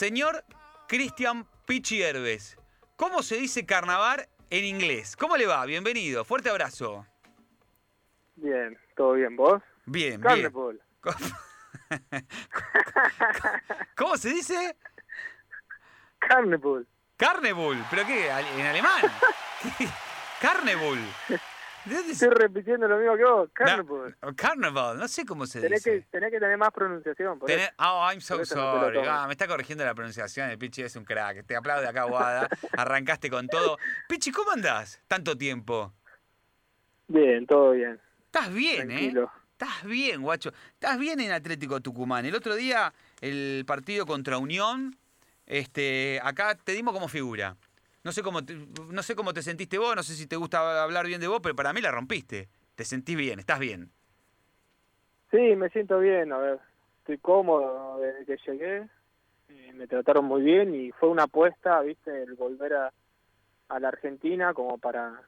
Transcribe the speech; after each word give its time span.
Señor 0.00 0.44
Cristian 0.88 1.46
Pichi 1.66 2.02
Herbes, 2.02 2.56
¿cómo 2.96 3.22
se 3.22 3.36
dice 3.36 3.66
carnaval 3.66 4.26
en 4.48 4.64
inglés? 4.64 5.14
¿Cómo 5.14 5.36
le 5.36 5.46
va? 5.46 5.66
Bienvenido, 5.66 6.24
fuerte 6.24 6.48
abrazo. 6.48 7.06
Bien, 8.36 8.78
todo 8.96 9.12
bien, 9.12 9.36
¿vos? 9.36 9.62
Bien, 9.84 10.18
bien. 10.18 10.22
Carnival. 10.22 10.80
¿Cómo 13.94 14.16
se 14.16 14.30
dice? 14.30 14.74
Carnival. 16.18 16.86
Carnival, 17.18 17.86
¿pero 17.90 18.06
qué? 18.06 18.30
¿En 18.56 18.66
alemán? 18.68 19.02
Carnival. 20.40 20.98
¿De 21.90 21.96
dónde 21.96 22.14
se- 22.14 22.26
Estoy 22.26 22.38
repitiendo 22.42 22.86
lo 22.86 22.96
mismo 22.98 23.16
que 23.16 23.24
vos, 23.24 23.50
Carnival. 23.52 24.16
No, 24.22 24.36
Carnival, 24.36 24.98
no 24.98 25.08
sé 25.08 25.26
cómo 25.26 25.44
se 25.46 25.60
tenés, 25.60 25.82
que, 25.82 25.94
dice. 25.96 26.06
tenés 26.10 26.30
que 26.30 26.38
tener 26.38 26.56
más 26.56 26.70
pronunciación. 26.70 27.38
por 27.38 27.48
Tenés-. 27.50 27.72
Oh, 27.78 28.08
I'm 28.08 28.20
so 28.20 28.36
Por 28.36 28.40
no 28.40 28.46
sorry. 28.46 28.98
Ah, 29.06 29.24
me 29.26 29.32
está 29.32 29.48
corrigiendo 29.48 29.84
la 29.84 29.94
pronunciación. 29.94 30.48
El 30.50 30.58
Pichi 30.58 30.82
es 30.82 30.94
un 30.96 31.04
crack. 31.04 31.44
Te 31.44 31.56
aplaude 31.56 31.88
acá, 31.88 32.04
Guada. 32.04 32.48
Arrancaste 32.78 33.28
con 33.28 33.48
todo. 33.48 33.76
Pichi, 34.08 34.30
¿cómo 34.30 34.52
andás? 34.52 35.00
Tanto 35.08 35.36
tiempo. 35.36 35.92
Bien, 37.08 37.46
todo 37.46 37.72
bien. 37.72 38.00
Estás 38.26 38.52
bien, 38.54 38.82
¿eh? 38.90 38.94
Tranquilo. 38.94 39.32
Estás 39.52 39.84
bien, 39.84 40.22
guacho. 40.22 40.52
Estás 40.74 40.98
bien 40.98 41.20
en 41.20 41.32
Atlético 41.32 41.80
Tucumán. 41.80 42.24
El 42.24 42.34
otro 42.34 42.54
día, 42.54 42.92
el 43.20 43.64
partido 43.66 44.06
contra 44.06 44.38
Unión, 44.38 44.96
este, 45.44 46.20
acá 46.22 46.54
te 46.54 46.72
dimos 46.72 46.94
como 46.94 47.08
figura. 47.08 47.56
No 48.02 48.12
sé 48.12 48.22
cómo 48.22 48.44
te, 48.44 48.54
no 48.54 49.02
sé 49.02 49.14
cómo 49.14 49.32
te 49.34 49.42
sentiste 49.42 49.78
vos, 49.78 49.94
no 49.94 50.02
sé 50.02 50.14
si 50.14 50.26
te 50.26 50.36
gusta 50.36 50.82
hablar 50.82 51.06
bien 51.06 51.20
de 51.20 51.28
vos, 51.28 51.40
pero 51.42 51.54
para 51.54 51.72
mí 51.72 51.80
la 51.80 51.90
rompiste. 51.90 52.48
Te 52.74 52.84
sentís 52.84 53.16
bien, 53.16 53.38
estás 53.38 53.58
bien. 53.58 53.90
Sí, 55.30 55.54
me 55.56 55.68
siento 55.68 55.98
bien, 55.98 56.32
a 56.32 56.38
ver. 56.38 56.60
Estoy 57.00 57.18
cómodo 57.18 57.98
desde 58.00 58.24
que 58.24 58.36
llegué. 58.50 58.88
eh, 59.48 59.72
me 59.74 59.86
trataron 59.86 60.24
muy 60.24 60.42
bien 60.42 60.74
y 60.74 60.92
fue 60.92 61.08
una 61.08 61.24
apuesta, 61.24 61.80
viste, 61.82 62.22
el 62.22 62.34
volver 62.34 62.74
a, 62.74 62.92
a 63.68 63.80
la 63.80 63.88
Argentina 63.88 64.54
como 64.54 64.78
para 64.78 65.22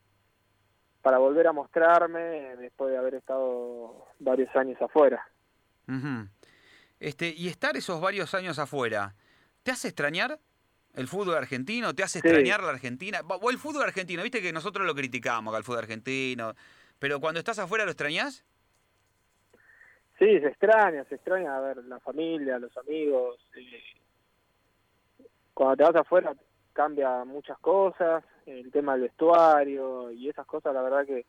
para 1.02 1.18
volver 1.18 1.48
a 1.48 1.52
mostrarme 1.52 2.56
después 2.56 2.92
de 2.92 2.96
haber 2.96 3.16
estado 3.16 4.06
varios 4.20 4.54
años 4.54 4.80
afuera. 4.80 5.26
Este, 7.00 7.34
y 7.36 7.48
estar 7.48 7.76
esos 7.76 8.00
varios 8.00 8.34
años 8.34 8.60
afuera, 8.60 9.16
¿te 9.64 9.72
hace 9.72 9.88
extrañar 9.88 10.38
el 10.94 11.08
fútbol 11.08 11.36
argentino? 11.36 11.94
¿Te 11.94 12.02
hace 12.02 12.20
Sí. 12.20 12.26
extrañar 12.28 12.62
la 12.62 12.70
Argentina? 12.70 13.20
O 13.26 13.50
el 13.50 13.58
fútbol 13.58 13.84
argentino, 13.84 14.22
viste 14.22 14.42
que 14.42 14.52
nosotros 14.52 14.86
lo 14.86 14.94
criticamos, 14.94 15.54
al 15.54 15.64
fútbol 15.64 15.80
argentino, 15.80 16.54
pero 16.98 17.20
cuando 17.20 17.38
estás 17.40 17.58
afuera 17.58 17.84
lo 17.84 17.90
extrañás? 17.90 18.44
Sí, 20.18 20.38
se 20.40 20.46
extraña, 20.48 21.04
se 21.04 21.16
extraña 21.16 21.56
a 21.56 21.60
ver 21.60 21.78
la 21.84 21.98
familia, 22.00 22.58
los 22.58 22.76
amigos. 22.76 23.40
eh, 23.56 23.82
Cuando 25.54 25.76
te 25.76 25.82
vas 25.84 25.96
afuera 25.96 26.34
cambia 26.72 27.24
muchas 27.24 27.58
cosas, 27.58 28.24
el 28.46 28.70
tema 28.70 28.92
del 28.92 29.02
vestuario 29.02 30.10
y 30.12 30.28
esas 30.28 30.46
cosas, 30.46 30.72
la 30.74 30.82
verdad 30.82 31.06
que, 31.06 31.26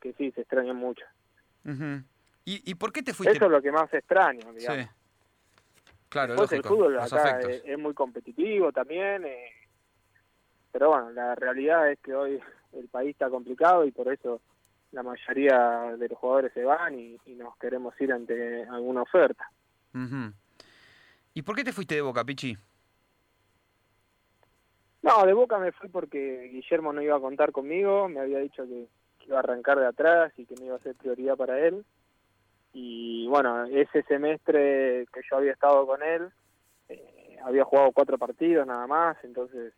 que 0.00 0.12
sí, 0.14 0.30
se 0.32 0.42
extrañan 0.42 0.76
mucho. 0.76 1.04
¿Y, 2.44 2.70
¿Y 2.70 2.74
por 2.74 2.92
qué 2.92 3.02
te 3.02 3.14
fuiste? 3.14 3.36
Eso 3.36 3.46
es 3.46 3.50
lo 3.52 3.62
que 3.62 3.70
más 3.70 3.92
extraño, 3.94 4.40
Sí. 4.56 4.66
Claro, 6.12 6.34
Después 6.34 6.52
el 6.52 6.62
fútbol 6.62 6.98
acá 6.98 7.40
es, 7.40 7.62
es 7.64 7.78
muy 7.78 7.94
competitivo 7.94 8.70
también, 8.70 9.24
eh, 9.24 9.50
pero 10.70 10.90
bueno, 10.90 11.10
la 11.10 11.34
realidad 11.34 11.90
es 11.90 11.98
que 12.00 12.14
hoy 12.14 12.38
el 12.74 12.88
país 12.88 13.12
está 13.12 13.30
complicado 13.30 13.86
y 13.86 13.92
por 13.92 14.12
eso 14.12 14.42
la 14.90 15.02
mayoría 15.02 15.96
de 15.96 16.08
los 16.10 16.18
jugadores 16.18 16.52
se 16.52 16.64
van 16.64 16.98
y, 16.98 17.18
y 17.24 17.34
nos 17.34 17.56
queremos 17.56 17.98
ir 17.98 18.12
ante 18.12 18.62
alguna 18.64 19.00
oferta. 19.00 19.50
Ujú. 19.94 20.34
¿Y 21.32 21.40
por 21.40 21.56
qué 21.56 21.64
te 21.64 21.72
fuiste 21.72 21.94
de 21.94 22.02
Boca, 22.02 22.22
Pichi? 22.22 22.58
No, 25.00 25.24
de 25.24 25.32
Boca 25.32 25.58
me 25.58 25.72
fui 25.72 25.88
porque 25.88 26.50
Guillermo 26.52 26.92
no 26.92 27.00
iba 27.00 27.16
a 27.16 27.20
contar 27.20 27.52
conmigo, 27.52 28.06
me 28.10 28.20
había 28.20 28.38
dicho 28.40 28.64
que, 28.66 28.86
que 29.18 29.28
iba 29.28 29.38
a 29.38 29.40
arrancar 29.40 29.78
de 29.78 29.86
atrás 29.86 30.30
y 30.36 30.44
que 30.44 30.56
no 30.56 30.66
iba 30.66 30.76
a 30.76 30.80
ser 30.80 30.94
prioridad 30.94 31.38
para 31.38 31.58
él. 31.58 31.86
Y 32.72 33.26
bueno, 33.28 33.64
ese 33.66 34.02
semestre 34.04 35.06
que 35.12 35.20
yo 35.30 35.36
había 35.36 35.52
estado 35.52 35.86
con 35.86 36.02
él, 36.02 36.30
eh, 36.88 37.36
había 37.44 37.64
jugado 37.64 37.92
cuatro 37.92 38.16
partidos 38.18 38.66
nada 38.66 38.86
más, 38.86 39.16
entonces 39.24 39.74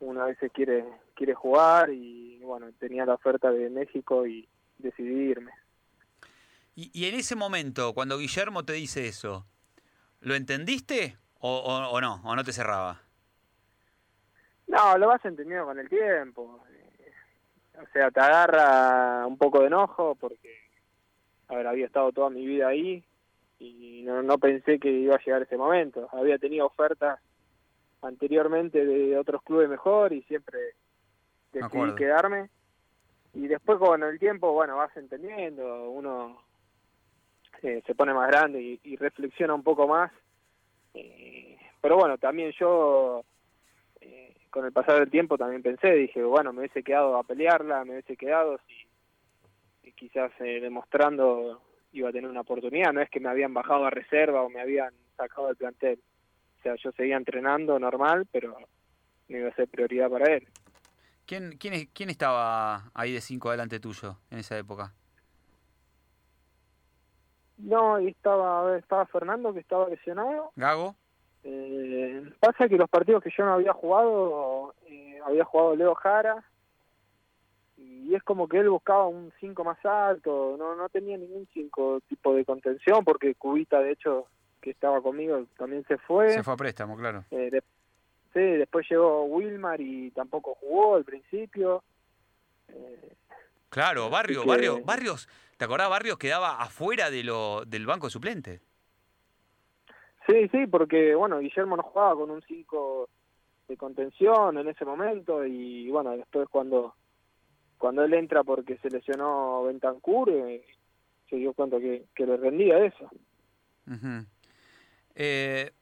uno 0.00 0.22
a 0.22 0.26
veces 0.26 0.50
quiere, 0.52 0.84
quiere 1.14 1.34
jugar 1.34 1.90
y 1.90 2.40
bueno, 2.42 2.70
tenía 2.78 3.04
la 3.06 3.14
oferta 3.14 3.50
de 3.52 3.68
México 3.70 4.26
y 4.26 4.48
decidí 4.78 5.30
irme. 5.30 5.52
Y, 6.74 6.90
y 6.92 7.08
en 7.08 7.14
ese 7.16 7.36
momento, 7.36 7.92
cuando 7.92 8.18
Guillermo 8.18 8.64
te 8.64 8.72
dice 8.72 9.06
eso, 9.06 9.44
¿lo 10.20 10.34
entendiste 10.34 11.16
o, 11.38 11.50
o- 11.58 11.90
o 11.90 12.00
no? 12.00 12.20
¿O 12.24 12.34
no 12.34 12.42
te 12.44 12.52
cerraba? 12.52 13.00
No, 14.66 14.96
lo 14.98 15.08
vas 15.08 15.24
entendiendo 15.24 15.66
con 15.66 15.78
el 15.78 15.88
tiempo. 15.88 16.60
O 17.74 17.86
sea, 17.92 18.10
te 18.10 18.20
agarra 18.20 19.26
un 19.26 19.36
poco 19.36 19.60
de 19.60 19.66
enojo 19.66 20.14
porque, 20.14 20.69
a 21.50 21.56
ver, 21.56 21.66
había 21.66 21.86
estado 21.86 22.12
toda 22.12 22.30
mi 22.30 22.46
vida 22.46 22.68
ahí 22.68 23.02
y 23.58 24.02
no, 24.04 24.22
no 24.22 24.38
pensé 24.38 24.78
que 24.78 24.90
iba 24.90 25.16
a 25.16 25.24
llegar 25.24 25.42
ese 25.42 25.56
momento. 25.56 26.08
Había 26.12 26.38
tenido 26.38 26.66
ofertas 26.66 27.18
anteriormente 28.02 28.84
de 28.86 29.18
otros 29.18 29.42
clubes 29.42 29.68
mejor 29.68 30.12
y 30.12 30.22
siempre 30.22 30.58
decidí 31.52 31.94
quedarme. 31.96 32.48
Y 33.34 33.48
después 33.48 33.78
con 33.78 34.02
el 34.02 34.18
tiempo, 34.18 34.52
bueno, 34.52 34.76
vas 34.76 34.96
entendiendo, 34.96 35.90
uno 35.90 36.40
eh, 37.62 37.82
se 37.86 37.94
pone 37.94 38.14
más 38.14 38.28
grande 38.28 38.60
y, 38.62 38.80
y 38.84 38.96
reflexiona 38.96 39.54
un 39.54 39.62
poco 39.62 39.86
más. 39.88 40.12
Eh, 40.94 41.58
pero 41.80 41.96
bueno, 41.96 42.16
también 42.18 42.52
yo 42.58 43.24
eh, 44.00 44.34
con 44.50 44.64
el 44.64 44.72
pasar 44.72 45.00
del 45.00 45.10
tiempo 45.10 45.36
también 45.36 45.62
pensé, 45.62 45.92
dije, 45.94 46.22
bueno, 46.22 46.52
me 46.52 46.60
hubiese 46.60 46.82
quedado 46.82 47.16
a 47.16 47.24
pelearla, 47.24 47.84
me 47.84 47.92
hubiese 47.92 48.16
quedado 48.16 48.58
si 48.66 48.89
quizás 49.92 50.32
eh, 50.40 50.60
demostrando 50.60 51.62
iba 51.92 52.08
a 52.08 52.12
tener 52.12 52.30
una 52.30 52.42
oportunidad, 52.42 52.92
no 52.92 53.00
es 53.00 53.10
que 53.10 53.20
me 53.20 53.28
habían 53.28 53.52
bajado 53.52 53.84
a 53.84 53.90
reserva 53.90 54.42
o 54.42 54.48
me 54.48 54.60
habían 54.60 54.92
sacado 55.16 55.48
del 55.48 55.56
plantel. 55.56 56.00
O 56.58 56.62
sea, 56.62 56.74
yo 56.76 56.92
seguía 56.92 57.16
entrenando 57.16 57.78
normal, 57.78 58.26
pero 58.30 58.56
no 59.28 59.36
iba 59.36 59.48
a 59.48 59.54
ser 59.54 59.68
prioridad 59.68 60.10
para 60.10 60.34
él. 60.34 60.46
¿Quién, 61.26 61.56
quién, 61.58 61.88
quién 61.92 62.10
estaba 62.10 62.90
ahí 62.94 63.12
de 63.12 63.20
cinco 63.20 63.50
delante 63.50 63.80
tuyo 63.80 64.18
en 64.30 64.38
esa 64.40 64.58
época? 64.58 64.92
No, 67.58 67.98
estaba, 67.98 68.60
a 68.60 68.64
ver, 68.64 68.80
estaba 68.80 69.06
Fernando 69.06 69.52
que 69.52 69.60
estaba 69.60 69.88
lesionado. 69.88 70.50
¿Gago? 70.56 70.96
Eh, 71.42 72.22
pasa 72.40 72.68
que 72.68 72.76
los 72.76 72.88
partidos 72.88 73.22
que 73.22 73.30
yo 73.36 73.44
no 73.44 73.54
había 73.54 73.72
jugado, 73.72 74.74
eh, 74.86 75.18
había 75.24 75.44
jugado 75.44 75.76
Leo 75.76 75.94
Jara, 75.94 76.44
y 77.80 78.14
es 78.14 78.22
como 78.22 78.48
que 78.48 78.58
él 78.58 78.68
buscaba 78.70 79.06
un 79.06 79.32
5 79.40 79.64
más 79.64 79.84
alto, 79.84 80.56
no 80.58 80.74
no 80.76 80.88
tenía 80.88 81.16
ningún 81.16 81.48
5 81.52 82.00
tipo 82.08 82.34
de 82.34 82.44
contención, 82.44 83.04
porque 83.04 83.34
Cubita, 83.34 83.80
de 83.80 83.92
hecho, 83.92 84.26
que 84.60 84.70
estaba 84.70 85.00
conmigo, 85.00 85.44
también 85.56 85.84
se 85.88 85.96
fue. 85.98 86.30
Se 86.30 86.42
fue 86.42 86.52
a 86.54 86.56
préstamo, 86.56 86.96
claro. 86.96 87.24
Eh, 87.30 87.50
de- 87.50 87.62
sí, 88.34 88.40
después 88.58 88.86
llegó 88.90 89.24
Wilmar 89.24 89.80
y 89.80 90.10
tampoco 90.10 90.54
jugó 90.60 90.96
al 90.96 91.04
principio. 91.04 91.82
Eh, 92.68 93.14
Claro, 93.70 94.10
Barrio, 94.10 94.42
que- 94.42 94.48
Barrio, 94.48 94.80
Barrios, 94.84 95.28
¿te 95.56 95.64
acordás? 95.64 95.88
Barrios 95.88 96.18
quedaba 96.18 96.60
afuera 96.60 97.08
de 97.08 97.22
lo, 97.22 97.64
del 97.64 97.86
banco 97.86 98.10
suplente. 98.10 98.60
Sí, 100.26 100.48
sí, 100.48 100.66
porque 100.66 101.14
bueno, 101.14 101.38
Guillermo 101.38 101.76
no 101.76 101.82
jugaba 101.84 102.14
con 102.16 102.30
un 102.30 102.42
5 102.42 103.08
de 103.68 103.76
contención 103.76 104.58
en 104.58 104.68
ese 104.68 104.84
momento 104.84 105.44
y 105.46 105.88
bueno, 105.90 106.16
después 106.16 106.48
cuando 106.48 106.94
cuando 107.80 108.04
él 108.04 108.12
entra 108.12 108.44
porque 108.44 108.76
se 108.76 108.90
lesionó 108.90 109.62
Bentancur, 109.62 110.28
eh, 110.28 110.62
se 111.30 111.36
dio 111.36 111.54
cuenta 111.54 111.78
que, 111.78 112.04
le 112.14 112.36
rendía 112.36 112.84
eso. 112.84 113.10
Eh, 115.14 115.72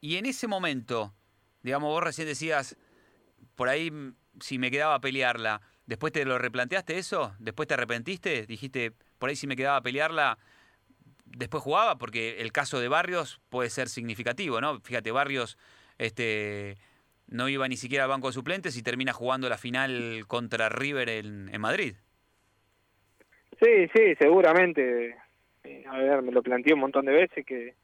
y 0.00 0.16
en 0.16 0.26
ese 0.26 0.48
momento, 0.48 1.14
digamos, 1.62 1.90
vos 1.90 2.02
recién 2.02 2.26
decías, 2.26 2.76
por 3.54 3.68
ahí 3.68 3.88
mm, 3.88 4.16
si 4.40 4.58
me 4.58 4.68
quedaba 4.68 4.96
a 4.96 5.00
pelearla, 5.00 5.60
¿después 5.86 6.12
te 6.12 6.24
lo 6.24 6.38
replanteaste 6.38 6.98
eso? 6.98 7.36
¿Después 7.38 7.68
te 7.68 7.74
arrepentiste? 7.74 8.46
Dijiste, 8.46 8.92
por 9.18 9.30
ahí 9.30 9.36
si 9.36 9.46
me 9.46 9.54
quedaba 9.54 9.76
a 9.76 9.82
pelearla, 9.82 10.38
después 11.24 11.62
jugaba, 11.62 11.98
porque 11.98 12.40
el 12.40 12.50
caso 12.50 12.80
de 12.80 12.88
Barrios 12.88 13.40
puede 13.48 13.70
ser 13.70 13.88
significativo, 13.88 14.60
¿no? 14.60 14.80
Fíjate, 14.80 15.12
Barrios 15.12 15.56
este, 15.98 16.78
no 17.26 17.48
iba 17.48 17.66
ni 17.68 17.76
siquiera 17.76 18.04
al 18.04 18.10
banco 18.10 18.28
de 18.28 18.34
suplentes 18.34 18.76
y 18.76 18.82
termina 18.82 19.12
jugando 19.12 19.48
la 19.48 19.58
final 19.58 20.24
contra 20.26 20.68
River 20.68 21.08
en, 21.08 21.48
en 21.52 21.60
Madrid. 21.60 21.94
Sí, 23.62 23.88
sí, 23.94 24.14
seguramente. 24.18 25.16
eh, 25.64 25.84
a 25.88 25.98
ver, 25.98 26.22
me 26.22 26.32
lo 26.32 26.42
planteé 26.42 26.74
un 26.74 26.80
montón 26.80 27.06
de 27.06 27.12
veces 27.12 27.46
que, 27.46 27.74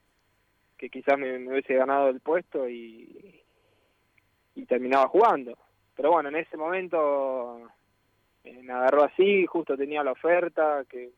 que 0.76 0.90
quizás 0.90 1.18
me, 1.18 1.38
me 1.38 1.52
hubiese 1.52 1.74
ganado 1.74 2.08
el 2.08 2.20
puesto 2.20 2.68
y, 2.68 3.42
y 4.54 4.66
terminaba 4.66 5.08
jugando. 5.08 5.56
Pero 5.96 6.12
bueno, 6.12 6.28
en 6.28 6.36
ese 6.36 6.56
momento 6.56 7.70
eh, 8.44 8.60
me 8.62 8.72
agarró 8.72 9.04
así, 9.04 9.46
justo 9.46 9.76
tenía 9.76 10.02
la 10.02 10.12
oferta 10.12 10.84
que 10.88 11.12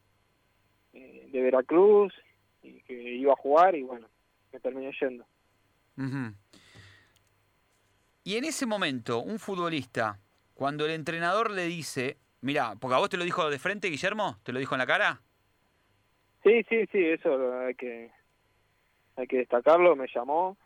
eh, 0.93 1.29
de 1.33 1.43
Veracruz 1.43 2.13
y 2.63 2.81
que 2.83 2.95
iba 2.95 3.33
a 3.33 3.37
jugar 3.37 3.75
y 3.75 3.83
bueno, 3.83 4.07
me 4.53 4.61
terminé 4.61 4.93
yendo. 5.01 5.25
Ujú. 5.97 6.35
Y 8.25 8.37
en 8.37 8.45
ese 8.45 8.67
momento, 8.67 9.21
un 9.21 9.39
futbolista, 9.39 10.19
cuando 10.55 10.85
el 10.85 10.93
entrenador 10.93 11.51
le 11.51 11.67
dice, 11.67 12.19
mira, 12.41 12.75
porque 12.81 12.95
a 12.95 12.99
vos 12.99 13.09
te 13.09 13.17
lo 13.17 13.25
dijo 13.25 13.51
de 13.51 13.59
frente, 13.59 13.89
Guillermo, 13.89 14.39
te 14.45 14.53
lo 14.53 14.61
dijo 14.61 14.75
en 14.75 14.79
la 14.79 14.87
cara. 14.87 15.21
Sí, 16.45 16.65
sí, 16.69 16.87
sí, 16.93 17.05
eso 17.05 17.61
hay 17.61 17.75
que, 17.75 18.11
hay 19.17 19.27
que 19.27 19.39
destacarlo. 19.39 19.97
Me 19.97 20.07
llamó 20.13 20.57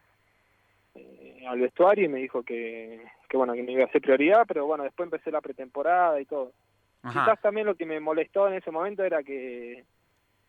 eh, 0.94 1.44
al 1.47 1.61
vestuario 1.61 2.05
y 2.05 2.08
me 2.08 2.19
dijo 2.19 2.43
que, 2.43 3.03
que, 3.29 3.37
bueno, 3.37 3.55
que 3.55 3.62
me 3.62 3.73
iba 3.73 3.85
a 3.85 3.87
hacer 3.87 4.02
prioridad, 4.02 4.44
pero 4.47 4.67
bueno, 4.67 4.85
después 4.85 5.06
empecé 5.06 5.31
la 5.31 5.41
pretemporada 5.41 6.20
y 6.20 6.26
todo. 6.26 6.52
Quizás 7.02 7.41
también 7.41 7.67
lo 7.67 7.76
que 7.76 7.87
me 7.87 8.00
molestó 8.00 8.49
en 8.49 8.55
ese 8.55 8.73
momento 8.73 9.05
era 9.05 9.23
que, 9.23 9.85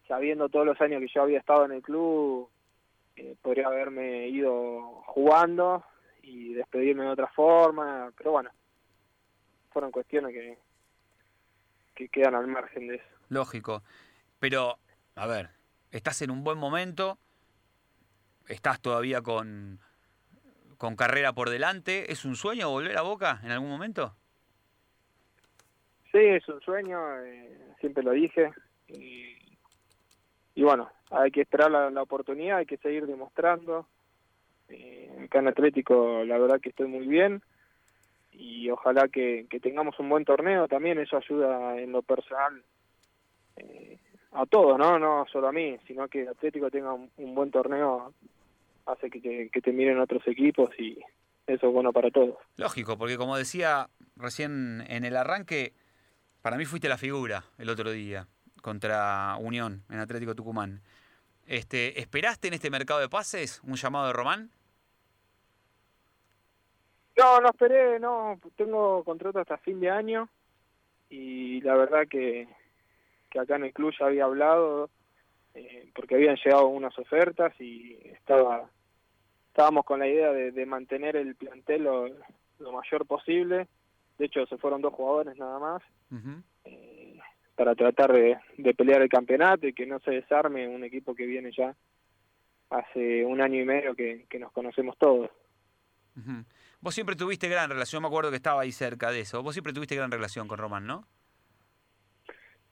sabiendo 0.07 0.49
todos 0.49 0.65
los 0.65 0.81
años 0.81 1.01
que 1.01 1.07
yo 1.13 1.21
había 1.21 1.37
estado 1.37 1.65
en 1.65 1.71
el 1.71 1.83
club, 1.83 2.49
eh, 3.15 3.35
podría 3.41 3.67
haberme 3.67 4.27
ido 4.27 5.03
jugando 5.05 5.83
y 6.27 6.53
despedirme 6.53 7.05
de 7.05 7.09
otra 7.11 7.27
forma, 7.27 8.11
pero 8.17 8.31
bueno, 8.31 8.51
fueron 9.71 9.91
cuestiones 9.91 10.33
que, 10.33 10.57
que 11.95 12.09
quedan 12.09 12.35
al 12.35 12.47
margen 12.47 12.87
de 12.87 12.95
eso. 12.95 13.07
Lógico, 13.29 13.83
pero 14.39 14.77
a 15.15 15.27
ver, 15.27 15.49
estás 15.91 16.21
en 16.21 16.31
un 16.31 16.43
buen 16.43 16.57
momento, 16.57 17.17
estás 18.47 18.81
todavía 18.81 19.21
con, 19.21 19.79
con 20.77 20.95
carrera 20.95 21.33
por 21.33 21.49
delante, 21.49 22.11
¿es 22.11 22.25
un 22.25 22.35
sueño 22.35 22.69
volver 22.69 22.97
a 22.97 23.01
Boca 23.01 23.39
en 23.43 23.51
algún 23.51 23.69
momento? 23.69 24.15
Sí, 26.11 26.19
es 26.19 26.47
un 26.47 26.61
sueño, 26.61 26.99
eh, 27.23 27.57
siempre 27.79 28.03
lo 28.03 28.11
dije. 28.11 28.51
Y, 28.87 29.35
y, 30.55 30.63
bueno, 30.63 30.89
hay 31.11 31.31
que 31.31 31.41
esperar 31.41 31.69
la, 31.69 32.01
oportunidad, 32.01 32.57
hay 32.57 32.65
que 32.65 32.77
seguir 32.77 33.05
demostrando. 33.05 33.87
Eh, 34.69 35.09
acá 35.25 35.39
en 35.39 35.47
Atlético 35.47 36.23
la 36.25 36.37
verdad 36.37 36.59
que 36.59 36.69
estoy 36.69 36.87
muy 36.87 37.07
bien 37.07 37.41
y 38.31 38.69
ojalá 38.69 39.07
que, 39.07 39.47
tengamos 39.61 39.99
un 39.99 40.09
buen 40.09 40.25
torneo 40.25 40.67
también, 40.67 40.99
eso 40.99 41.17
ayuda 41.17 41.79
en 41.79 41.91
lo 41.91 42.01
personal 42.01 42.61
eh, 43.55 43.97
a 44.33 44.45
todos, 44.45 44.77
¿no? 44.77 44.99
No 44.99 45.25
solo 45.31 45.47
a 45.47 45.51
mí, 45.51 45.77
sino 45.87 46.07
que 46.07 46.27
Atlético 46.27 46.69
tenga 46.69 46.93
un, 46.93 47.09
buen 47.35 47.49
torneo 47.49 48.13
hace 48.85 49.09
que, 49.09 49.49
que 49.51 49.61
te 49.61 49.71
miren 49.71 49.99
otros 49.99 50.25
equipos 50.27 50.69
y 50.79 50.99
eso 51.47 51.67
es 51.67 51.73
bueno 51.73 51.91
para 51.91 52.11
todos. 52.11 52.35
Lógico, 52.57 52.97
porque 52.97 53.17
como 53.17 53.37
decía 53.37 53.89
recién 54.15 54.83
en 54.87 55.05
el 55.05 55.15
arranque, 55.15 55.73
para 56.41 56.57
mí 56.57 56.65
fuiste 56.65 56.89
la 56.89 56.97
figura 56.97 57.45
el 57.57 57.69
otro 57.69 57.91
día 57.91 58.27
contra 58.61 59.35
Unión 59.39 59.83
en 59.89 59.99
Atlético 59.99 60.35
Tucumán. 60.35 60.81
Este, 61.45 61.99
¿Esperaste 62.01 62.49
en 62.49 62.53
este 62.53 62.69
mercado 62.69 62.99
de 62.99 63.09
pases 63.09 63.61
un 63.63 63.75
llamado 63.75 64.07
de 64.07 64.13
Román? 64.13 64.51
No, 67.17 67.41
no 67.41 67.49
esperé, 67.49 67.99
no. 67.99 68.39
Tengo 68.55 69.03
contrato 69.03 69.39
hasta 69.39 69.57
fin 69.57 69.79
de 69.79 69.89
año 69.89 70.29
y 71.09 71.61
la 71.61 71.75
verdad 71.75 72.07
que, 72.07 72.47
que 73.29 73.39
acá 73.39 73.55
en 73.55 73.65
el 73.65 73.73
club 73.73 73.93
ya 73.97 74.05
había 74.05 74.25
hablado 74.25 74.89
eh, 75.55 75.89
porque 75.95 76.15
habían 76.15 76.35
llegado 76.35 76.67
unas 76.67 76.97
ofertas 76.99 77.53
y 77.59 77.97
estaba 78.03 78.69
estábamos 79.47 79.85
con 79.85 79.99
la 79.99 80.07
idea 80.07 80.31
de, 80.31 80.65
mantener 80.67 81.15
el 81.15 81.35
plantel 81.35 81.83
lo, 81.83 82.07
lo 82.59 82.71
mayor 82.71 83.07
posible 83.07 83.67
de 84.17 84.25
hecho, 84.25 84.45
se 84.47 84.57
fueron 84.57 84.81
dos 84.81 84.93
jugadores 84.93 85.37
nada 85.37 85.59
más 85.59 85.83
eh, 86.65 87.19
para 87.55 87.75
tratar 87.75 88.11
de, 88.13 88.37
pelear 88.73 89.01
el 89.01 89.09
campeonato 89.09 89.67
y 89.67 89.73
que 89.73 89.85
no 89.85 89.99
se 89.99 90.11
desarme 90.11 90.67
un 90.67 90.83
equipo 90.83 91.13
que 91.13 91.25
viene 91.25 91.51
ya 91.55 91.75
hace 92.69 93.23
un 93.25 93.41
año 93.41 93.61
y 93.61 93.65
medio 93.65 93.95
que, 93.95 94.25
nos 94.39 94.51
conocemos 94.51 94.97
todos. 94.97 95.29
Vos 96.79 96.93
siempre 96.93 97.15
tuviste 97.15 97.49
gran 97.49 97.69
relación, 97.69 98.01
me 98.01 98.07
acuerdo 98.07 98.29
que 98.29 98.37
estaba 98.37 98.61
ahí 98.61 98.71
cerca 98.71 99.11
de 99.11 99.21
eso. 99.21 99.41
Vos 99.43 99.53
siempre 99.53 99.73
tuviste 99.73 99.95
gran 99.95 100.11
relación 100.11 100.47
con 100.47 100.57
Román, 100.57 100.85
¿no? 100.85 101.07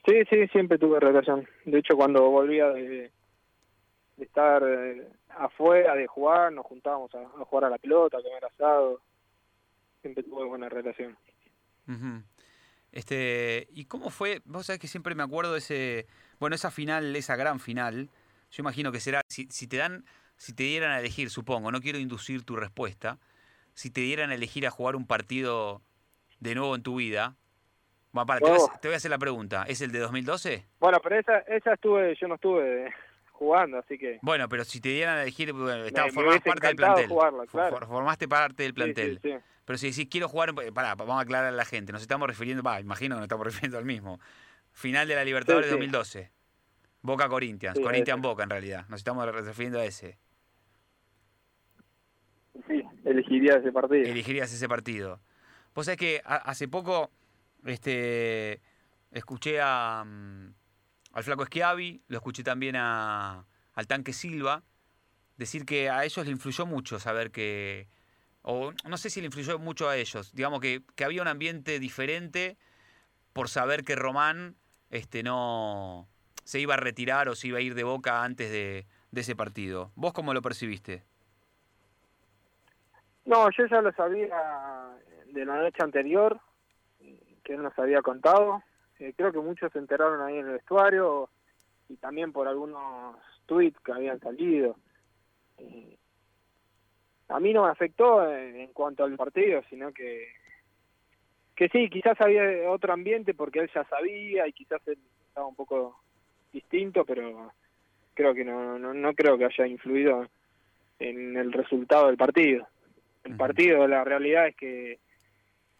Sí, 0.05 0.23
sí, 0.29 0.47
siempre 0.49 0.77
tuve 0.77 0.99
relación. 0.99 1.47
De 1.65 1.79
hecho, 1.79 1.95
cuando 1.95 2.29
volvía 2.29 2.69
de, 2.69 3.11
estar 4.17 4.61
eh, 4.63 5.07
afuera, 5.29 5.95
de 5.95 6.05
jugar, 6.05 6.53
nos 6.53 6.65
juntábamos 6.65 7.13
a, 7.15 7.21
a, 7.21 7.45
jugar 7.45 7.65
a 7.65 7.69
la 7.71 7.77
pelota, 7.79 8.17
a 8.17 8.21
comer 8.21 8.45
asado. 8.45 9.01
Siempre 10.01 10.23
tuve 10.23 10.45
buena 10.45 10.69
relación. 10.69 11.17
Este, 12.91 13.67
¿y 13.71 13.85
cómo 13.85 14.11
fue? 14.11 14.41
Vos 14.45 14.67
sabés 14.67 14.79
que 14.79 14.87
siempre 14.87 15.15
me 15.15 15.23
acuerdo 15.23 15.53
de 15.53 15.59
ese, 15.59 16.07
bueno, 16.39 16.55
esa 16.55 16.69
final, 16.71 17.15
esa 17.15 17.35
gran 17.35 17.59
final. 17.59 18.09
Yo 18.51 18.61
imagino 18.61 18.91
que 18.91 18.99
será 18.99 19.21
si, 19.27 19.47
si 19.49 19.67
te 19.67 19.77
dan, 19.77 20.05
si 20.37 20.53
te 20.53 20.63
dieran 20.63 20.91
a 20.91 20.99
elegir, 20.99 21.29
supongo, 21.29 21.71
no 21.71 21.81
quiero 21.81 21.97
inducir 21.97 22.43
tu 22.43 22.55
respuesta, 22.55 23.19
si 23.75 23.91
te 23.91 24.01
dieran 24.01 24.31
a 24.31 24.35
elegir 24.35 24.65
a 24.65 24.71
jugar 24.71 24.95
un 24.95 25.05
partido 25.05 25.81
de 26.39 26.55
nuevo 26.55 26.75
en 26.75 26.81
tu 26.81 26.95
vida, 26.95 27.35
para, 28.11 28.39
te, 28.39 28.49
voy 28.49 28.59
a, 28.59 28.79
te, 28.79 28.87
voy 28.87 28.93
a, 28.93 28.97
hacer 28.97 29.11
la 29.11 29.17
pregunta. 29.17 29.65
¿Es 29.67 29.81
el 29.81 29.91
de 29.91 29.99
2012? 29.99 30.65
Bueno, 30.79 30.99
pero 31.03 31.19
esa, 31.19 31.39
esa 31.39 31.73
estuve, 31.73 32.15
yo 32.15 32.27
no 32.29 32.35
estuve 32.35 32.93
jugando, 33.31 33.77
así 33.77 33.97
que... 33.97 34.19
Bueno, 34.21 34.47
pero 34.47 34.63
si 34.63 34.79
te 34.79 34.89
dieran 34.89 35.17
a 35.17 35.23
elegir, 35.23 35.51
bueno, 35.51 35.83
formás 36.13 36.39
parte 36.39 36.67
del 36.67 36.75
plantel. 36.77 37.09
Formaste 37.09 38.27
parte 38.29 38.63
del 38.63 38.73
plantel. 38.73 39.19
Sí, 39.21 39.31
sí, 39.31 39.37
pero 39.65 39.77
si 39.77 39.89
decís, 39.89 40.07
quiero 40.09 40.29
jugar, 40.29 40.53
pará, 40.73 40.95
vamos 40.95 41.17
a 41.17 41.21
aclarar 41.21 41.47
a 41.47 41.51
la 41.51 41.65
gente, 41.65 41.91
nos 41.91 42.01
estamos 42.01 42.27
refiriendo, 42.27 42.63
va, 42.63 42.79
imagino 42.79 43.15
que 43.15 43.19
nos 43.19 43.25
estamos 43.25 43.45
refiriendo 43.45 43.77
al 43.77 43.85
mismo. 43.85 44.19
Final 44.71 45.07
de 45.07 45.15
la 45.15 45.25
Libertadores 45.25 45.69
2012. 45.69 46.31
Boca 47.01 47.27
Corinthians, 47.27 47.79
Corinthians 47.79 48.21
Boca 48.21 48.43
en 48.43 48.49
realidad, 48.49 48.85
nos 48.87 48.99
estamos 48.99 49.25
refiriendo 49.27 49.79
a 49.79 49.85
ese. 49.85 50.17
Sí, 52.67 52.84
elegirías 53.05 53.57
ese 53.57 53.71
partido. 53.71 54.03
Elegirías 54.03 54.51
ese 54.51 54.67
partido. 54.67 55.19
Vos 55.73 55.85
sabés 55.85 55.97
que 55.97 56.21
hace 56.25 56.67
poco 56.67 57.11
este, 57.65 58.61
escuché 59.11 59.59
a, 59.61 60.03
mm, 60.05 60.53
al 61.13 61.23
Flaco 61.23 61.43
Esquiavi, 61.43 62.01
lo 62.07 62.17
escuché 62.17 62.43
también 62.43 62.75
a, 62.77 63.45
al 63.73 63.87
Tanque 63.87 64.13
Silva, 64.13 64.63
decir 65.37 65.65
que 65.65 65.89
a 65.89 66.05
ellos 66.05 66.25
le 66.25 66.31
influyó 66.31 66.65
mucho 66.65 66.99
saber 66.99 67.31
que, 67.31 67.87
o 68.41 68.71
no 68.87 68.97
sé 68.97 69.09
si 69.09 69.21
le 69.21 69.27
influyó 69.27 69.59
mucho 69.59 69.89
a 69.89 69.97
ellos, 69.97 70.31
digamos 70.33 70.61
que, 70.61 70.83
que 70.95 71.03
había 71.03 71.21
un 71.21 71.27
ambiente 71.27 71.79
diferente 71.79 72.57
por 73.33 73.49
saber 73.49 73.83
que 73.83 73.95
Román 73.95 74.55
este, 74.91 75.23
no 75.23 76.07
se 76.43 76.59
iba 76.59 76.75
a 76.75 76.77
retirar 76.77 77.27
o 77.27 77.35
se 77.35 77.47
iba 77.47 77.57
a 77.57 77.61
ir 77.61 77.75
de 77.75 77.83
boca 77.83 78.23
antes 78.23 78.49
de, 78.51 78.85
de 79.11 79.21
ese 79.21 79.35
partido. 79.35 79.91
¿Vos 79.95 80.13
cómo 80.13 80.33
lo 80.33 80.41
percibiste? 80.41 81.03
No, 83.25 83.49
yo 83.51 83.65
ya 83.65 83.81
lo 83.81 83.91
sabía 83.93 84.95
de 85.27 85.45
la 85.45 85.57
noche 85.57 85.83
anterior, 85.83 86.39
que 87.43 87.53
él 87.53 87.63
nos 87.63 87.77
había 87.77 88.01
contado. 88.01 88.61
Eh, 88.99 89.13
creo 89.15 89.31
que 89.31 89.39
muchos 89.39 89.71
se 89.71 89.79
enteraron 89.79 90.21
ahí 90.21 90.37
en 90.37 90.47
el 90.47 90.53
vestuario 90.53 91.29
y 91.89 91.97
también 91.97 92.31
por 92.31 92.47
algunos 92.47 93.17
tweets 93.45 93.79
que 93.79 93.91
habían 93.91 94.19
salido. 94.19 94.77
Eh, 95.57 95.97
a 97.29 97.39
mí 97.39 97.51
no 97.53 97.63
me 97.63 97.71
afectó 97.71 98.31
en, 98.31 98.67
cuanto 98.73 99.03
al 99.03 99.15
partido, 99.15 99.61
sino 99.69 99.91
que 99.91 100.27
que 101.55 101.69
sí, 101.69 101.89
quizás 101.89 102.19
había 102.19 102.69
otro 102.69 102.91
ambiente 102.91 103.33
porque 103.33 103.59
él 103.59 103.71
ya 103.73 103.85
sabía 103.85 104.45
y 104.45 104.51
quizás 104.51 104.85
él 104.87 104.99
estaba 105.25 105.47
un 105.47 105.55
poco 105.55 106.01
distinto, 106.51 107.05
pero 107.05 107.53
creo 108.13 108.33
que 108.33 108.43
no, 108.43 108.77
no, 108.77 108.93
no 108.93 109.13
creo 109.13 109.37
que 109.37 109.45
haya 109.45 109.65
influido 109.65 110.27
en 110.99 111.37
el 111.37 111.53
resultado 111.53 112.07
del 112.07 112.17
partido. 112.17 112.67
El 113.25 113.35
partido, 113.37 113.87
la 113.87 114.03
realidad 114.03 114.47
es 114.47 114.55
que 114.55 114.99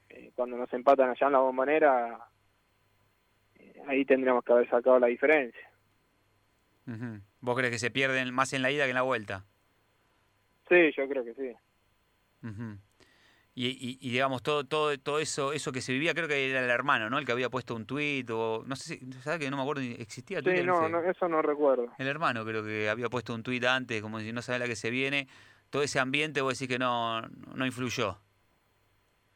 eh, 0.10 0.32
cuando 0.36 0.58
nos 0.58 0.72
empatan 0.74 1.10
allá 1.10 1.28
en 1.28 1.34
la 1.34 1.40
bombonera, 1.40 2.20
eh, 3.56 3.82
ahí 3.88 4.04
tendríamos 4.04 4.44
que 4.44 4.52
haber 4.52 4.70
sacado 4.70 5.00
la 5.00 5.08
diferencia. 5.08 5.70
¿Vos 7.42 7.56
crees 7.56 7.72
que 7.72 7.80
se 7.80 7.92
pierden 7.92 8.34
más 8.34 8.54
en 8.54 8.62
la 8.62 8.72
ida 8.72 8.84
que 8.84 8.92
en 8.92 8.96
la 8.96 9.04
vuelta? 9.04 9.46
Sí, 10.70 10.92
yo 10.98 11.08
creo 11.08 11.24
que 11.24 11.34
sí. 11.36 11.52
y, 13.54 13.98
y, 14.02 14.10
digamos, 14.12 14.42
todo, 14.42 14.66
todo, 14.66 14.98
todo 14.98 15.20
eso, 15.20 15.54
eso 15.54 15.72
que 15.72 15.82
se 15.82 15.94
vivía, 15.94 16.16
creo 16.16 16.28
que 16.28 16.50
era 16.50 16.64
el 16.64 16.70
hermano, 16.70 17.10
¿no? 17.10 17.20
El 17.20 17.26
que 17.26 17.32
había 17.32 17.50
puesto 17.50 17.76
un 17.76 17.86
tuit 17.86 18.30
o... 18.32 18.64
No 18.66 18.76
sé 18.76 18.98
si... 18.98 19.12
¿Sabes 19.22 19.40
que 19.40 19.52
no 19.52 19.58
me 19.58 19.64
acuerdo? 19.64 19.82
¿Existía 19.82 20.42
Twitter? 20.42 20.62
Sí, 20.62 20.66
no, 20.66 20.90
no, 20.90 21.04
eso 21.04 21.28
no 21.28 21.44
recuerdo. 21.44 21.92
El 22.00 22.08
hermano 22.08 22.44
creo 22.44 22.64
que 22.64 22.90
había 22.90 23.10
puesto 23.10 23.36
un 23.36 23.44
tuit 23.44 23.64
antes, 23.66 24.02
como 24.02 24.20
si 24.20 24.34
no 24.34 24.42
sabe 24.42 24.60
la 24.60 24.68
que 24.68 24.76
se 24.76 24.90
viene. 24.90 25.28
Todo 25.76 25.84
ese 25.84 26.00
ambiente, 26.00 26.40
vos 26.40 26.58
decís 26.58 26.74
que 26.74 26.80
no, 26.80 27.22
no 27.22 27.66
influyó. 27.66 28.18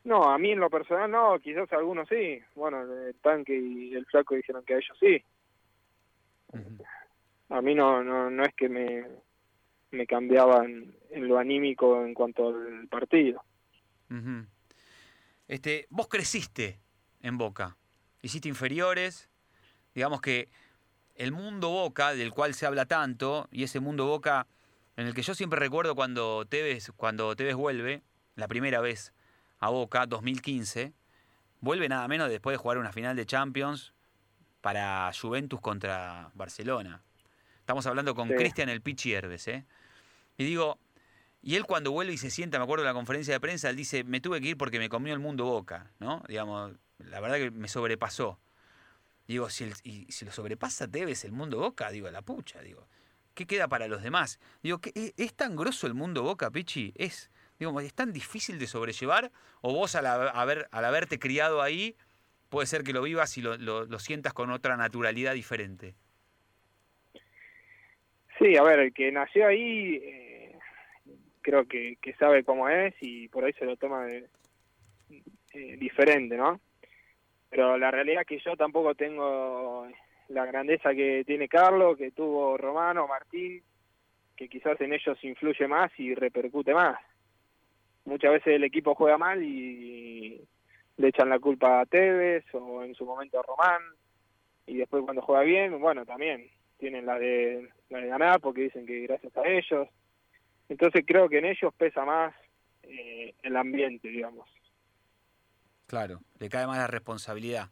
No, 0.06 0.24
a 0.24 0.38
mí 0.38 0.52
en 0.52 0.62
lo 0.62 0.70
personal 0.70 1.12
no, 1.12 1.38
quizás 1.38 1.70
algunos 1.74 2.08
sí. 2.08 2.40
Bueno, 2.56 2.82
el 2.82 3.14
tanque 3.16 3.54
y 3.54 3.94
el 3.94 4.06
flaco 4.06 4.36
dijeron 4.36 4.64
que 4.64 4.76
a 4.76 4.78
ellos 4.78 4.98
sí. 5.02 5.22
A 7.50 7.62
mí 7.62 7.76
no, 7.76 8.02
no, 8.06 8.30
no 8.30 8.44
es 8.46 8.56
que 8.56 8.70
me, 8.70 9.06
me 9.92 10.08
cambiaban 10.08 10.96
en 11.10 11.28
lo 11.28 11.38
anímico 11.38 12.06
en 12.06 12.14
cuanto 12.14 12.48
al 12.48 12.88
partido. 12.88 13.44
Este, 15.46 15.88
vos 15.90 16.08
creciste 16.08 16.80
en 17.20 17.38
Boca, 17.38 17.76
hiciste 18.22 18.48
inferiores, 18.48 19.30
digamos 19.94 20.22
que 20.22 20.48
el 21.16 21.34
mundo 21.34 21.68
Boca, 21.68 22.14
del 22.14 22.32
cual 22.32 22.54
se 22.54 22.66
habla 22.66 22.86
tanto, 22.86 23.50
y 23.52 23.64
ese 23.64 23.82
mundo 23.82 24.06
Boca 24.06 24.48
en 25.00 25.08
el 25.08 25.14
que 25.14 25.22
yo 25.22 25.34
siempre 25.34 25.58
recuerdo 25.60 25.96
cuando 25.96 26.46
Tevez, 26.46 26.92
cuando 26.98 27.34
Tevez 27.34 27.56
vuelve, 27.56 28.04
la 28.36 28.50
primera 28.50 28.82
vez 28.82 29.14
a 29.60 29.70
Boca, 29.70 30.06
2015, 30.06 30.94
vuelve 31.62 31.88
nada 31.88 32.06
menos 32.10 32.30
después 32.30 32.54
de 32.54 32.58
jugar 32.58 32.78
una 32.78 32.92
final 32.92 33.16
de 33.16 33.26
Champions 33.26 33.94
para 34.60 35.10
Juventus 35.20 35.62
contra 35.62 36.32
Barcelona. 36.34 37.02
Estamos 37.60 37.86
hablando 37.86 38.14
con 38.14 38.28
Cristian 38.28 38.68
el 38.68 38.82
Pichi 38.82 39.14
Herbes, 39.14 39.48
¿eh? 39.48 39.66
Y 40.38 40.44
digo, 40.44 40.80
y 41.42 41.56
él 41.56 41.66
cuando 41.66 41.92
vuelve 41.92 42.12
y 42.12 42.18
se 42.18 42.30
sienta, 42.30 42.58
me 42.58 42.66
acuerdo 42.66 42.84
de 42.84 42.90
la 42.90 42.94
conferencia 42.94 43.34
de 43.34 43.40
prensa, 43.40 43.70
él 43.70 43.78
dice, 43.78 44.04
me 44.04 44.20
tuve 44.20 44.42
que 44.42 44.50
ir 44.50 44.58
porque 44.58 44.80
me 44.80 44.90
comió 44.90 45.14
el 45.14 45.20
mundo 45.20 45.46
Boca, 45.46 45.94
¿no? 46.00 46.24
Digamos, 46.28 46.74
la 46.98 47.22
verdad 47.22 47.38
que 47.38 47.52
me 47.52 47.70
sobrepasó. 47.70 48.38
Digo, 49.30 49.50
si, 49.50 49.72
y, 49.84 50.12
si 50.12 50.26
lo 50.26 50.34
sobrepasa 50.34 50.90
Tevez 50.90 51.24
el 51.24 51.32
mundo 51.32 51.60
Boca, 51.60 51.90
digo, 51.90 52.12
la 52.12 52.22
pucha, 52.22 52.60
digo, 52.62 52.90
¿qué 53.40 53.48
queda 53.48 53.70
para 53.70 53.88
los 53.88 54.04
demás? 54.04 54.38
Digo, 54.62 54.82
¿es, 54.94 55.14
¿es 55.16 55.34
tan 55.34 55.56
grosso 55.56 55.88
el 55.88 55.94
mundo 55.94 56.24
Boca, 56.24 56.52
Pichi? 56.52 56.92
¿Es, 56.98 57.32
digo, 57.58 57.80
¿es 57.80 57.94
tan 57.94 58.12
difícil 58.12 58.60
de 58.60 58.68
sobrellevar? 58.68 59.32
¿O 59.62 59.74
vos 59.74 59.96
al, 59.96 60.08
haber, 60.08 60.68
al 60.72 60.84
haberte 60.84 61.20
criado 61.20 61.62
ahí, 61.62 61.96
puede 62.50 62.68
ser 62.68 62.84
que 62.84 62.92
lo 62.92 63.02
vivas 63.02 63.38
y 63.38 63.42
lo, 63.42 63.56
lo, 63.56 64.00
sientas 64.00 64.34
con 64.34 64.52
otra 64.52 64.76
naturalidad 64.76 65.36
diferente? 65.36 65.96
Sí, 68.38 68.58
a 68.58 68.64
ver, 68.64 68.80
el 68.80 68.94
que 68.94 69.10
nació 69.10 69.48
ahí 69.48 69.96
eh, 70.04 70.60
creo 71.42 71.66
que, 71.66 71.98
que, 72.02 72.14
sabe 72.16 72.44
cómo 72.44 72.68
es 72.68 72.94
y 73.00 73.30
por 73.30 73.46
ahí 73.46 73.54
se 73.54 73.64
lo 73.64 73.78
toma 73.78 74.04
de, 74.04 74.28
eh, 75.54 75.78
diferente, 75.78 76.36
¿no? 76.36 76.60
pero 77.50 77.78
la 77.78 77.90
realidad 77.90 78.22
es 78.22 78.28
que 78.28 78.40
yo 78.40 78.56
tampoco 78.56 78.94
tengo 78.96 79.88
la 80.30 80.46
grandeza 80.46 80.94
que 80.94 81.24
tiene 81.26 81.48
Carlos, 81.48 81.98
que 81.98 82.12
tuvo 82.12 82.58
Romano, 82.58 83.08
Martín, 83.08 83.62
que 84.36 84.48
quizás 84.48 84.80
en 84.82 84.94
ellos 84.94 85.18
influye 85.24 85.68
más 85.68 85.92
y 85.98 86.16
repercute 86.16 86.74
más. 86.74 86.98
Muchas 88.06 88.32
veces 88.32 88.56
el 88.56 88.64
equipo 88.64 88.96
juega 88.96 89.18
mal 89.18 89.44
y 89.44 90.42
le 90.98 91.08
echan 91.08 91.30
la 91.30 91.40
culpa 91.40 91.82
a 91.82 91.86
Tevez 91.86 92.46
o 92.54 92.84
en 92.84 92.96
su 92.96 93.06
momento 93.06 93.40
a 93.40 93.44
Román 93.44 93.82
y 94.66 94.78
después 94.78 95.04
cuando 95.04 95.22
juega 95.22 95.42
bien, 95.42 95.80
bueno, 95.80 96.06
también 96.06 96.48
tienen 96.78 97.06
la 97.06 97.18
de, 97.18 97.70
la 97.90 98.00
de 98.00 98.08
ganar 98.08 98.40
porque 98.40 98.62
dicen 98.62 98.86
que 98.86 99.02
gracias 99.02 99.36
a 99.36 99.48
ellos. 99.48 99.88
Entonces 100.70 101.04
creo 101.06 101.28
que 101.28 101.40
en 101.40 101.46
ellos 101.46 101.74
pesa 101.76 102.06
más 102.06 102.34
eh, 102.84 103.34
el 103.42 103.58
ambiente, 103.58 104.10
digamos. 104.10 104.48
Claro, 105.88 106.22
le 106.38 106.50
cae 106.50 106.68
más 106.68 106.78
la 106.78 106.88
responsabilidad. 106.88 107.70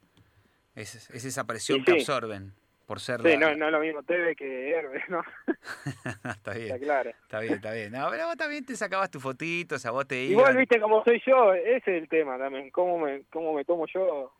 Es, 0.80 1.10
esa 1.10 1.44
presión 1.44 1.84
que 1.84 1.92
absorben 1.92 2.52
por 2.86 3.00
ser... 3.00 3.20
Sí, 3.20 3.36
no, 3.36 3.54
no 3.54 3.66
es 3.66 3.72
lo 3.72 3.80
mismo 3.80 4.02
TV 4.02 4.34
que 4.34 4.70
Herbe, 4.70 5.02
¿no? 5.08 5.22
está 6.30 6.54
bien. 6.54 6.66
Está 6.66 6.78
claro. 6.78 7.10
Está 7.10 7.40
bien, 7.40 7.54
está 7.54 7.72
bien. 7.72 7.92
No, 7.92 8.08
pero 8.10 8.26
vos 8.26 8.36
también 8.36 8.64
te 8.64 8.76
sacabas 8.76 9.10
tus 9.10 9.22
fotitos, 9.22 9.84
a 9.84 9.90
vos 9.90 10.06
te. 10.06 10.24
Igual 10.24 10.56
viste 10.56 10.80
cómo 10.80 11.02
soy 11.04 11.20
yo, 11.26 11.52
ese 11.52 11.76
es 11.76 12.02
el 12.02 12.08
tema 12.08 12.38
también, 12.38 12.70
cómo 12.70 12.98
me, 12.98 13.24
cómo 13.30 13.52
me 13.52 13.64
tomo 13.64 13.86
yo 13.86 14.32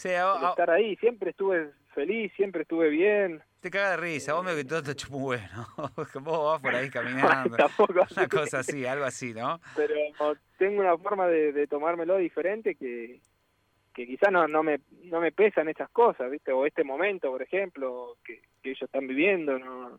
sí, 0.00 0.08
estar 0.08 0.70
ahí. 0.70 0.96
Siempre 0.96 1.30
estuve 1.30 1.70
feliz, 1.94 2.32
siempre 2.36 2.62
estuve 2.62 2.88
bien. 2.88 3.42
Te 3.60 3.70
caga 3.70 3.90
de 3.90 3.96
risa, 3.98 4.32
vos 4.32 4.44
me 4.44 4.54
que 4.54 4.64
todo 4.64 4.82
te 4.82 4.94
chupo 4.94 5.18
bueno. 5.18 5.68
vos 6.22 6.52
vas 6.52 6.60
por 6.60 6.74
ahí 6.74 6.88
caminando. 6.90 7.56
Tampoco. 7.56 8.06
Una 8.10 8.28
cosa 8.28 8.60
así, 8.60 8.86
algo 8.86 9.04
así, 9.04 9.34
¿no? 9.34 9.60
Pero 9.76 9.94
tengo 10.58 10.80
una 10.80 10.96
forma 10.96 11.26
de, 11.26 11.66
tomármelo 11.66 12.16
diferente 12.16 12.74
que, 12.74 13.20
que 14.00 14.06
quizás 14.06 14.32
no, 14.32 14.48
no, 14.48 14.62
me, 14.62 14.80
no 15.04 15.20
me 15.20 15.30
pesan 15.30 15.68
esas 15.68 15.90
cosas, 15.90 16.30
¿viste? 16.30 16.52
O 16.52 16.64
este 16.64 16.84
momento, 16.84 17.30
por 17.30 17.42
ejemplo, 17.42 18.16
que, 18.24 18.40
ellos 18.62 18.82
están 18.82 19.06
viviendo, 19.06 19.58
¿no? 19.58 19.98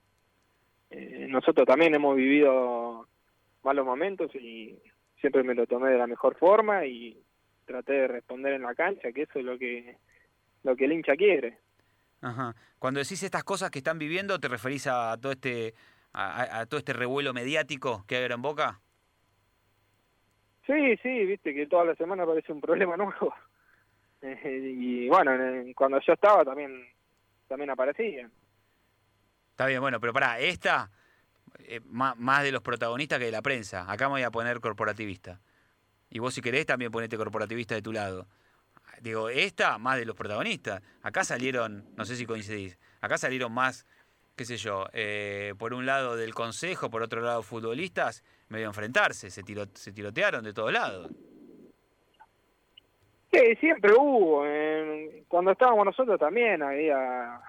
Eh, 0.89 1.27
nosotros 1.29 1.65
también 1.67 1.93
hemos 1.95 2.15
vivido 2.15 3.07
malos 3.63 3.85
momentos 3.85 4.33
y 4.35 4.77
siempre 5.19 5.43
me 5.43 5.55
lo 5.55 5.67
tomé 5.67 5.91
de 5.91 5.97
la 5.97 6.07
mejor 6.07 6.35
forma 6.35 6.85
y 6.85 7.21
traté 7.65 7.93
de 7.93 8.07
responder 8.07 8.53
en 8.53 8.63
la 8.63 8.75
cancha, 8.75 9.11
que 9.11 9.23
eso 9.23 9.39
es 9.39 9.45
lo 9.45 9.57
que, 9.57 9.97
lo 10.63 10.75
que 10.75 10.85
el 10.85 10.93
hincha 10.93 11.15
quiere. 11.15 11.59
Ajá. 12.21 12.55
Cuando 12.79 12.99
decís 12.99 13.23
estas 13.23 13.43
cosas 13.43 13.69
que 13.69 13.79
están 13.79 13.99
viviendo, 13.99 14.39
¿te 14.39 14.47
referís 14.47 14.87
a 14.87 15.17
todo 15.19 15.31
este 15.31 15.73
a, 16.13 16.65
todo 16.65 16.79
este 16.79 16.93
revuelo 16.93 17.33
mediático 17.33 18.03
que 18.07 18.17
hay 18.17 18.25
en 18.25 18.41
Boca? 18.41 18.81
Sí, 20.65 20.97
sí, 21.01 21.25
viste 21.25 21.53
que 21.53 21.67
toda 21.67 21.85
la 21.85 21.95
semana 21.95 22.23
aparece 22.23 22.51
un 22.51 22.61
problema 22.61 22.97
nuevo. 22.97 23.33
y 24.43 25.07
bueno, 25.07 25.31
cuando 25.75 25.99
yo 25.99 26.13
estaba 26.13 26.45
también 26.45 26.85
también 27.47 27.69
aparecía. 27.69 28.29
Está 29.51 29.65
bien, 29.65 29.81
bueno, 29.81 29.99
pero 29.99 30.13
para 30.13 30.39
esta 30.39 30.89
eh, 31.59 31.81
más, 31.85 32.43
de 32.43 32.51
los 32.51 32.61
protagonistas 32.61 33.19
que 33.19 33.25
de 33.25 33.31
la 33.31 33.41
prensa. 33.41 33.91
Acá 33.91 34.07
me 34.07 34.13
voy 34.13 34.23
a 34.23 34.31
poner 34.31 34.59
corporativista. 34.61 35.41
Y 36.09 36.19
vos 36.19 36.33
si 36.33 36.41
querés 36.41 36.65
también 36.65 36.91
ponete 36.91 37.17
corporativista 37.17 37.75
de 37.75 37.81
tu 37.81 37.91
lado 37.91 38.27
digo, 39.01 39.29
esta 39.29 39.77
más 39.77 39.97
de 39.97 40.05
los 40.05 40.15
protagonistas. 40.15 40.81
Acá 41.01 41.23
salieron, 41.23 41.85
no 41.95 42.05
sé 42.05 42.15
si 42.15 42.25
coincidís, 42.25 42.77
acá 43.01 43.17
salieron 43.17 43.51
más, 43.51 43.85
qué 44.35 44.45
sé 44.45 44.57
yo, 44.57 44.87
eh, 44.93 45.53
por 45.57 45.73
un 45.73 45.85
lado 45.85 46.15
del 46.15 46.33
consejo, 46.33 46.89
por 46.89 47.01
otro 47.01 47.21
lado 47.21 47.43
futbolistas, 47.43 48.23
medio 48.49 48.67
enfrentarse, 48.67 49.29
se, 49.29 49.43
tiro, 49.43 49.65
se 49.73 49.91
tirotearon 49.91 50.43
de 50.43 50.53
todos 50.53 50.71
lados. 50.71 51.11
Sí, 53.31 53.55
siempre 53.59 53.93
hubo. 53.97 54.43
cuando 55.27 55.51
estábamos 55.51 55.85
nosotros 55.85 56.19
también 56.19 56.61
había 56.61 57.39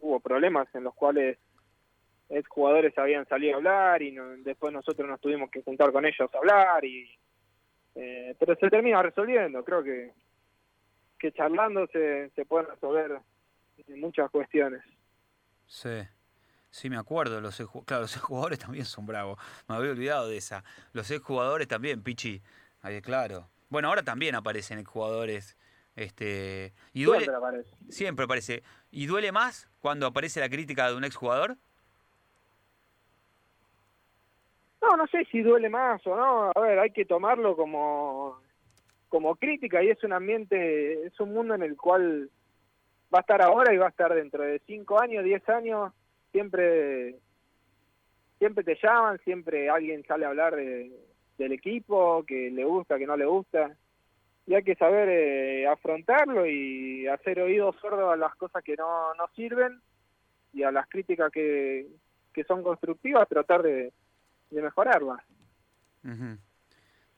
hubo 0.00 0.20
problemas 0.20 0.68
en 0.74 0.84
los 0.84 0.94
cuales 0.94 1.38
jugadores 2.48 2.96
habían 2.98 3.26
salido 3.26 3.54
a 3.54 3.56
hablar 3.56 4.02
y 4.02 4.14
después 4.42 4.72
nosotros 4.72 5.08
nos 5.08 5.20
tuvimos 5.20 5.50
que 5.50 5.62
juntar 5.62 5.90
con 5.92 6.04
ellos 6.04 6.28
a 6.34 6.38
hablar 6.38 6.84
y 6.84 7.08
eh, 7.94 8.34
pero 8.38 8.56
se 8.56 8.68
termina 8.68 9.02
resolviendo 9.02 9.64
creo 9.64 9.82
que 9.82 10.12
que 11.18 11.32
charlando 11.32 11.86
se, 11.86 12.30
se 12.30 12.44
pueden 12.44 12.68
resolver 12.68 13.20
muchas 13.88 14.30
cuestiones. 14.30 14.82
Sí, 15.66 16.02
sí 16.70 16.90
me 16.90 16.96
acuerdo, 16.96 17.40
los 17.40 17.56
claro, 17.86 18.06
jugadores 18.20 18.58
también 18.58 18.84
son 18.84 19.06
bravos, 19.06 19.38
me 19.68 19.76
había 19.76 19.92
olvidado 19.92 20.28
de 20.28 20.36
esa. 20.36 20.62
Los 20.92 21.10
jugadores 21.20 21.68
también, 21.68 22.02
Pichi, 22.02 22.42
ahí 22.82 23.00
claro. 23.00 23.48
Bueno, 23.68 23.88
ahora 23.88 24.02
también 24.02 24.34
aparecen 24.34 24.84
jugadores 24.84 25.56
este 25.96 26.74
y 26.92 27.04
duele 27.04 27.24
siempre 27.24 27.36
aparece. 27.36 27.76
Siempre 27.88 28.24
aparece. 28.24 28.62
¿Y 28.90 29.06
duele 29.06 29.32
más 29.32 29.70
cuando 29.80 30.06
aparece 30.06 30.40
la 30.40 30.48
crítica 30.48 30.88
de 30.88 30.96
un 30.96 31.04
exjugador? 31.04 31.56
No, 34.82 34.96
no 34.96 35.06
sé 35.08 35.24
si 35.32 35.40
duele 35.40 35.68
más 35.68 36.06
o 36.06 36.14
no. 36.14 36.52
A 36.54 36.60
ver, 36.60 36.78
hay 36.78 36.90
que 36.90 37.04
tomarlo 37.04 37.56
como 37.56 38.40
como 39.08 39.36
crítica 39.36 39.82
y 39.82 39.88
es 39.88 40.02
un 40.04 40.12
ambiente, 40.12 41.06
es 41.06 41.18
un 41.20 41.32
mundo 41.32 41.54
en 41.54 41.62
el 41.62 41.76
cual 41.76 42.28
va 43.14 43.18
a 43.18 43.20
estar 43.20 43.40
ahora 43.40 43.72
y 43.72 43.78
va 43.78 43.86
a 43.86 43.90
estar 43.90 44.12
dentro 44.14 44.42
de 44.42 44.60
cinco 44.66 45.00
años, 45.00 45.24
diez 45.24 45.48
años, 45.48 45.92
siempre 46.32 47.16
siempre 48.38 48.64
te 48.64 48.76
llaman, 48.82 49.18
siempre 49.24 49.70
alguien 49.70 50.04
sale 50.04 50.26
a 50.26 50.28
hablar 50.28 50.56
de, 50.56 50.92
del 51.38 51.52
equipo, 51.52 52.24
que 52.26 52.50
le 52.50 52.64
gusta, 52.64 52.98
que 52.98 53.06
no 53.06 53.16
le 53.16 53.26
gusta, 53.26 53.76
y 54.46 54.54
hay 54.54 54.62
que 54.62 54.76
saber 54.76 55.08
eh, 55.08 55.66
afrontarlo 55.66 56.46
y 56.46 57.06
hacer 57.08 57.40
oídos 57.40 57.74
sordos 57.80 58.12
a 58.12 58.16
las 58.16 58.34
cosas 58.36 58.62
que 58.62 58.76
no, 58.76 59.14
no 59.14 59.26
sirven 59.34 59.80
y 60.52 60.62
a 60.62 60.70
las 60.70 60.88
críticas 60.88 61.30
que, 61.32 61.86
que 62.32 62.44
son 62.44 62.62
constructivas, 62.62 63.28
tratar 63.28 63.62
de, 63.62 63.92
de 64.50 64.62
mejorarlas. 64.62 65.22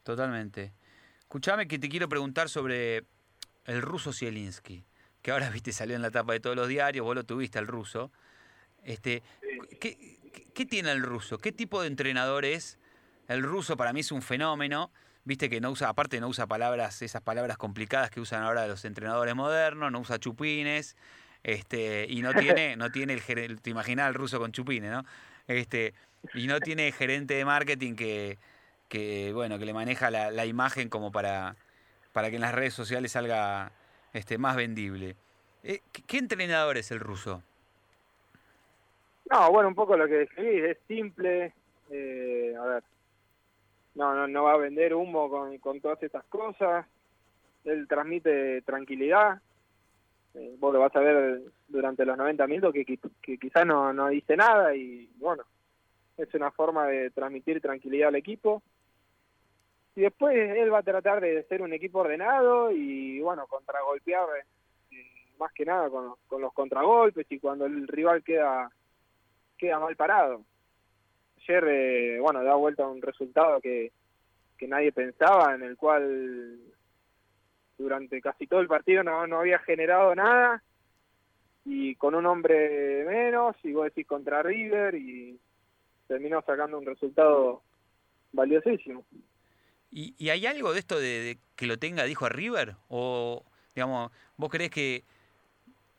Totalmente. 0.03 0.73
Escuchame 1.19 1.67
que 1.67 1.77
te 1.77 1.89
quiero 1.89 2.09
preguntar 2.09 2.49
sobre 2.49 3.03
el 3.65 3.81
ruso 3.83 4.11
Zielinski, 4.11 4.83
que 5.21 5.31
ahora 5.31 5.49
viste 5.53 5.71
salió 5.71 5.95
en 5.95 6.01
la 6.01 6.09
tapa 6.09 6.33
de 6.33 6.39
todos 6.39 6.55
los 6.55 6.67
diarios, 6.67 7.05
vos 7.05 7.15
lo 7.15 7.23
tuviste 7.23 7.59
al 7.59 7.67
ruso. 7.67 8.11
Este, 8.83 9.21
¿qué, 9.79 10.19
¿Qué 10.55 10.65
tiene 10.65 10.91
el 10.91 11.03
ruso? 11.03 11.37
¿Qué 11.37 11.51
tipo 11.51 11.81
de 11.81 11.87
entrenador 11.87 12.45
es? 12.45 12.78
El 13.29 13.43
ruso 13.43 13.77
para 13.77 13.93
mí 13.93 13.99
es 13.99 14.11
un 14.11 14.23
fenómeno, 14.23 14.89
viste 15.23 15.51
que 15.51 15.61
no 15.61 15.69
usa, 15.69 15.87
aparte 15.87 16.19
no 16.19 16.27
usa 16.27 16.47
palabras, 16.47 17.03
esas 17.03 17.21
palabras 17.21 17.57
complicadas 17.57 18.09
que 18.09 18.19
usan 18.19 18.41
ahora 18.41 18.67
los 18.67 18.83
entrenadores 18.85 19.35
modernos, 19.35 19.91
no 19.91 19.99
usa 19.99 20.17
chupines, 20.17 20.97
este, 21.43 22.07
y 22.09 22.23
no 22.23 22.33
tiene, 22.33 22.75
no 22.75 22.91
tiene 22.91 23.13
el 23.13 23.61
te 23.61 23.69
imaginas 23.69 24.09
el 24.09 24.15
ruso 24.15 24.39
con 24.39 24.51
chupines, 24.51 24.91
¿no? 24.91 25.05
Este, 25.47 25.93
y 26.33 26.47
no 26.47 26.59
tiene 26.59 26.91
gerente 26.91 27.35
de 27.35 27.45
marketing 27.45 27.95
que, 27.95 28.39
que 28.87 29.31
bueno 29.31 29.59
que 29.59 29.65
le 29.65 29.73
maneja 29.73 30.09
la, 30.09 30.31
la 30.31 30.47
imagen 30.47 30.89
como 30.89 31.11
para, 31.11 31.55
para 32.13 32.31
que 32.31 32.37
en 32.37 32.41
las 32.41 32.55
redes 32.55 32.73
sociales 32.73 33.11
salga 33.11 33.71
este 34.11 34.39
más 34.39 34.55
vendible. 34.55 35.15
Eh, 35.61 35.81
¿Qué 36.07 36.17
entrenador 36.17 36.77
es 36.77 36.89
el 36.89 36.99
ruso? 36.99 37.43
No, 39.29 39.51
bueno, 39.51 39.69
un 39.69 39.75
poco 39.75 39.95
lo 39.95 40.07
que 40.07 40.15
describís, 40.15 40.63
es 40.63 40.77
simple, 40.87 41.53
eh, 41.91 42.55
a 42.59 42.65
ver, 42.65 42.83
no, 43.99 44.15
no, 44.15 44.27
no 44.29 44.43
va 44.45 44.53
a 44.53 44.57
vender 44.57 44.93
humo 44.95 45.29
con, 45.29 45.57
con 45.57 45.81
todas 45.81 46.01
estas 46.01 46.23
cosas, 46.25 46.87
él 47.65 47.85
transmite 47.85 48.61
tranquilidad, 48.61 49.41
eh, 50.35 50.55
vos 50.57 50.73
lo 50.73 50.79
vas 50.79 50.95
a 50.95 51.01
ver 51.01 51.41
durante 51.67 52.05
los 52.05 52.17
90 52.17 52.47
minutos 52.47 52.73
que, 52.73 52.85
que, 52.85 53.37
quizás 53.37 53.65
no, 53.65 53.91
no 53.91 54.07
dice 54.07 54.37
nada 54.37 54.73
y 54.73 55.09
bueno, 55.17 55.43
es 56.17 56.33
una 56.33 56.49
forma 56.49 56.87
de 56.87 57.09
transmitir 57.11 57.61
tranquilidad 57.61 58.07
al 58.07 58.15
equipo. 58.15 58.63
Y 59.95 60.01
después 60.01 60.33
él 60.33 60.71
va 60.71 60.79
a 60.79 60.83
tratar 60.83 61.19
de 61.19 61.43
ser 61.43 61.61
un 61.61 61.73
equipo 61.73 61.99
ordenado 61.99 62.71
y 62.71 63.19
bueno, 63.19 63.47
contragolpear 63.47 64.27
eh, 64.91 64.97
más 65.37 65.51
que 65.51 65.65
nada 65.65 65.89
con, 65.89 66.13
con, 66.27 66.41
los 66.41 66.53
contragolpes 66.53 67.29
y 67.29 67.39
cuando 67.39 67.65
el 67.65 67.85
rival 67.85 68.23
queda 68.23 68.71
queda 69.57 69.77
mal 69.77 69.97
parado. 69.97 70.45
Ayer, 71.41 71.63
eh, 71.67 72.19
bueno, 72.19 72.43
da 72.43 72.55
vuelta 72.55 72.87
un 72.87 73.01
resultado 73.01 73.59
que, 73.61 73.91
que 74.57 74.67
nadie 74.67 74.91
pensaba, 74.91 75.55
en 75.55 75.63
el 75.63 75.77
cual 75.77 76.59
durante 77.77 78.21
casi 78.21 78.45
todo 78.45 78.59
el 78.59 78.67
partido 78.67 79.03
no, 79.03 79.25
no 79.25 79.39
había 79.39 79.59
generado 79.59 80.13
nada 80.13 80.61
y 81.65 81.95
con 81.95 82.15
un 82.15 82.25
hombre 82.25 83.05
menos, 83.05 83.55
y 83.63 83.71
vos 83.71 83.85
decís 83.85 84.05
contra 84.05 84.43
River 84.43 84.95
y 84.95 85.39
terminó 86.07 86.41
sacando 86.41 86.77
un 86.77 86.85
resultado 86.85 87.61
valiosísimo. 88.31 89.05
¿Y, 89.91 90.13
y 90.17 90.29
hay 90.29 90.45
algo 90.45 90.73
de 90.73 90.79
esto 90.79 90.99
de, 90.99 91.37
que 91.55 91.67
lo 91.67 91.77
tenga, 91.77 92.03
dijo 92.03 92.25
a 92.25 92.29
River? 92.29 92.75
¿O, 92.89 93.43
digamos, 93.75 94.11
vos 94.37 94.49
crees 94.49 94.71
que 94.71 95.03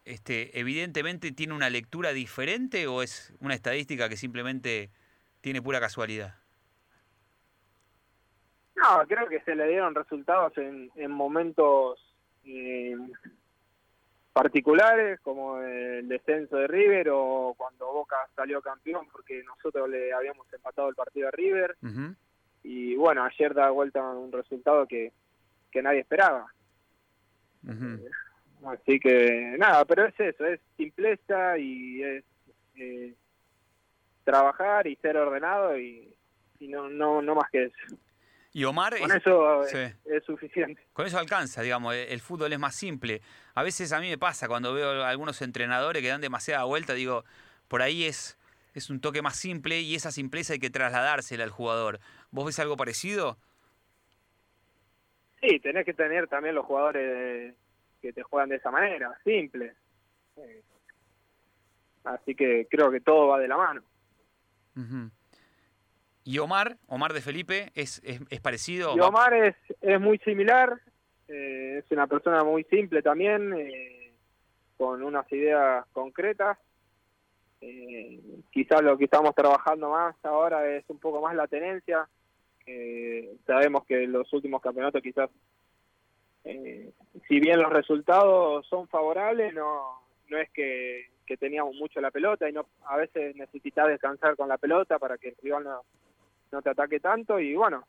este, 0.05 0.59
evidentemente 0.59 1.33
tiene 1.33 1.55
una 1.55 1.71
lectura 1.71 2.13
diferente 2.13 2.87
o 2.87 3.03
es 3.03 3.33
una 3.41 3.55
estadística 3.55 4.09
que 4.09 4.17
simplemente 4.17 4.91
tiene 5.41 5.63
pura 5.63 5.81
casualidad? 5.81 6.35
No, 8.77 9.07
creo 9.07 9.29
que 9.29 9.41
se 9.41 9.55
le 9.55 9.69
dieron 9.69 9.95
resultados 9.95 10.57
en, 10.57 10.91
en 10.95 11.11
momentos 11.11 11.99
eh, 12.45 12.97
particulares, 14.33 15.21
como 15.21 15.59
el 15.61 16.09
descenso 16.09 16.57
de 16.57 16.67
River 16.67 17.09
o 17.13 17.55
cuando 17.57 17.93
Boca 17.93 18.17
salió 18.35 18.63
campeón 18.63 19.07
porque 19.13 19.43
nosotros 19.45 19.89
le 19.89 20.13
habíamos 20.13 20.51
empatado 20.53 20.89
el 20.89 20.95
partido 20.95 21.29
a 21.29 21.33
River. 21.33 21.77
Y 22.63 22.95
bueno, 22.95 23.25
ayer 23.25 23.55
da 23.55 23.71
vuelta 23.71 24.03
un 24.03 24.33
resultado 24.33 24.87
que, 24.87 25.13
que 25.71 25.83
nadie 25.83 26.01
esperaba. 26.01 26.47
así 28.67 29.01
que 29.01 29.57
nada, 29.59 29.85
pero 29.85 30.07
es 30.07 30.19
eso, 30.19 30.47
es 30.47 30.61
simpleza 30.77 31.59
y 31.59 32.03
es 32.03 32.25
eh, 32.77 33.15
trabajar 34.31 34.87
y 34.87 34.97
ser 34.97 35.17
ordenado 35.17 35.79
y, 35.79 36.15
y 36.59 36.69
no, 36.69 36.89
no, 36.89 37.21
no 37.21 37.35
más 37.35 37.51
que 37.51 37.65
eso. 37.65 37.97
Y 38.53 38.65
Omar... 38.65 38.99
Con 38.99 39.13
eso 39.13 39.63
es, 39.65 40.25
suficiente. 40.25 40.83
Con 40.93 41.07
eso 41.07 41.19
alcanza, 41.19 41.63
digamos, 41.63 41.95
el 41.95 42.21
fútbol 42.21 42.53
es 42.53 42.59
más 42.59 42.75
simple. 42.75 43.21
A 43.55 43.63
veces 43.63 43.93
a 43.93 44.01
mí 44.01 44.09
me 44.09 44.19
pasa 44.19 44.49
cuando 44.49 44.75
veo 44.75 45.05
algunos 45.05 45.41
entrenadores 45.43 46.03
que 46.03 46.09
dan 46.09 46.21
demasiada 46.21 46.65
vuelta, 46.65 46.95
digo, 46.95 47.25
por 47.69 47.83
ahí 47.83 48.05
es, 48.05 48.39
es 48.75 48.91
un 48.91 49.01
toque 49.01 49.23
más 49.23 49.37
simple 49.37 49.81
y 49.81 49.95
esa 49.95 50.11
simpleza 50.11 50.55
hay 50.55 50.59
que 50.59 50.71
trasladársela 50.71 51.45
al 51.45 51.51
jugador. 51.51 52.01
¿Vos 52.33 52.47
ves 52.47 52.59
algo 52.59 52.77
parecido? 52.77 53.37
Sí, 55.41 55.61
tenés 55.61 55.85
que 55.87 55.95
tener 55.95 56.27
también 56.27 56.55
los 56.55 56.67
jugadores 56.67 57.55
que 58.03 58.13
te 58.13 58.23
juegan 58.23 58.49
de 58.49 58.57
esa 58.57 58.71
manera, 58.71 59.17
simple. 59.23 59.75
Así 62.05 62.35
que 62.35 62.67
creo 62.69 62.91
que 62.91 63.01
todo 63.01 63.29
va 63.29 63.39
de 63.39 63.49
la 63.49 63.57
mano. 63.57 63.83
¿Y 66.25 66.39
Omar, 66.39 66.77
Omar 66.87 67.13
de 67.13 67.23
Felipe, 67.23 67.71
es, 67.75 68.03
es, 68.05 68.41
parecido? 68.41 68.95
Y 68.97 69.01
Omar 69.01 69.33
es, 69.35 69.57
es 69.81 70.01
muy 70.01 70.19
similar, 70.19 70.81
eh, 71.29 71.79
es 71.79 71.91
una 71.91 72.07
persona 72.07 72.45
muy 72.45 72.65
simple 72.65 73.03
también, 73.03 73.53
eh, 73.55 74.13
con 74.77 75.03
unas 75.03 75.31
ideas 75.33 75.87
concretas. 75.93 76.59
Eh, 77.63 78.21
quizás 78.51 78.83
lo 78.83 78.97
que 78.97 79.05
estamos 79.05 79.35
trabajando 79.35 79.91
más 79.91 80.15
ahora 80.25 80.69
es 80.69 80.85
un 80.89 80.99
poco 80.99 81.21
más 81.21 81.35
la 81.35 81.47
tenencia. 81.47 82.09
sabemos 83.47 83.85
que 83.85 84.07
los 84.07 84.33
últimos 84.33 84.63
campeonatos 84.63 85.03
quizás, 85.03 85.31
si 86.45 87.41
bien 87.41 87.61
los 87.61 87.73
resultados 87.73 88.67
son 88.69 88.87
favorables, 88.89 89.53
no, 89.53 90.01
no 90.29 90.39
es 90.39 90.49
que, 90.51 91.11
que 91.31 91.37
teníamos 91.37 91.77
mucho 91.77 92.01
la 92.01 92.11
pelota 92.11 92.49
y 92.49 92.53
no 92.53 92.67
a 92.87 92.97
veces 92.97 93.37
necesitas 93.37 93.87
descansar 93.87 94.35
con 94.35 94.49
la 94.49 94.59
pelota 94.59 94.99
para 94.99 95.17
que 95.17 95.29
el 95.29 95.37
rival 95.41 95.63
no, 95.63 95.83
no 96.51 96.61
te 96.61 96.71
ataque 96.71 96.99
tanto 96.99 97.39
y 97.39 97.55
bueno, 97.55 97.87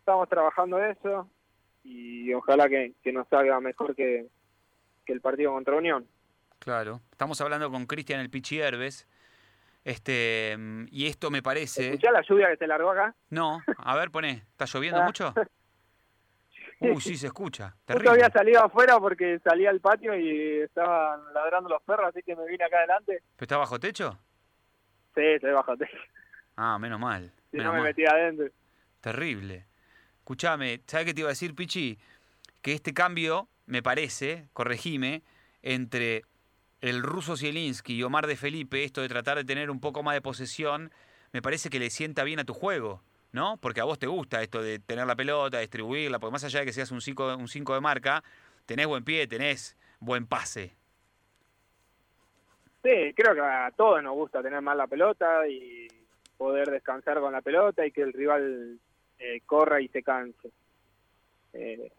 estamos 0.00 0.28
trabajando 0.28 0.82
eso 0.82 1.30
y 1.84 2.34
ojalá 2.34 2.68
que, 2.68 2.96
nos 3.12 3.28
salga 3.28 3.60
mejor 3.60 3.94
que, 3.94 4.26
el 5.06 5.20
partido 5.20 5.52
contra 5.52 5.76
Unión. 5.76 6.04
Claro, 6.58 7.00
estamos 7.12 7.40
hablando 7.40 7.70
con 7.70 7.86
Cristian 7.86 8.18
el 8.18 8.28
Pichi 8.28 8.58
Herbes, 8.58 9.06
este, 9.84 10.56
y 10.90 11.06
esto 11.06 11.30
me 11.30 11.42
parece... 11.42 11.90
¿Escuchás 11.90 12.12
la 12.12 12.22
lluvia 12.28 12.48
que 12.48 12.56
se 12.56 12.66
largó 12.66 12.90
acá? 12.90 13.14
No, 13.30 13.62
a 13.78 13.96
ver, 13.96 14.10
poné, 14.10 14.42
¿está 14.50 14.64
lloviendo 14.64 15.00
ah. 15.00 15.04
mucho? 15.04 15.32
Uy, 16.80 17.00
sí, 17.00 17.16
se 17.16 17.26
escucha. 17.26 17.74
Yo 17.88 18.10
había 18.10 18.30
salido 18.30 18.64
afuera 18.64 18.98
porque 18.98 19.38
salía 19.40 19.70
al 19.70 19.80
patio 19.80 20.16
y 20.16 20.60
estaban 20.60 21.20
ladrando 21.32 21.68
los 21.68 21.82
perros, 21.82 22.06
así 22.08 22.22
que 22.22 22.36
me 22.36 22.46
vine 22.46 22.64
acá 22.64 22.78
adelante. 22.78 23.22
¿Pero 23.36 23.44
está 23.44 23.56
bajo 23.56 23.78
techo? 23.78 24.18
Sí, 25.14 25.22
estoy 25.22 25.52
bajo 25.52 25.76
techo. 25.76 25.96
Ah, 26.56 26.78
menos 26.78 27.00
mal. 27.00 27.32
Si 27.50 27.56
no 27.56 27.72
me 27.72 27.82
metía 27.82 28.10
adentro. 28.10 28.46
Terrible. 29.00 29.66
Escuchame, 30.18 30.82
¿sabes 30.86 31.06
qué 31.06 31.14
te 31.14 31.20
iba 31.20 31.28
a 31.28 31.32
decir, 31.32 31.54
Pichi? 31.54 31.98
Que 32.60 32.72
este 32.74 32.92
cambio, 32.92 33.48
me 33.66 33.82
parece, 33.82 34.48
corregime, 34.52 35.22
entre 35.62 36.24
el 36.80 37.02
ruso 37.02 37.36
Zielinski 37.36 37.94
y 37.94 38.02
Omar 38.02 38.26
de 38.26 38.36
Felipe, 38.36 38.84
esto 38.84 39.00
de 39.00 39.08
tratar 39.08 39.36
de 39.36 39.44
tener 39.44 39.70
un 39.70 39.80
poco 39.80 40.02
más 40.02 40.14
de 40.14 40.20
posesión, 40.20 40.92
me 41.32 41.42
parece 41.42 41.70
que 41.70 41.78
le 41.78 41.90
sienta 41.90 42.24
bien 42.24 42.40
a 42.40 42.44
tu 42.44 42.54
juego, 42.54 43.02
¿no? 43.32 43.56
Porque 43.58 43.80
a 43.80 43.84
vos 43.84 43.98
te 43.98 44.06
gusta 44.06 44.42
esto 44.42 44.62
de 44.62 44.78
tener 44.78 45.06
la 45.06 45.16
pelota, 45.16 45.58
distribuirla, 45.58 46.18
porque 46.18 46.32
más 46.32 46.44
allá 46.44 46.60
de 46.60 46.66
que 46.66 46.72
seas 46.72 46.90
un 46.90 47.00
5 47.00 47.36
un 47.36 47.48
cinco 47.48 47.74
de 47.74 47.80
marca, 47.80 48.22
tenés 48.66 48.86
buen 48.86 49.04
pie, 49.04 49.26
tenés 49.26 49.76
buen 50.00 50.26
pase. 50.26 50.72
Sí, 52.82 53.12
creo 53.14 53.34
que 53.34 53.40
a 53.40 53.70
todos 53.76 54.02
nos 54.02 54.14
gusta 54.14 54.42
tener 54.42 54.62
más 54.62 54.76
la 54.76 54.86
pelota 54.86 55.46
y 55.48 55.88
poder 56.36 56.70
descansar 56.70 57.20
con 57.20 57.32
la 57.32 57.42
pelota 57.42 57.84
y 57.84 57.90
que 57.90 58.02
el 58.02 58.12
rival 58.12 58.78
eh, 59.18 59.40
corra 59.44 59.80
y 59.80 59.88
se 59.88 60.02
canse. 60.02 60.50
Eh, 61.52 61.90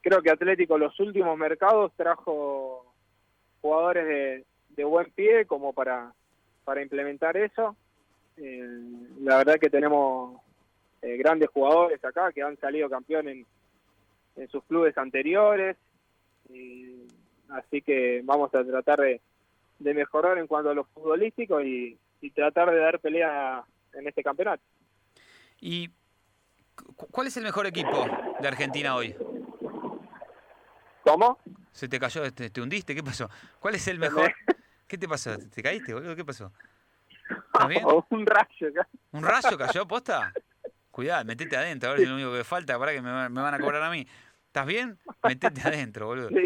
creo 0.00 0.22
que 0.22 0.30
Atlético 0.30 0.78
los 0.78 0.98
últimos 1.00 1.36
mercados 1.36 1.92
trajo 1.96 2.94
jugadores 3.60 4.44
de, 4.68 4.84
buen 4.84 5.10
pie 5.10 5.44
como 5.44 5.74
para, 5.74 6.12
para 6.64 6.80
implementar 6.80 7.36
eso. 7.36 7.76
Eh, 8.38 8.66
la 9.20 9.38
verdad 9.38 9.58
que 9.60 9.68
tenemos 9.68 10.40
grandes 11.02 11.48
jugadores 11.50 12.04
acá 12.04 12.32
que 12.32 12.42
han 12.42 12.58
salido 12.58 12.88
campeones 12.88 13.46
en, 14.36 14.48
sus 14.48 14.64
clubes 14.64 14.96
anteriores. 14.96 15.76
así 17.48 17.82
que 17.82 18.22
vamos 18.24 18.54
a 18.54 18.64
tratar 18.64 19.00
de, 19.00 19.20
mejorar 19.78 20.38
en 20.38 20.46
cuanto 20.46 20.70
a 20.70 20.74
lo 20.74 20.84
futbolístico 20.84 21.60
y, 21.60 21.98
y 22.20 22.30
tratar 22.30 22.70
de 22.70 22.78
dar 22.78 23.00
pelea 23.00 23.64
en 23.94 24.06
este 24.06 24.22
campeonato. 24.22 24.62
¿Y 25.60 25.90
cuál 27.10 27.26
es 27.26 27.36
el 27.36 27.44
mejor 27.44 27.66
equipo 27.66 28.06
de 28.40 28.48
Argentina 28.48 28.94
hoy? 28.94 29.14
¿Cómo? 31.02 31.38
¿Se 31.72 31.88
te 31.88 31.98
cayó, 31.98 32.32
te, 32.32 32.50
te 32.50 32.60
hundiste? 32.60 32.94
¿Qué 32.94 33.02
pasó? 33.02 33.28
¿Cuál 33.58 33.74
es 33.74 33.86
el 33.88 33.98
mejor? 33.98 34.32
¿Qué 34.86 34.98
te 34.98 35.08
pasó? 35.08 35.36
¿Te 35.38 35.62
caíste, 35.62 35.94
boludo? 35.94 36.16
¿Qué 36.16 36.24
pasó? 36.24 36.52
¿Estás 37.52 37.68
bien? 37.68 37.84
un 37.84 38.26
rayo. 38.26 38.84
¿Un 39.12 39.22
rayo 39.22 39.56
cayó, 39.56 39.86
posta? 39.86 40.32
Cuidado, 40.90 41.24
metete 41.24 41.56
adentro, 41.56 41.88
a 41.88 41.92
ver 41.92 42.00
si 42.00 42.04
es 42.04 42.10
lo 42.10 42.16
único 42.16 42.32
que 42.32 42.44
falta, 42.44 42.78
para 42.78 42.92
que 42.92 43.00
me, 43.00 43.10
van 43.10 43.54
a 43.54 43.58
cobrar 43.58 43.82
a 43.82 43.90
mí. 43.90 44.06
¿Estás 44.46 44.66
bien? 44.66 44.98
Metete 45.22 45.60
adentro, 45.62 46.06
boludo. 46.06 46.30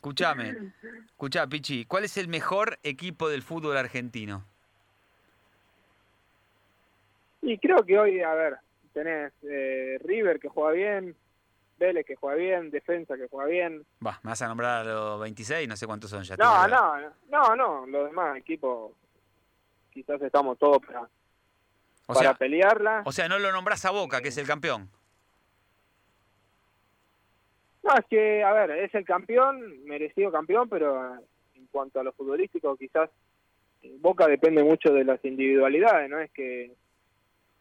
Escuchame, 0.00 0.72
escuchá, 1.08 1.46
Pichi, 1.46 1.84
¿cuál 1.84 2.04
es 2.04 2.16
el 2.16 2.26
mejor 2.26 2.78
equipo 2.82 3.28
del 3.28 3.42
fútbol 3.42 3.76
argentino? 3.76 4.46
Y 7.42 7.58
creo 7.58 7.84
que 7.84 7.98
hoy, 7.98 8.20
a 8.22 8.32
ver, 8.32 8.56
tenés 8.94 9.32
eh, 9.42 9.98
River 10.02 10.40
que 10.40 10.48
juega 10.48 10.72
bien, 10.72 11.14
Vélez 11.78 12.06
que 12.06 12.16
juega 12.16 12.36
bien, 12.36 12.70
Defensa 12.70 13.16
que 13.16 13.28
juega 13.28 13.50
bien. 13.50 13.84
Va, 14.04 14.18
me 14.22 14.30
vas 14.30 14.40
a 14.40 14.48
nombrar 14.48 14.86
a 14.86 14.90
los 14.90 15.20
26, 15.20 15.68
no 15.68 15.76
sé 15.76 15.86
cuántos 15.86 16.08
son 16.08 16.22
ya. 16.22 16.34
No, 16.36 16.66
no, 16.66 16.98
no, 17.28 17.56
no, 17.56 17.86
los 17.86 18.06
demás 18.06 18.38
equipos 18.38 18.92
quizás 19.90 20.22
estamos 20.22 20.58
todos 20.58 20.78
para, 20.78 21.08
para 22.14 22.34
pelearla. 22.34 23.02
O 23.04 23.12
sea, 23.12 23.28
no 23.28 23.38
lo 23.38 23.52
nombras 23.52 23.84
a 23.84 23.90
Boca, 23.90 24.20
que 24.20 24.28
es 24.28 24.36
el 24.38 24.46
campeón. 24.46 24.88
No, 27.82 27.94
es 27.94 28.04
que, 28.06 28.42
a 28.44 28.52
ver, 28.52 28.70
es 28.72 28.94
el 28.94 29.04
campeón, 29.04 29.84
merecido 29.84 30.30
campeón, 30.30 30.68
pero 30.68 31.14
en 31.54 31.66
cuanto 31.70 32.00
a 32.00 32.02
lo 32.02 32.12
futbolístico, 32.12 32.76
quizás 32.76 33.08
Boca 34.00 34.26
depende 34.26 34.62
mucho 34.62 34.92
de 34.92 35.04
las 35.04 35.24
individualidades, 35.24 36.10
no 36.10 36.20
es 36.20 36.30
que 36.32 36.72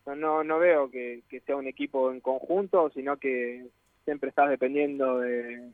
no, 0.05 0.43
no 0.43 0.59
veo 0.59 0.89
que, 0.89 1.21
sea 1.45 1.55
un 1.55 1.67
equipo 1.67 2.12
en 2.12 2.19
conjunto, 2.19 2.89
sino 2.93 3.17
que 3.17 3.65
siempre 4.05 4.29
estás 4.29 4.49
dependiendo 4.49 5.19
de, 5.19 5.69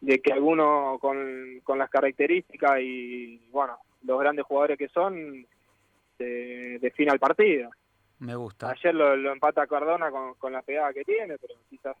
de 0.00 0.18
que 0.20 0.32
alguno 0.32 0.98
con, 1.00 1.60
con 1.62 1.78
las 1.78 1.90
características 1.90 2.80
y, 2.80 3.40
bueno, 3.50 3.78
los 4.04 4.18
grandes 4.18 4.46
jugadores 4.46 4.78
que 4.78 4.88
son, 4.88 5.46
se 6.18 6.78
defina 6.80 7.12
el 7.12 7.18
partido. 7.18 7.70
Me 8.18 8.34
gusta. 8.36 8.70
Ayer 8.70 8.94
lo, 8.94 9.16
lo 9.16 9.32
empata 9.32 9.66
Cardona 9.66 10.10
con, 10.10 10.34
con 10.34 10.52
la 10.52 10.62
pegada 10.62 10.92
que 10.92 11.04
tiene, 11.04 11.36
pero 11.38 11.54
quizás 11.68 11.96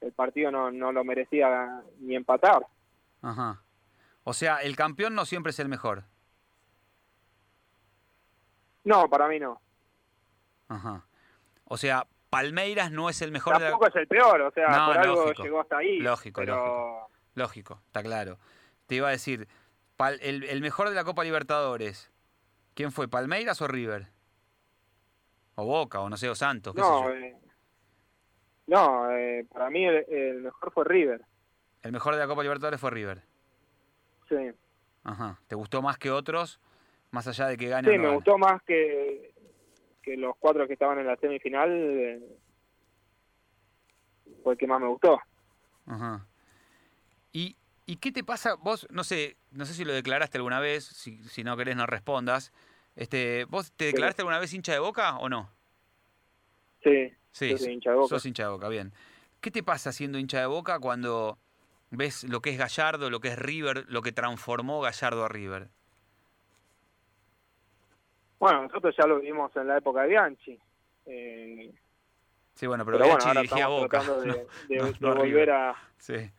el 0.00 0.12
partido 0.12 0.50
no, 0.50 0.70
no 0.70 0.92
lo 0.92 1.04
merecía 1.04 1.82
ni 1.98 2.14
empatar. 2.16 2.66
Ajá. 3.22 3.60
O 4.24 4.32
sea, 4.32 4.58
el 4.58 4.76
campeón 4.76 5.14
no 5.14 5.24
siempre 5.24 5.50
es 5.50 5.58
el 5.58 5.68
mejor. 5.68 6.04
No, 8.84 9.08
para 9.08 9.28
mí 9.28 9.38
no. 9.40 9.60
Ajá. 10.68 11.04
O 11.64 11.76
sea, 11.76 12.06
Palmeiras 12.30 12.90
no 12.92 13.08
es 13.08 13.20
el 13.22 13.32
mejor 13.32 13.54
de 13.54 13.64
la... 13.64 13.70
Tampoco 13.70 13.88
es 13.88 13.96
el 13.96 14.06
peor, 14.06 14.40
o 14.42 14.50
sea, 14.52 14.68
No, 14.68 14.86
por 14.86 14.98
algo 14.98 15.24
lógico. 15.26 15.42
llegó 15.42 15.60
hasta 15.60 15.78
ahí. 15.78 15.98
Lógico, 15.98 16.40
pero... 16.40 16.54
lógico. 16.56 17.10
Lógico, 17.34 17.82
está 17.86 18.02
claro. 18.02 18.38
Te 18.86 18.94
iba 18.94 19.08
a 19.08 19.10
decir, 19.10 19.46
el 20.20 20.60
mejor 20.60 20.88
de 20.88 20.94
la 20.94 21.04
Copa 21.04 21.22
Libertadores, 21.24 22.10
¿quién 22.76 22.92
fue? 22.92 23.08
¿Palmeiras 23.08 23.60
o 23.62 23.66
River? 23.66 24.06
O 25.56 25.64
Boca, 25.64 26.00
o 26.00 26.08
no 26.08 26.16
sé, 26.16 26.28
o 26.28 26.34
Santos, 26.36 26.74
qué 26.74 26.80
No, 26.82 26.86
sé 26.86 27.02
yo. 27.02 27.10
eh, 27.10 27.36
no 28.68 29.10
eh, 29.10 29.46
para 29.52 29.70
mí 29.70 29.84
el, 29.84 30.04
el 30.08 30.42
mejor 30.42 30.72
fue 30.72 30.84
River. 30.84 31.22
El 31.82 31.92
mejor 31.92 32.14
de 32.14 32.20
la 32.20 32.26
Copa 32.26 32.42
Libertadores 32.42 32.78
fue 32.80 32.90
River. 32.90 33.22
Sí, 34.28 34.36
Ajá. 35.04 35.40
¿Te 35.46 35.54
gustó 35.54 35.80
más 35.82 35.98
que 35.98 36.10
otros? 36.10 36.60
Más 37.12 37.26
allá 37.28 37.46
de 37.46 37.56
que 37.56 37.68
gane 37.68 37.88
o 37.88 37.92
sí 37.92 37.96
no 37.96 38.02
me 38.02 38.08
gane? 38.08 38.16
gustó 38.16 38.38
más 38.38 38.60
que, 38.64 39.32
que 40.02 40.16
los 40.16 40.36
cuatro 40.36 40.66
que 40.66 40.72
estaban 40.74 40.98
en 40.98 41.06
la 41.06 41.16
semifinal. 41.16 41.70
eh, 41.72 42.20
fue 44.42 44.52
el 44.54 44.58
que 44.58 44.66
más 44.66 44.80
me 44.80 44.88
gustó. 44.88 45.18
Ajá. 45.86 46.26
¿Y, 47.32 47.56
¿Y 47.86 47.96
qué 47.96 48.10
te 48.10 48.24
pasa? 48.24 48.54
Vos, 48.54 48.86
no 48.90 49.04
sé, 49.04 49.36
no 49.52 49.64
sé 49.64 49.72
si 49.72 49.84
lo 49.84 49.92
declaraste 49.92 50.38
alguna 50.38 50.58
vez, 50.58 50.84
si, 50.84 51.22
si 51.28 51.44
no 51.44 51.56
querés 51.56 51.76
no 51.76 51.86
respondas. 51.86 52.52
Este, 52.96 53.44
¿Vos 53.44 53.72
te 53.72 53.84
declaraste 53.86 54.22
alguna 54.22 54.40
vez 54.40 54.52
hincha 54.52 54.72
de 54.72 54.80
Boca 54.80 55.16
o 55.18 55.28
no? 55.28 55.50
Sí, 56.82 57.12
Sí, 57.30 57.50
yo 57.50 57.58
soy 57.58 57.72
hincha 57.74 57.90
de 57.90 57.96
Boca. 57.96 58.08
sos 58.08 58.26
hincha 58.26 58.44
de 58.44 58.48
Boca, 58.50 58.68
bien. 58.68 58.92
¿Qué 59.40 59.50
te 59.50 59.62
pasa 59.62 59.92
siendo 59.92 60.18
hincha 60.18 60.40
de 60.40 60.46
Boca 60.46 60.80
cuando 60.80 61.38
ves 61.90 62.24
lo 62.24 62.40
que 62.40 62.50
es 62.50 62.58
Gallardo, 62.58 63.08
lo 63.10 63.20
que 63.20 63.28
es 63.28 63.38
River, 63.38 63.84
lo 63.88 64.02
que 64.02 64.10
transformó 64.12 64.80
Gallardo 64.80 65.24
a 65.24 65.28
River? 65.28 65.68
Bueno, 68.40 68.62
nosotros 68.64 68.94
ya 68.98 69.06
lo 69.06 69.20
vimos 69.20 69.54
en 69.56 69.68
la 69.68 69.78
época 69.78 70.02
de 70.02 70.08
Bianchi. 70.08 70.58
Eh, 71.06 71.72
Sí, 72.54 72.66
bueno, 72.66 72.86
pero, 72.86 72.96
pero 72.98 73.10
bueno, 73.10 73.24
Bianchi 73.24 73.28
ahora 73.28 73.40
dirigía 73.42 73.66
Boca. 73.68 74.00
tratando 74.00 74.20
de, 74.22 74.28
¿no? 74.28 74.34
de- 74.34 74.76
no- 74.78 74.84
de 74.86 74.96
no 75.00 75.10
a 75.10 75.14
volver 75.14 75.50
a 75.50 75.76
Sí, 75.98 76.30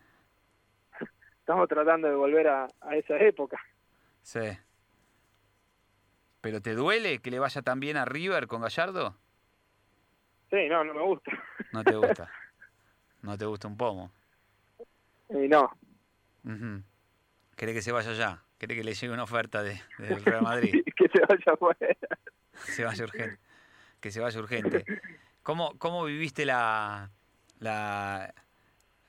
estamos 1.47 1.69
tratando 1.69 2.09
de 2.09 2.15
volver 2.15 2.45
a, 2.49 2.67
a 2.81 2.95
esa 2.97 3.15
época. 3.19 3.57
sí. 4.21 4.41
¿Pero 6.41 6.61
te 6.61 6.75
duele 6.75 7.19
que 7.19 7.31
le 7.31 7.39
vaya 7.39 7.61
tan 7.61 7.79
bien 7.79 7.97
a 7.97 8.05
River 8.05 8.47
con 8.47 8.61
Gallardo? 8.61 9.17
Sí, 10.49 10.67
no, 10.69 10.83
no 10.83 10.93
me 10.93 11.01
gusta. 11.01 11.31
No 11.71 11.83
te 11.83 11.95
gusta. 11.95 12.29
No 13.23 13.35
te 13.37 13.45
gusta 13.45 13.67
un 13.67 13.75
pomo. 13.75 14.11
Y 15.29 15.47
no, 15.47 15.71
Ujú. 16.45 16.83
¿Querés 17.55 17.75
que 17.75 17.81
se 17.81 17.91
vaya 17.91 18.13
ya? 18.13 18.43
¿Querés 18.59 18.77
que 18.77 18.83
le 18.83 18.93
llegue 18.93 19.11
una 19.11 19.23
oferta 19.23 19.63
de, 19.63 19.81
del 19.97 20.23
Real 20.25 20.43
Madrid? 20.43 20.83
que 20.95 21.07
se 21.09 21.19
vaya 21.27 21.51
afuera. 21.53 21.97
se 22.53 22.85
vaya 22.85 23.03
urgente. 23.03 23.39
Que 23.99 24.11
se 24.11 24.19
vaya 24.21 24.39
urgente. 24.39 24.85
¿Cómo, 25.43 25.77
cómo 25.79 26.05
viviste 26.05 26.45
la, 26.45 27.09
la, 27.59 28.33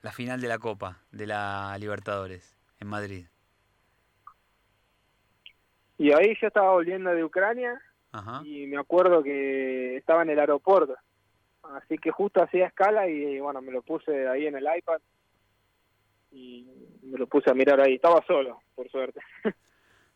la 0.01 0.11
final 0.11 0.39
de 0.41 0.47
la 0.47 0.59
Copa, 0.59 0.99
de 1.11 1.27
la 1.27 1.75
Libertadores, 1.79 2.57
en 2.79 2.87
Madrid? 2.87 3.25
Y 5.97 6.11
ahí 6.13 6.35
yo 6.41 6.47
estaba 6.47 6.71
volviendo 6.71 7.09
de 7.11 7.23
Ucrania 7.23 7.79
Ajá. 8.11 8.41
y 8.45 8.65
me 8.67 8.77
acuerdo 8.77 9.21
que 9.21 9.97
estaba 9.97 10.23
en 10.23 10.29
el 10.29 10.39
aeropuerto. 10.39 10.95
Así 11.63 11.97
que 11.97 12.09
justo 12.11 12.41
hacía 12.41 12.67
escala 12.67 13.07
y 13.07 13.39
bueno, 13.39 13.61
me 13.61 13.71
lo 13.71 13.81
puse 13.81 14.27
ahí 14.29 14.47
en 14.47 14.55
el 14.55 14.65
iPad 14.77 14.99
y 16.31 16.65
me 17.03 17.17
lo 17.17 17.27
puse 17.27 17.51
a 17.51 17.53
mirar 17.53 17.81
ahí. 17.81 17.95
Estaba 17.95 18.23
solo, 18.25 18.61
por 18.75 18.89
suerte. 18.89 19.19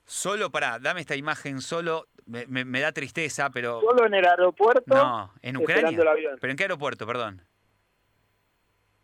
Solo, 0.06 0.52
pará, 0.52 0.80
dame 0.80 1.00
esta 1.00 1.16
imagen 1.16 1.62
solo. 1.62 2.08
Me, 2.26 2.46
me- 2.48 2.66
me 2.66 2.82
da 2.82 2.92
tristeza, 2.92 3.50
pero... 3.52 3.80
Solo 3.80 4.06
en 4.06 4.14
el 4.14 4.26
aeropuerto 4.28 4.94
No, 4.94 5.32
¿en 5.42 5.56
Ucrania? 5.56 5.98
el 5.98 6.08
avión. 6.08 6.38
¿Pero 6.42 6.52
en 6.52 6.58
qué 6.58 6.64
aeropuerto, 6.66 7.08
perdón? 7.08 7.42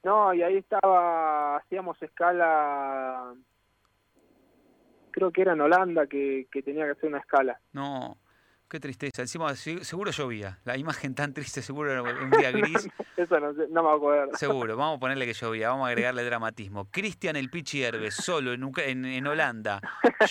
No, 0.03 0.33
y 0.33 0.41
ahí 0.41 0.57
estaba, 0.57 1.57
hacíamos 1.57 2.01
escala, 2.01 3.33
creo 5.11 5.31
que 5.31 5.41
era 5.41 5.53
en 5.53 5.61
Holanda 5.61 6.07
que, 6.07 6.47
que 6.51 6.61
tenía 6.61 6.85
que 6.85 6.91
hacer 6.91 7.09
una 7.09 7.19
escala. 7.19 7.59
No, 7.73 8.17
qué 8.69 8.79
tristeza. 8.79 9.21
Encima, 9.21 9.53
se- 9.55 9.83
seguro 9.83 10.11
llovía. 10.11 10.59
La 10.63 10.77
imagen 10.77 11.15
tan 11.15 11.33
triste, 11.33 11.61
seguro 11.61 11.91
era 11.91 12.01
un 12.03 12.29
día 12.31 12.51
gris. 12.53 12.87
Eso 13.17 13.39
no, 13.39 13.51
no 13.51 13.83
me 13.83 13.89
acuerdo. 13.89 14.35
Seguro, 14.35 14.77
vamos 14.77 14.97
a 14.97 14.99
ponerle 15.01 15.25
que 15.25 15.33
llovía, 15.33 15.69
vamos 15.69 15.85
a 15.87 15.89
agregarle 15.89 16.23
dramatismo. 16.23 16.85
Cristian 16.91 17.35
el 17.35 17.49
Pichi 17.49 17.83
Herbes, 17.83 18.15
solo 18.15 18.53
en, 18.53 18.71
en, 18.77 19.05
en 19.05 19.27
Holanda, 19.27 19.81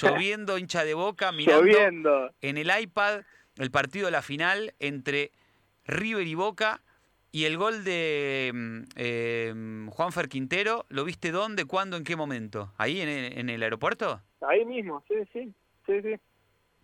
lloviendo, 0.00 0.56
hincha 0.56 0.84
de 0.84 0.94
boca, 0.94 1.30
mirando 1.32 1.62
Lloviendo. 1.66 2.30
en 2.40 2.56
el 2.56 2.70
iPad 2.80 3.20
el 3.56 3.70
partido 3.70 4.06
de 4.06 4.12
la 4.12 4.22
final 4.22 4.72
entre 4.78 5.32
River 5.84 6.26
y 6.26 6.34
Boca 6.36 6.80
y 7.30 7.44
el 7.44 7.56
gol 7.56 7.84
de 7.84 8.50
mm, 8.54 8.78
eh, 8.96 9.86
Juanfer 9.90 10.28
Quintero. 10.28 10.86
¿Lo 10.88 11.04
viste 11.04 11.30
dónde, 11.30 11.64
cuándo, 11.66 11.96
en 11.96 12.04
qué 12.04 12.16
momento? 12.16 12.72
¿Ahí 12.78 13.00
en 13.00 13.08
el, 13.08 13.38
en 13.38 13.50
el 13.50 13.62
aeropuerto? 13.62 14.20
Ahí 14.40 14.64
mismo, 14.64 15.02
sí, 15.08 15.14
sí, 15.32 15.52
sí, 15.86 16.02
sí. 16.02 16.14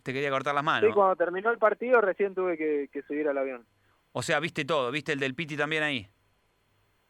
Te 0.03 0.13
quería 0.13 0.29
cortar 0.29 0.53
las 0.53 0.61
Sí, 0.61 0.65
manos. 0.65 0.93
cuando 0.93 1.15
terminó 1.15 1.49
el 1.51 1.57
partido 1.57 1.99
recién 2.01 2.35
tuve 2.35 2.57
que, 2.57 2.89
que 2.91 3.01
subir 3.03 3.27
al 3.27 3.37
avión. 3.37 3.65
O 4.11 4.21
sea, 4.21 4.39
viste 4.39 4.63
todo, 4.65 4.91
viste 4.91 5.11
el 5.13 5.19
del 5.19 5.33
Piti 5.35 5.57
también 5.57 5.83
ahí. 5.83 6.07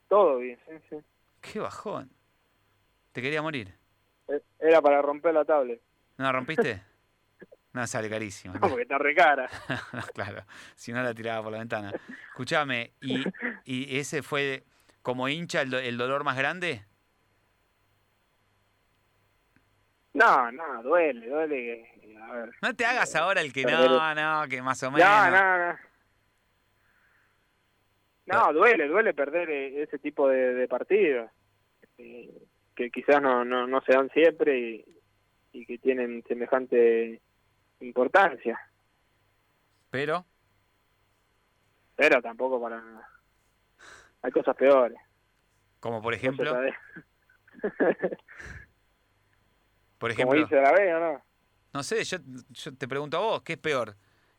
Todo 0.07 0.37
bien, 0.37 0.57
sí, 0.67 0.75
sí. 0.89 0.95
Qué 1.41 1.59
bajón. 1.59 2.09
Te 3.11 3.21
quería 3.21 3.41
morir. 3.41 3.73
Eh, 4.27 4.41
Era 4.59 4.81
para 4.81 5.01
romper 5.01 5.33
la 5.33 5.45
tablet. 5.45 5.81
¿No 6.17 6.25
la 6.25 6.31
rompiste? 6.31 6.81
No, 7.75 7.85
sale 7.85 8.09
carísimo. 8.09 8.53
No, 8.53 8.61
porque 8.61 8.83
está 8.83 8.97
re 8.97 9.13
cara. 9.13 9.49
claro, 10.15 10.43
si 10.75 10.93
no 10.93 11.03
la 11.03 11.13
tiraba 11.13 11.43
por 11.43 11.51
la 11.51 11.57
ventana. 11.59 11.91
Escuchame, 12.29 12.93
¿y, 13.01 13.25
y 13.65 13.97
ese 13.99 14.23
fue 14.23 14.63
como 15.01 15.27
hincha 15.27 15.61
el, 15.61 15.69
do- 15.69 15.79
el 15.79 15.97
dolor 15.97 16.23
más 16.23 16.37
grande? 16.37 16.85
No, 20.13 20.49
no, 20.53 20.81
duele, 20.83 21.27
duele. 21.27 21.89
A 22.21 22.31
ver. 22.33 22.51
No 22.61 22.73
te 22.73 22.85
hagas 22.85 23.13
ahora 23.15 23.41
el 23.41 23.51
que 23.51 23.63
no, 23.65 24.15
no, 24.15 24.47
que 24.47 24.61
más 24.61 24.81
o 24.83 24.89
menos. 24.91 25.07
No, 25.09 25.29
no, 25.31 25.57
no. 25.67 25.77
No, 28.27 28.53
duele, 28.53 28.87
duele 28.87 29.13
perder 29.13 29.49
eh, 29.49 29.83
ese 29.83 29.99
tipo 29.99 30.29
de, 30.29 30.53
de 30.53 30.67
partidos. 30.67 31.29
eh, 31.97 32.31
que 32.75 32.89
quizás 32.89 33.21
no, 33.21 33.43
no, 33.45 33.67
no 33.67 33.81
se 33.81 33.93
dan 33.93 34.09
siempre 34.11 34.57
y, 34.57 34.85
y 35.53 35.65
que 35.65 35.77
tienen 35.77 36.23
semejante 36.27 37.21
importancia. 37.79 38.59
Pero, 39.89 40.25
Pero 41.95 42.21
tampoco 42.21 42.61
para... 42.61 42.81
Hay 44.21 44.31
cosas 44.31 44.55
peores. 44.55 44.97
como 45.79 46.01
por 46.01 46.13
ejemplo, 46.13 46.51
por 49.97 50.13
Como 50.15 50.33
ejemplo, 50.33 50.39
dice 50.41 50.55
la 50.61 50.71
B, 50.71 50.93
¿o 50.95 50.99
no? 50.99 51.23
no 51.73 51.83
sé, 51.83 52.03
yo, 52.03 52.17
yo 52.49 52.75
te 52.75 52.87
pregunto 52.87 53.17
a 53.17 53.21
vos, 53.21 53.41
¿qué 53.43 53.53
es 53.53 53.59
peor? 53.59 53.95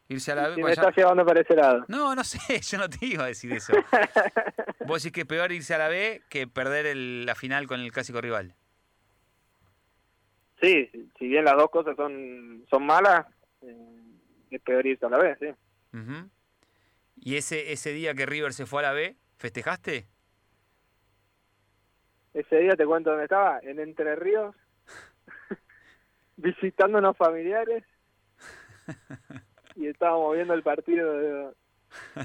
Irse 0.09 0.33
a 0.33 0.35
la 0.37 0.55
Si 0.55 0.63
me 0.63 0.71
estás 0.71 0.97
llevando 0.97 1.25
para 1.27 1.41
ese 1.41 1.55
lado. 1.57 1.85
No, 1.89 2.15
no 2.15 2.23
sé, 2.25 2.39
yo 2.61 2.79
no 2.79 2.89
te 2.89 3.05
iba 3.07 3.25
a 3.25 3.29
decir 3.29 3.53
eso. 3.53 3.73
Vos 4.87 5.03
decís 5.03 5.13
que 5.13 5.23
es 5.23 5.27
peor 5.27 5.51
irse 5.51 5.75
a 5.75 5.79
la 5.79 5.89
B 5.89 6.23
que 6.29 6.47
perder 6.47 6.87
el- 6.87 7.27
la 7.27 7.35
final 7.35 7.67
con 7.67 7.81
el 7.81 7.91
clásico 7.91 8.21
rival. 8.21 8.55
Sí, 10.61 10.91
si- 11.19 11.29
bien 11.29 11.45
las 11.45 11.57
dos 11.57 11.71
cosas 11.71 11.97
son, 11.97 12.65
son 12.71 12.85
malas, 12.87 13.27
eh, 13.63 14.03
es 14.51 14.61
peor 14.63 14.87
irse 14.87 15.05
a 15.07 15.11
la 15.11 15.19
vez, 15.19 15.39
sí. 15.39 15.49
Ujú. 15.97 16.31
¿Y 17.17 17.37
ese, 17.37 17.73
ese 17.73 17.93
día 17.93 18.15
que 18.15 18.27
River 18.27 18.53
se 18.53 18.67
fue 18.67 18.81
a 18.81 18.89
la 18.89 18.93
B, 18.93 19.17
festejaste? 19.39 20.07
Ese 22.35 22.57
día 22.59 22.77
te 22.77 22.85
cuento 22.87 23.11
dónde 23.11 23.25
estaba, 23.25 23.61
en 23.63 23.81
Entre 23.81 24.15
Ríos, 24.17 24.55
visitando 26.37 26.99
unos 26.99 27.17
familiares 27.17 27.85
y 29.75 29.87
estábamos 29.89 30.35
viendo 30.35 30.55
el 30.55 30.63
partido 30.63 31.13
de, 31.19 31.53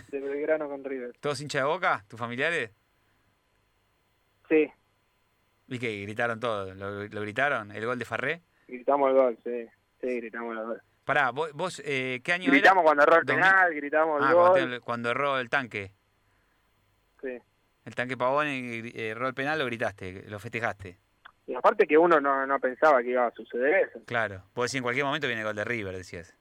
de 0.09 0.19
Belgrano 0.19 0.67
con 0.69 0.83
River. 0.83 1.13
¿Todos 1.19 1.39
hinchas 1.41 1.61
de 1.63 1.67
boca? 1.67 2.03
¿Tus 2.07 2.19
familiares? 2.19 2.71
Sí, 4.49 4.69
¿Y 5.71 5.79
qué? 5.79 6.01
¿Gritaron 6.01 6.39
todo? 6.39 6.73
¿Lo, 6.75 7.07
lo 7.07 7.21
gritaron? 7.21 7.71
¿El 7.71 7.85
gol 7.85 7.97
de 7.97 8.05
Farré? 8.05 8.41
gritamos 8.67 9.09
el 9.09 9.15
gol, 9.15 9.37
sí, 9.43 9.65
sí, 10.01 10.15
gritamos 10.17 10.57
el 10.57 10.63
gol. 10.65 10.81
Pará, 11.05 11.31
vos, 11.31 11.51
vos, 11.53 11.81
eh, 11.85 12.21
¿qué 12.23 12.33
año 12.33 12.51
Gritamos 12.51 12.83
cuando 12.83 13.03
erró 13.03 13.17
el 13.17 13.25
penal, 13.25 13.73
gritamos 13.73 14.21
el? 14.21 14.27
Ah, 14.27 14.33
cuando, 14.33 14.49
gol, 14.61 14.69
te- 14.71 14.79
cuando 14.81 15.09
erró 15.11 15.39
el 15.39 15.49
tanque. 15.49 15.91
sí. 17.21 17.37
El 17.83 17.95
tanque 17.95 18.15
Pavón 18.15 18.47
y 18.47 18.89
eh, 18.89 19.09
erró 19.09 19.27
el 19.27 19.33
penal, 19.33 19.57
lo 19.57 19.65
gritaste, 19.65 20.23
lo 20.27 20.39
festejaste. 20.39 20.99
Y 21.47 21.55
aparte 21.55 21.87
que 21.87 21.97
uno 21.97 22.19
no, 22.21 22.45
no 22.45 22.59
pensaba 22.59 23.01
que 23.01 23.09
iba 23.09 23.25
a 23.25 23.31
suceder 23.31 23.87
eso. 23.89 23.99
Claro. 24.05 24.43
Vos 24.53 24.65
decís, 24.65 24.75
en 24.75 24.83
cualquier 24.83 25.05
momento 25.05 25.25
viene 25.27 25.41
el 25.41 25.47
gol 25.47 25.55
de 25.55 25.63
River, 25.63 25.95
decías. 25.97 26.35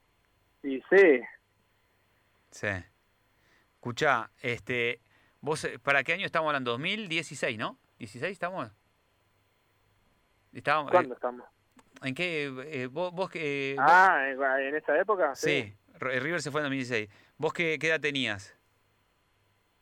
Y 0.62 0.83
sí, 0.90 1.21
Sí. 2.51 2.66
Escuchá, 3.77 4.31
este, 4.43 5.01
vos, 5.40 5.64
eh, 5.64 5.79
¿para 5.79 6.03
qué 6.05 6.12
año 6.12 6.27
estamos 6.27 6.49
hablando? 6.49 6.73
2016, 6.73 7.57
¿no? 7.59 7.79
¿16 7.99 8.25
estamos? 8.25 8.71
Estábamos, 10.53 10.91
eh, 10.91 10.93
¿Cuándo 10.95 11.15
estamos? 11.15 11.47
¿En 12.03 12.15
qué? 12.15 12.45
eh, 12.67 12.87
vos, 12.87 13.13
vos 13.13 13.31
que... 13.31 13.77
Ah, 13.79 14.25
en 14.29 14.75
esa 14.75 14.99
época. 14.99 15.35
sí, 15.35 15.75
R- 16.01 16.21
River 16.21 16.41
se 16.43 16.51
fue 16.51 16.61
en 16.61 16.65
2016. 16.65 17.09
¿Vos 17.37 17.53
qué, 17.53 17.79
qué 17.79 17.89
edad 17.89 18.01
tenías? 18.01 18.57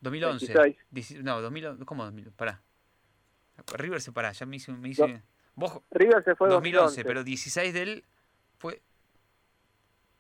2011. 0.01 0.53
26. 0.53 0.77
Dieci- 0.93 1.23
no, 1.23 1.41
2011. 1.41 1.85
¿Cómo 1.85 2.05
2000? 2.05 2.33
Pará. 2.33 2.63
River 3.75 4.01
se 4.01 4.13
pará, 4.13 4.33
ya 4.33 4.47
me 4.47 4.57
hice... 4.57 4.73
Me 4.73 4.89
hice 4.91 5.23
vos, 5.55 5.81
River 5.91 6.23
se 6.23 6.35
fue 6.37 6.49
2011, 6.49 7.03
2011, 7.03 7.05
pero 7.05 7.25
16 7.25 7.73
del... 7.75 8.05
Fue... 8.59 8.83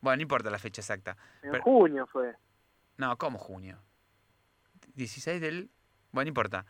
Bueno, 0.00 0.16
no 0.16 0.22
importa 0.22 0.50
la 0.50 0.58
fecha 0.58 0.80
exacta. 0.80 1.16
En 1.42 1.50
pero- 1.52 1.62
junio 1.64 2.06
fue. 2.06 2.34
No, 2.96 3.16
¿cómo 3.18 3.38
junio? 3.38 3.78
16 4.94 5.40
del... 5.40 5.70
Bueno, 6.12 6.26
no 6.26 6.28
importa. 6.28 6.64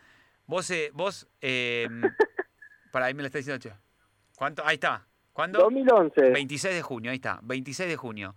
Vos, 0.46 0.70
eh, 0.70 0.90
vos... 0.94 1.28
Eh, 1.40 1.88
para 2.90 3.06
ahí 3.06 3.14
me 3.14 3.22
lo 3.22 3.26
está 3.26 3.38
diciendo, 3.38 3.60
che. 3.60 3.72
¿Cuánto? 4.36 4.64
Ahí 4.66 4.74
está. 4.74 5.06
¿Cuándo? 5.32 5.58
2011. 5.60 6.30
26 6.30 6.74
de 6.74 6.82
junio, 6.82 7.10
ahí 7.10 7.16
está. 7.16 7.38
26 7.42 7.88
de 7.88 7.96
junio. 7.96 8.34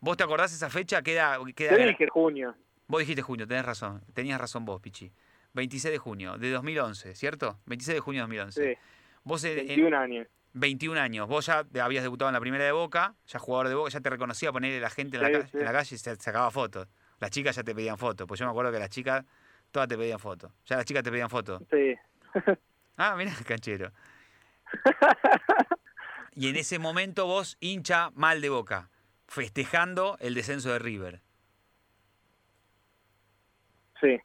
¿Vos 0.00 0.16
te 0.16 0.24
acordás 0.24 0.52
esa 0.52 0.70
fecha? 0.70 1.02
Queda, 1.02 1.38
queda 1.54 1.76
Yo 1.78 1.86
dije 1.86 2.06
junio. 2.08 2.54
Vos 2.86 3.00
dijiste 3.00 3.22
junio, 3.22 3.46
tenés 3.46 3.64
razón. 3.64 4.02
Tenías 4.14 4.40
razón 4.40 4.64
vos, 4.64 4.80
Pichi. 4.80 5.12
26 5.54 5.92
de 5.92 5.98
junio 5.98 6.38
de 6.38 6.50
2011, 6.50 7.14
¿cierto? 7.14 7.58
26 7.66 7.96
de 7.96 8.00
junio 8.00 8.20
de 8.26 8.36
2011. 8.36 8.64
Sí, 8.74 8.80
Vos 9.24 9.44
en, 9.44 9.58
en 9.58 9.66
21 9.66 9.96
años. 9.98 10.26
21 10.54 10.98
años, 11.00 11.28
vos 11.28 11.46
ya 11.46 11.64
habías 11.82 12.02
debutado 12.02 12.28
en 12.30 12.34
la 12.34 12.40
primera 12.40 12.64
de 12.64 12.72
Boca, 12.72 13.14
ya 13.26 13.38
jugador 13.38 13.68
de 13.68 13.74
Boca, 13.74 13.90
ya 13.90 14.00
te 14.00 14.08
reconocía 14.10 14.50
ponerle 14.52 14.80
la 14.80 14.88
gente 14.90 15.16
en, 15.18 15.22
la, 15.22 15.28
Sí, 15.28 15.34
ca- 15.34 15.46
sí. 15.48 15.58
en 15.58 15.64
la 15.64 15.72
calle 15.72 15.94
y 15.94 15.98
se 15.98 16.16
sacaba 16.16 16.50
fotos. 16.50 16.88
Las 17.20 17.30
chicas 17.30 17.56
ya 17.56 17.62
te 17.62 17.74
pedían 17.74 17.98
fotos, 17.98 18.26
pues 18.26 18.40
yo 18.40 18.46
me 18.46 18.50
acuerdo 18.50 18.72
que 18.72 18.78
las 18.78 18.88
chicas 18.88 19.24
todas 19.70 19.88
te 19.88 19.98
pedían 19.98 20.18
fotos. 20.18 20.50
Ya 20.64 20.76
las 20.76 20.84
chicas 20.86 21.02
te 21.02 21.10
pedían 21.10 21.28
fotos. 21.28 21.62
Sí. 21.70 21.94
Ah, 22.98 23.14
mirá, 23.16 23.32
canchero. 23.46 23.92
Y 26.34 26.48
en 26.48 26.56
ese 26.56 26.78
momento 26.78 27.26
vos 27.26 27.56
hincha 27.60 28.10
mal 28.10 28.40
de 28.40 28.50
Boca, 28.50 28.90
festejando 29.26 30.18
el 30.20 30.34
descenso 30.34 30.70
de 30.70 30.78
River. 30.78 31.22
Sí. 34.00 34.18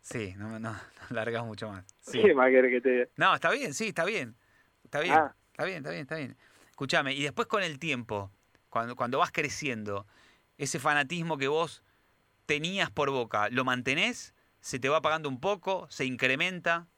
Sí, 0.00 0.34
no, 0.36 0.58
no, 0.58 0.72
no 0.72 0.80
largas 1.10 1.44
mucho 1.44 1.68
más. 1.68 1.84
Sí. 2.00 2.20
¿Qué 2.20 2.34
más 2.34 2.50
que 2.50 2.80
te? 2.80 3.10
No, 3.16 3.34
está 3.34 3.50
bien, 3.50 3.72
sí, 3.72 3.88
está 3.88 4.04
bien. 4.04 4.36
Está 4.84 5.00
bien, 5.00 5.14
Ah. 5.14 5.34
está 5.52 5.64
bien, 5.64 5.78
está 5.78 5.90
bien, 5.90 6.02
está 6.02 6.16
bien. 6.16 6.36
Escúchame, 6.70 7.14
y 7.14 7.22
después 7.22 7.46
con 7.46 7.62
el 7.62 7.78
tiempo, 7.78 8.30
cuando, 8.68 8.96
cuando 8.96 9.18
vas 9.18 9.30
creciendo, 9.32 10.06
ese 10.58 10.78
fanatismo 10.78 11.38
que 11.38 11.48
vos 11.48 11.82
tenías 12.46 12.90
por 12.90 13.10
Boca, 13.10 13.48
¿lo 13.50 13.64
mantenés? 13.64 14.34
¿Se 14.60 14.78
te 14.78 14.88
va 14.88 14.98
apagando 14.98 15.28
un 15.28 15.40
poco? 15.40 15.86
¿Se 15.90 16.04
incrementa? 16.04 16.88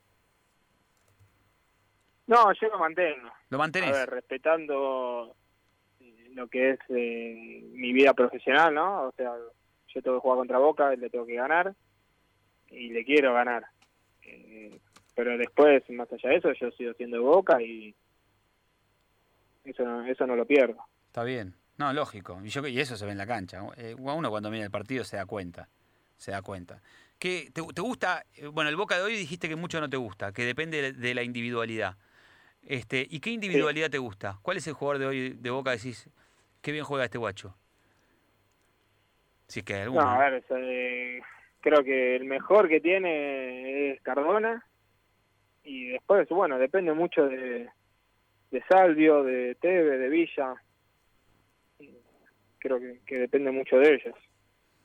No, 2.26 2.52
yo 2.54 2.68
lo 2.68 2.78
mantengo. 2.78 3.28
¿Lo 3.50 3.56
A 3.56 3.58
mantenés? 3.58 3.92
ver, 3.92 4.08
respetando 4.10 5.36
lo 6.34 6.48
que 6.48 6.70
es 6.70 6.78
eh, 6.88 7.62
mi 7.72 7.92
vida 7.92 8.12
profesional, 8.14 8.74
¿no? 8.74 9.02
O 9.08 9.12
sea, 9.12 9.32
yo 9.88 10.02
tengo 10.02 10.16
que 10.16 10.20
jugar 10.22 10.38
contra 10.38 10.58
Boca, 10.58 10.94
le 10.96 11.08
tengo 11.10 11.26
que 11.26 11.34
ganar 11.34 11.74
y 12.70 12.88
le 12.90 13.04
quiero 13.04 13.32
ganar. 13.34 13.64
Eh, 14.22 14.80
pero 15.14 15.36
después, 15.38 15.88
más 15.90 16.10
allá 16.12 16.30
de 16.30 16.36
eso, 16.36 16.52
yo 16.54 16.70
sigo 16.72 16.92
siendo 16.94 17.22
Boca 17.22 17.62
y 17.62 17.94
eso 19.64 19.84
no, 19.84 20.04
eso 20.06 20.26
no 20.26 20.34
lo 20.34 20.46
pierdo. 20.46 20.82
Está 21.06 21.22
bien. 21.24 21.54
No, 21.76 21.92
lógico. 21.92 22.40
Y, 22.44 22.48
yo, 22.48 22.66
y 22.66 22.80
eso 22.80 22.96
se 22.96 23.04
ve 23.04 23.12
en 23.12 23.18
la 23.18 23.26
cancha. 23.26 23.60
Eh, 23.76 23.94
uno 23.98 24.30
cuando 24.30 24.50
mira 24.50 24.64
el 24.64 24.70
partido 24.70 25.04
se 25.04 25.16
da 25.16 25.26
cuenta. 25.26 25.68
Se 26.16 26.30
da 26.30 26.42
cuenta. 26.42 26.80
¿Qué, 27.18 27.50
te, 27.52 27.62
te 27.62 27.80
gusta? 27.80 28.24
eh, 28.36 28.46
Bueno, 28.46 28.70
el 28.70 28.76
Boca 28.76 28.96
de 28.96 29.02
hoy 29.02 29.16
dijiste 29.16 29.48
que 29.48 29.56
mucho 29.56 29.80
no 29.80 29.88
te 29.90 29.96
gusta, 29.96 30.32
que 30.32 30.44
depende 30.44 30.80
de, 30.82 30.92
de 30.92 31.14
la 31.14 31.22
individualidad. 31.22 31.96
Este, 32.66 33.06
¿Y 33.08 33.20
qué 33.20 33.30
individualidad 33.30 33.90
te 33.90 33.98
gusta? 33.98 34.38
¿Cuál 34.42 34.56
es 34.56 34.66
el 34.66 34.74
jugador 34.74 34.98
de 34.98 35.06
hoy 35.06 35.30
de 35.30 35.50
Boca? 35.50 35.70
Decís, 35.72 36.08
qué 36.62 36.72
bien 36.72 36.84
juega 36.84 37.04
este 37.04 37.18
guacho. 37.18 37.56
Si 39.48 39.60
es 39.60 39.66
que 39.66 39.74
hay 39.74 39.82
alguno. 39.82 40.02
No, 40.02 40.10
a 40.10 40.30
ver, 40.30 40.44
eh, 40.50 41.20
creo 41.60 41.84
que 41.84 42.16
el 42.16 42.24
mejor 42.24 42.68
que 42.68 42.80
tiene 42.80 43.92
es 43.92 44.00
Cardona 44.00 44.64
y 45.62 45.88
después, 45.88 46.28
bueno, 46.28 46.58
depende 46.58 46.92
mucho 46.94 47.26
de, 47.26 47.68
de 48.50 48.64
Salvio, 48.68 49.22
de 49.22 49.54
Teve, 49.56 49.98
de 49.98 50.08
Villa. 50.08 50.54
Creo 52.58 52.80
que, 52.80 53.00
que 53.06 53.18
depende 53.18 53.50
mucho 53.50 53.76
de 53.76 53.94
ellos. 53.94 54.14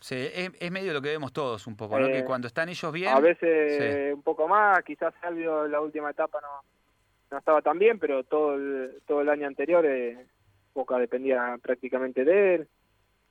Sí, 0.02 0.16
es, 0.16 0.52
es 0.60 0.72
medio 0.72 0.94
lo 0.94 1.02
que 1.02 1.10
vemos 1.10 1.32
todos 1.32 1.66
un 1.68 1.76
poco, 1.78 2.00
¿no? 2.00 2.08
Que 2.08 2.20
Eh, 2.20 2.26
cuando 2.26 2.48
están 2.48 2.68
ellos 2.68 2.92
bien. 2.92 3.10
A 3.14 3.20
veces 3.20 4.14
un 4.14 4.22
poco 4.22 4.48
más, 4.48 4.84
quizás 4.84 5.14
Salvio 5.22 5.66
en 5.66 5.72
la 5.72 5.82
última 5.82 6.10
etapa 6.12 6.40
no, 6.42 6.64
no 7.32 7.38
estaba 7.38 7.62
tan 7.62 7.78
bien, 7.80 8.00
pero 8.00 8.24
todo 8.24 8.56
el, 8.56 9.02
todo 9.06 9.22
el 9.22 9.30
año 9.30 9.48
anterior 9.48 9.86
eh, 9.86 10.28
Boca 10.74 10.98
dependía 10.98 11.58
prácticamente 11.62 12.24
de 12.24 12.56
él, 12.56 12.70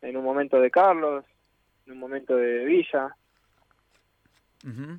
en 0.02 0.16
un 0.16 0.24
momento 0.24 0.60
de 0.60 0.70
Carlos, 0.70 1.24
en 1.86 1.92
un 1.92 1.98
momento 1.98 2.36
de 2.36 2.64
Villa. 2.64 3.16
Ujú. 4.64 4.98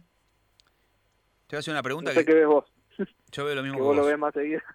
Te 1.47 1.55
voy 1.55 1.57
a 1.57 1.59
hacer 1.59 1.73
una 1.73 1.83
pregunta 1.83 2.11
No 2.11 2.15
sé 2.19 2.25
que 2.25 2.31
qué 2.31 2.37
ves 2.39 2.47
vos, 2.47 2.65
yo 3.31 3.45
veo 3.45 3.55
lo 3.55 3.63
mismo 3.63 3.77
que 3.77 3.81
que 3.81 3.87
vos 3.87 3.95
lo 3.95 4.05
ves 4.05 4.17
más 4.17 4.33
seguido. 4.33 4.61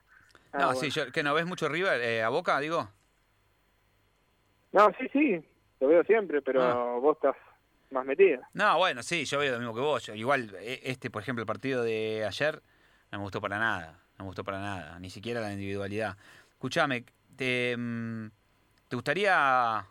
Ah, 0.56 0.58
No, 0.58 0.64
bueno. 0.66 0.80
sí, 0.82 0.90
yo, 0.90 1.10
que 1.10 1.24
no 1.24 1.34
ves 1.34 1.46
mucho 1.46 1.68
River 1.68 2.00
eh, 2.00 2.22
a 2.22 2.28
Boca, 2.28 2.60
digo. 2.60 2.88
No, 4.70 4.88
sí, 4.96 5.08
sí, 5.12 5.44
lo 5.80 5.88
veo 5.88 6.04
siempre, 6.04 6.42
pero 6.42 6.62
Ah. 6.62 6.98
vos 7.00 7.16
estás 7.16 7.34
más 7.90 8.06
metida. 8.06 8.48
No, 8.52 8.78
bueno, 8.78 9.02
sí, 9.02 9.24
yo 9.24 9.40
veo 9.40 9.50
lo 9.54 9.58
mismo 9.58 9.74
que 9.74 9.80
vos. 9.80 10.08
Igual, 10.10 10.54
eh, 10.60 10.80
este, 10.84 11.10
por 11.10 11.22
ejemplo, 11.22 11.42
el 11.42 11.46
partido 11.46 11.82
de 11.82 12.24
ayer 12.24 12.62
no 13.10 13.18
me 13.18 13.24
gustó 13.24 13.40
para 13.40 13.58
nada. 13.58 14.03
No 14.18 14.24
me 14.24 14.28
gustó 14.28 14.44
para 14.44 14.60
nada, 14.60 14.98
ni 15.00 15.10
siquiera 15.10 15.40
la 15.40 15.52
individualidad. 15.52 16.16
Escúchame, 16.52 17.04
te, 17.36 17.74
mm, 17.76 18.28
¿te 18.88 18.96
gustaría 18.96 19.84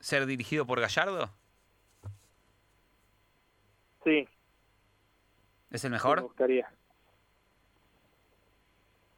ser 0.00 0.26
dirigido 0.26 0.66
por 0.66 0.80
Gallardo? 0.80 1.30
Sí, 4.04 4.28
¿Es 5.70 5.84
el 5.84 5.90
me 5.90 5.96
mejor? 5.96 6.22
gustaría. 6.22 6.68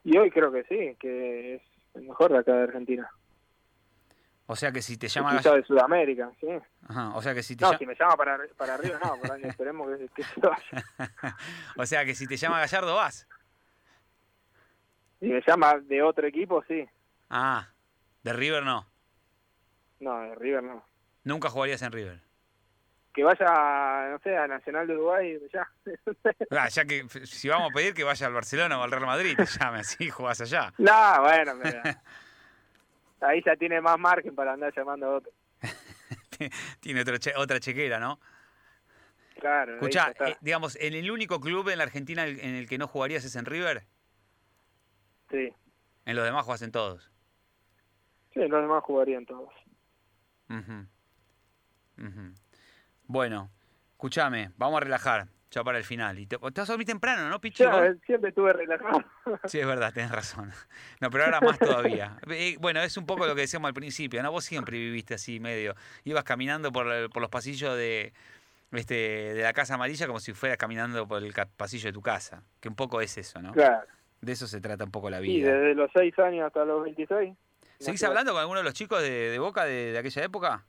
Y 0.03 0.15
hoy 0.17 0.29
creo 0.29 0.51
que 0.51 0.63
sí, 0.65 0.95
que 0.99 1.55
es 1.55 1.61
el 1.95 2.03
mejor 2.03 2.31
de 2.31 2.37
acá 2.37 2.53
de 2.53 2.63
Argentina. 2.63 3.09
O 4.47 4.55
sea 4.55 4.71
que 4.71 4.83
si 4.83 4.95
te 4.95 5.07
llama 5.07 5.37
quizá 5.37 5.55
de 5.55 5.63
Sudamérica, 5.63 6.31
sí. 6.39 6.47
Ajá, 6.87 7.15
o 7.15 7.21
sea 7.23 7.33
que 7.33 7.41
si 7.41 7.55
te 7.55 7.63
No, 7.63 7.69
llama... 7.69 7.79
si 7.79 7.85
me 7.87 7.95
llama 7.95 8.15
para, 8.15 8.37
para 8.55 8.75
arriba, 8.75 8.99
no, 9.03 9.17
por 9.19 9.31
ahí 9.31 9.41
esperemos 9.43 9.87
que, 9.97 10.07
que 10.09 10.23
se 10.23 10.39
vaya. 10.39 10.85
o 11.77 11.85
sea 11.87 12.05
que 12.05 12.13
si 12.13 12.27
te 12.27 12.37
llama 12.37 12.59
Gallardo 12.59 12.95
vas. 12.95 13.27
Si 15.25 15.31
me 15.31 15.41
llama 15.47 15.79
de 15.79 16.03
otro 16.03 16.27
equipo, 16.27 16.63
sí. 16.67 16.87
Ah, 17.31 17.67
de 18.21 18.31
River 18.31 18.63
no. 18.63 18.85
No, 19.99 20.19
de 20.21 20.35
River 20.35 20.61
no. 20.61 20.85
Nunca 21.23 21.49
jugarías 21.49 21.81
en 21.81 21.91
River. 21.91 22.19
Que 23.11 23.23
vaya, 23.23 24.09
no 24.11 24.19
sé, 24.19 24.37
a 24.37 24.45
Nacional 24.47 24.85
de 24.85 24.93
Uruguay, 24.93 25.39
ya. 25.51 25.67
Ah, 26.51 26.67
ya 26.69 26.85
que 26.85 27.07
si 27.25 27.49
vamos 27.49 27.71
a 27.71 27.73
pedir 27.73 27.95
que 27.95 28.03
vaya 28.03 28.27
al 28.27 28.33
Barcelona 28.33 28.77
o 28.79 28.83
al 28.83 28.91
Real 28.91 29.07
Madrid, 29.07 29.35
te 29.35 29.45
llame 29.45 29.79
así, 29.79 30.11
jugás 30.11 30.41
allá. 30.41 30.71
no, 30.77 31.21
bueno, 31.23 31.53
pero 31.63 31.81
ahí 33.21 33.41
ya 33.43 33.55
tiene 33.55 33.81
más 33.81 33.97
margen 33.97 34.35
para 34.35 34.53
andar 34.53 34.71
llamando 34.77 35.07
a 35.07 35.15
otro. 35.15 35.31
Tiene 36.81 37.03
che- 37.17 37.33
otra 37.35 37.59
chequera, 37.59 37.99
¿no? 37.99 38.19
Claro, 39.39 39.79
está. 39.87 40.11
eh, 40.29 40.37
digamos, 40.41 40.75
en 40.79 40.93
el 40.93 41.09
único 41.09 41.39
club 41.41 41.67
en 41.69 41.79
la 41.79 41.85
Argentina 41.85 42.27
en 42.27 42.39
en 42.39 42.53
el 42.55 42.67
que 42.69 42.77
no 42.77 42.87
jugarías 42.87 43.25
es 43.25 43.35
en 43.35 43.45
River, 43.45 43.85
sí. 45.31 45.53
en 46.05 46.15
los 46.15 46.25
demás 46.25 46.45
jugás 46.45 46.61
en 46.61 46.71
todos. 46.71 47.09
Sí, 48.33 48.39
los 48.47 48.61
demás 48.61 48.83
jugarían 48.83 49.25
todos. 49.25 49.53
Ujú. 50.49 50.85
Ujú. 51.97 52.33
Bueno, 53.07 53.49
escúchame, 53.91 54.51
vamos 54.57 54.77
a 54.77 54.83
relajar, 54.83 55.27
ya 55.51 55.63
para 55.63 55.77
el 55.77 55.83
final. 55.85 56.19
Y 56.19 56.25
te, 56.27 56.37
te 56.37 56.43
vas 56.61 56.69
a 56.69 56.73
dormir 56.73 56.85
temprano, 56.87 57.29
¿no, 57.29 57.39
Pichi? 57.39 57.63
Ya, 57.63 57.69
vos? 57.69 57.97
siempre 58.05 58.29
estuve 58.29 58.51
relajado. 58.53 59.03
Sí, 59.45 59.59
es 59.59 59.65
verdad, 59.65 59.93
tenés 59.93 60.11
razón. 60.11 60.51
No, 60.99 61.09
pero 61.09 61.25
ahora 61.25 61.41
más 61.41 61.57
todavía. 61.57 62.17
Eh, 62.29 62.57
Bueno, 62.59 62.81
es 62.81 62.95
un 62.97 63.05
poco 63.05 63.25
lo 63.25 63.33
que 63.35 63.41
decíamos 63.41 63.69
al 63.69 63.73
principio, 63.73 64.21
¿no? 64.21 64.31
Vos 64.31 64.43
siempre 64.45 64.77
viviste 64.77 65.13
así 65.15 65.39
medio. 65.39 65.75
Ibas 66.03 66.23
caminando 66.23 66.71
por, 66.71 67.09
por 67.09 67.21
los 67.21 67.29
pasillos 67.31 67.75
de, 67.75 68.13
este, 68.71 68.93
de 69.33 69.41
la 69.43 69.53
Casa 69.53 69.75
Amarilla 69.75 70.05
como 70.07 70.19
si 70.19 70.33
fueras 70.33 70.57
caminando 70.57 71.07
por 71.07 71.23
el 71.23 71.33
pasillo 71.57 71.87
de 71.87 71.93
tu 71.93 72.01
casa. 72.01 72.43
Que 72.59 72.67
un 72.67 72.75
poco 72.75 73.01
es 73.01 73.17
eso, 73.17 73.41
¿no? 73.41 73.53
Claro. 73.53 73.87
De 74.21 74.31
eso 74.31 74.47
se 74.47 74.59
trata 74.61 74.83
un 74.85 74.91
poco 74.91 75.09
la 75.09 75.19
Y 75.21 75.23
vida. 75.27 75.51
desde 75.53 75.75
los 75.75 75.91
6 75.93 76.17
años 76.19 76.47
hasta 76.47 76.65
los 76.65 76.83
26. 76.83 77.35
¿Seguís 77.79 78.03
hablando 78.03 78.31
con 78.31 78.41
alguno 78.41 78.59
de 78.59 78.63
los 78.63 78.73
chicos 78.73 79.01
de, 79.01 79.09
de 79.29 79.39
Boca 79.39 79.65
de, 79.65 79.91
de 79.91 79.97
aquella 79.97 80.23
época? 80.23 80.65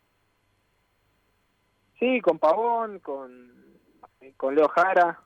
Sí, 1.98 2.20
con 2.20 2.38
Pavón, 2.38 2.98
con, 3.00 3.50
con 4.36 4.54
Leo 4.54 4.68
Jara. 4.68 5.18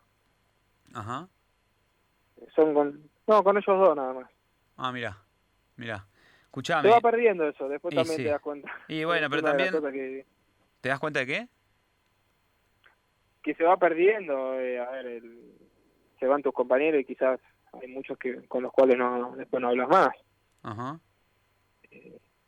Ajá. 0.95 1.29
Son 2.55 2.75
con, 2.75 3.11
no, 3.27 3.43
con 3.43 3.57
ellos 3.57 3.67
dos 3.79 3.97
nada 3.97 4.13
más. 4.13 4.31
Ah, 4.77 4.93
mira, 4.93 5.17
mira. 5.77 5.99
Se 5.99 6.45
Escuchame. 6.47 6.89
va 6.91 7.01
perdiendo 7.01 7.49
eso, 7.49 7.69
después 7.69 7.93
Y 7.93 7.97
también 7.97 8.17
sí. 8.17 8.25
te 8.25 8.31
das 8.31 8.41
cuenta. 8.41 8.71
Y 8.89 9.05
bueno, 9.05 9.29
pero 9.31 9.43
también... 9.43 9.71
que- 9.73 10.27
¿Te 10.81 10.89
das 10.89 10.99
cuenta 11.01 11.21
de 11.21 11.27
qué? 11.27 11.49
que 13.43 13.55
se 13.55 13.65
va 13.65 13.77
perdiendo, 13.79 14.55
eh, 14.61 14.79
a 14.79 14.91
ver, 14.91 15.07
el- 15.07 15.53
se 16.19 16.27
van 16.27 16.43
tus 16.43 16.53
compañeros 16.53 17.01
y 17.01 17.05
quizás 17.07 17.41
hay 17.73 17.89
muchos 17.89 18.19
que 18.19 18.47
con 18.49 18.63
los 18.63 18.73
cuales 18.73 18.97
no 18.99 19.35
después 19.37 19.61
no 19.61 19.69
hablas 19.69 19.89
más. 19.89 20.09
Ajá. 20.63 20.99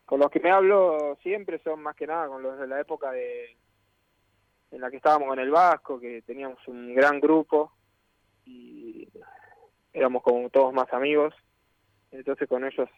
Con 0.04 0.20
los 0.20 0.30
que 0.30 0.40
me 0.40 0.50
hablo 0.50 1.16
siempre 1.22 1.58
son 1.62 1.82
más 1.82 1.96
que 1.96 2.06
nada 2.06 2.28
con 2.28 2.42
los 2.42 2.58
de 2.58 2.66
la 2.66 2.80
época 2.80 3.10
de 3.12 3.56
en 4.70 4.80
la 4.80 4.90
que 4.90 4.96
estábamos 4.96 5.32
en 5.34 5.40
el 5.40 5.50
Vasco, 5.50 6.00
que 6.00 6.22
teníamos 6.22 6.58
un 6.66 6.94
gran 6.94 7.20
grupo 7.20 7.72
y 8.46 9.08
éramos 9.92 10.22
como 10.22 10.48
todos 10.50 10.72
más 10.72 10.90
amigos. 10.92 11.34
Entonces 12.10 12.48
con 12.48 12.64
ellos 12.64 12.88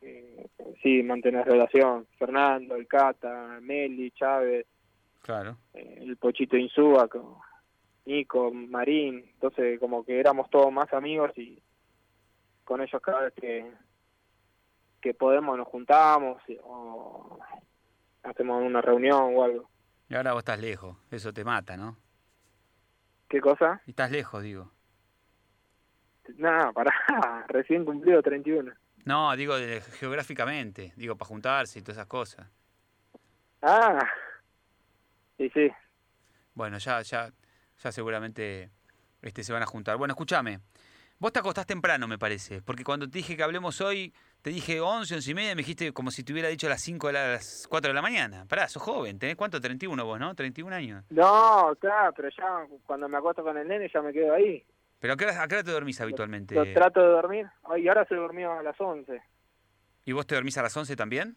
eh, 0.00 0.48
sí 0.82 1.02
mantener 1.02 1.46
relación. 1.46 2.06
Fernando, 2.18 2.76
el 2.76 2.86
Cata, 2.86 3.58
Meli, 3.60 4.10
Chávez, 4.12 4.66
Claro. 5.22 5.56
eh, 5.74 5.98
el 6.00 6.16
Pochito 6.16 6.56
Insúa, 6.56 7.08
con 7.08 7.36
Nico, 8.06 8.50
Marín, 8.50 9.24
entonces 9.34 9.78
como 9.78 10.04
que 10.04 10.18
éramos 10.18 10.48
todos 10.48 10.72
más 10.72 10.90
amigos 10.94 11.36
y 11.36 11.60
con 12.68 12.82
ellos 12.82 13.00
cada 13.00 13.22
vez 13.22 13.32
que, 13.32 13.72
que 15.00 15.14
podemos 15.14 15.56
nos 15.56 15.66
juntamos 15.68 16.42
o 16.64 17.38
hacemos 18.24 18.62
una 18.62 18.82
reunión 18.82 19.32
o 19.34 19.42
algo. 19.42 19.70
Y 20.10 20.14
ahora 20.14 20.32
vos 20.34 20.40
estás 20.40 20.60
lejos. 20.60 20.94
Eso 21.10 21.32
te 21.32 21.44
mata, 21.44 21.78
¿no? 21.78 21.96
¿Qué 23.26 23.40
cosa? 23.40 23.80
Y 23.86 23.90
estás 23.90 24.10
lejos, 24.10 24.42
digo. 24.42 24.70
Nada, 26.36 26.72
pará, 26.72 26.92
recién 27.48 27.86
cumplido 27.86 28.20
31. 28.20 28.70
No, 29.06 29.34
digo 29.34 29.56
de- 29.56 29.80
geográficamente. 29.80 30.92
Digo, 30.96 31.16
para 31.16 31.28
juntarse 31.28 31.78
y 31.78 31.82
todas 31.82 31.96
esas 31.96 32.06
cosas. 32.06 32.46
Ah, 33.62 33.98
sí, 35.38 35.48
sí. 35.54 35.70
Bueno, 36.52 36.76
ya, 36.76 37.00
ya, 37.00 37.32
ya 37.82 37.92
seguramente 37.92 38.70
este, 39.22 39.42
se 39.42 39.54
van 39.54 39.62
a 39.62 39.66
juntar. 39.66 39.96
Bueno, 39.96 40.12
escúchame. 40.12 40.60
Vos 41.20 41.32
te 41.32 41.40
acostás 41.40 41.66
temprano, 41.66 42.06
me 42.06 42.16
parece. 42.16 42.62
Porque 42.62 42.84
cuando 42.84 43.08
te 43.08 43.18
dije 43.18 43.36
que 43.36 43.42
hablemos 43.42 43.80
hoy, 43.80 44.14
te 44.40 44.50
dije 44.50 44.80
11, 44.80 45.16
11 45.16 45.30
y 45.30 45.34
media, 45.34 45.54
me 45.56 45.62
dijiste 45.62 45.92
como 45.92 46.12
si 46.12 46.22
te 46.22 46.32
hubiera 46.32 46.48
dicho 46.48 46.68
a 46.68 46.70
las 46.70 46.80
5 46.82 47.08
de 47.08 47.12
la, 47.12 47.24
a 47.24 47.28
las 47.32 47.66
4 47.68 47.88
de 47.88 47.94
la 47.94 48.02
mañana. 48.02 48.46
Pará, 48.48 48.68
sos 48.68 48.80
joven. 48.80 49.18
¿Tenés 49.18 49.34
cuánto? 49.34 49.60
31 49.60 50.04
vos, 50.04 50.20
¿no? 50.20 50.32
31 50.36 50.76
años. 50.76 51.04
No, 51.10 51.74
claro, 51.80 52.12
pero 52.14 52.28
ya 52.28 52.66
cuando 52.86 53.08
me 53.08 53.16
acuesto 53.16 53.42
con 53.42 53.56
el 53.58 53.66
nene 53.66 53.90
ya 53.92 54.00
me 54.00 54.12
quedo 54.12 54.32
ahí. 54.32 54.64
¿Pero 55.00 55.14
a 55.14 55.16
qué 55.16 55.24
hora, 55.24 55.42
a 55.42 55.48
qué 55.48 55.54
hora 55.56 55.64
te 55.64 55.72
dormís 55.72 56.00
habitualmente? 56.00 56.54
Lo 56.54 56.72
trato 56.72 57.00
de 57.00 57.08
dormir. 57.08 57.46
Y 57.76 57.88
ahora 57.88 58.04
se 58.04 58.14
durmió 58.14 58.52
a 58.52 58.62
las 58.62 58.80
11. 58.80 59.20
¿Y 60.04 60.12
vos 60.12 60.24
te 60.24 60.36
dormís 60.36 60.56
a 60.58 60.62
las 60.62 60.76
11 60.76 60.94
también? 60.94 61.36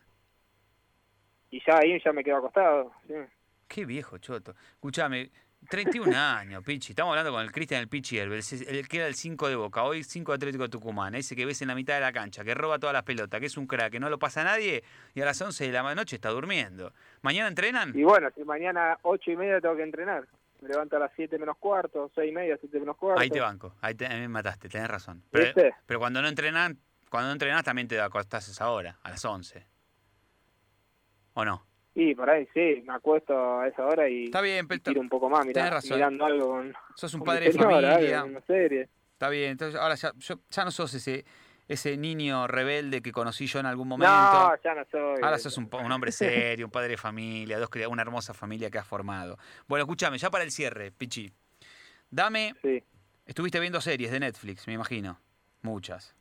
Y 1.49 1.59
ya 1.65 1.79
ahí 1.79 1.99
ya 2.05 2.13
me 2.13 2.23
quedo 2.23 2.37
acostado. 2.37 2.91
Sí. 3.07 3.15
Qué 3.67 3.85
viejo, 3.85 4.19
choto. 4.19 4.53
Escuchame, 4.73 5.31
31 5.69 6.17
años, 6.17 6.63
Pichi. 6.63 6.91
Estamos 6.91 7.12
hablando 7.12 7.32
con 7.32 7.41
el 7.41 7.52
Cristian 7.52 7.82
el 7.82 7.88
Pichi 7.88 8.17
Herbert, 8.17 8.43
el, 8.52 8.76
el 8.76 8.88
que 8.88 8.97
era 8.97 9.08
el 9.08 9.15
5 9.15 9.47
de 9.47 9.56
Boca, 9.56 9.84
hoy 9.84 10.04
5 10.04 10.32
de 10.32 10.36
Atlético 10.36 10.63
de 10.63 10.69
Tucumán, 10.69 11.15
ese 11.15 11.36
que 11.36 11.45
ves 11.45 11.62
en 11.62 11.67
la 11.67 11.76
mitad 11.76 11.93
de 11.95 12.02
la 12.02 12.12
cancha, 12.12 12.43
que 12.43 12.54
roba 12.54 12.80
todas 12.80 12.93
las 12.93 13.04
pelotas, 13.04 13.39
que 13.39 13.45
es 13.45 13.58
un 13.58 13.67
crack, 13.67 13.91
que 13.91 14.00
no 14.00 14.10
lo 14.10 14.19
pasa 14.19 14.41
a 14.41 14.43
nadie 14.43 14.84
y 15.13 15.21
a 15.21 15.26
las 15.26 15.41
11 15.41 15.65
de 15.65 15.71
la 15.71 15.95
noche 15.95 16.15
está 16.15 16.30
durmiendo. 16.30 16.93
¿Mañana 17.21 17.47
entrenan? 17.47 17.91
Y 17.95 18.04
bueno, 18.04 18.30
si 18.36 18.43
mañana 18.43 18.97
ocho 19.04 19.32
y 19.32 19.38
media 19.38 19.62
tengo 19.62 19.76
que 19.76 19.84
entrenar. 19.84 20.28
Me 20.62 20.69
levanto 20.69 20.95
a 20.95 21.00
las 21.00 21.12
7 21.15 21.39
menos 21.39 21.58
cuarto, 21.58 22.12
seis 22.13 22.32
y 22.32 22.36
media, 22.36 22.56
7 22.60 22.80
menos 22.80 22.95
cuarto. 22.95 23.19
Ahí 23.19 23.30
te 23.30 23.39
banco, 23.39 23.76
ahí 23.82 23.95
te, 23.95 24.06
ahí 24.06 24.19
me 24.19 24.28
mataste, 24.28 24.69
tenés 24.69 24.89
razón. 24.89 25.24
Pero, 25.32 25.45
¿Viste? 25.45 25.74
pero 25.88 26.00
cuando 26.00 26.21
no 26.21 26.28
entrenan, 26.28 26.78
cuando 27.10 27.30
no 27.30 27.34
entrenás 27.34 27.63
también 27.63 27.88
te 27.88 28.00
acostás 28.00 28.47
a 28.47 28.52
esa 28.52 28.69
hora, 28.69 29.00
a 29.02 29.10
las 29.10 29.26
11. 29.26 29.65
¿O 31.34 31.45
no? 31.45 31.65
Y 31.93 32.15
por 32.15 32.30
ahí 32.30 32.47
sí, 32.54 32.84
me 32.88 32.93
acuesto 32.93 33.60
a 33.60 33.67
esa 33.67 33.86
hora 33.86 34.08
y, 34.08 34.25
Está 34.25 34.39
bien, 34.41 34.65
y 34.69 34.80
tiro 34.80 35.01
un 35.01 35.10
poco 35.10 35.30
más, 35.30 35.45
mirá, 35.45 35.69
razón. 35.69 35.97
mirando 35.97 36.25
algo 36.25 36.47
con, 36.47 36.73
sos 36.95 37.13
un 37.13 37.19
con 37.19 37.25
padre 37.27 37.45
de 37.51 37.51
familia. 37.60 38.21
algo, 38.21 38.32
una 38.32 38.41
serie. 38.45 38.88
Está 39.13 39.30
bien, 39.30 39.51
entonces 39.51 39.80
ahora 39.80 39.95
ya, 39.95 40.13
yo, 40.17 40.39
ya 40.49 40.63
no 40.63 40.71
sos 40.71 40.93
ese, 40.93 41.25
ese 41.67 41.97
niño 41.97 42.47
rebelde 42.47 43.01
que 43.01 43.12
conocí 43.12 43.45
yo 43.45 43.60
en 43.60 43.65
algún 43.65 43.89
momento. 43.89 44.12
No, 44.13 44.56
ya 44.63 44.73
no 44.73 44.86
soy. 44.89 45.21
Ahora 45.21 45.38
sos 45.38 45.58
un, 45.58 45.69
un 45.71 45.91
hombre 45.91 46.12
serio, 46.13 46.65
un 46.65 46.71
padre 46.71 46.89
de 46.89 46.97
familia, 46.97 47.60
dos, 47.60 47.69
una 47.89 48.01
hermosa 48.01 48.34
familia 48.34 48.69
que 48.71 48.77
has 48.77 48.88
formado. 48.88 49.38
Bueno, 49.67 49.84
escúchame, 49.84 50.17
ya 50.17 50.30
para 50.32 50.43
el 50.45 50.51
cierre, 50.51 50.91
Pichi. 50.91 51.30
Dame, 52.10 52.56
Sí, 52.62 52.84
estuviste 53.25 53.60
viendo 53.60 53.80
series 53.82 54.12
de 54.12 54.19
Netflix, 54.21 54.65
me 54.67 54.73
imagino. 54.73 55.19
Muchas. 55.62 56.15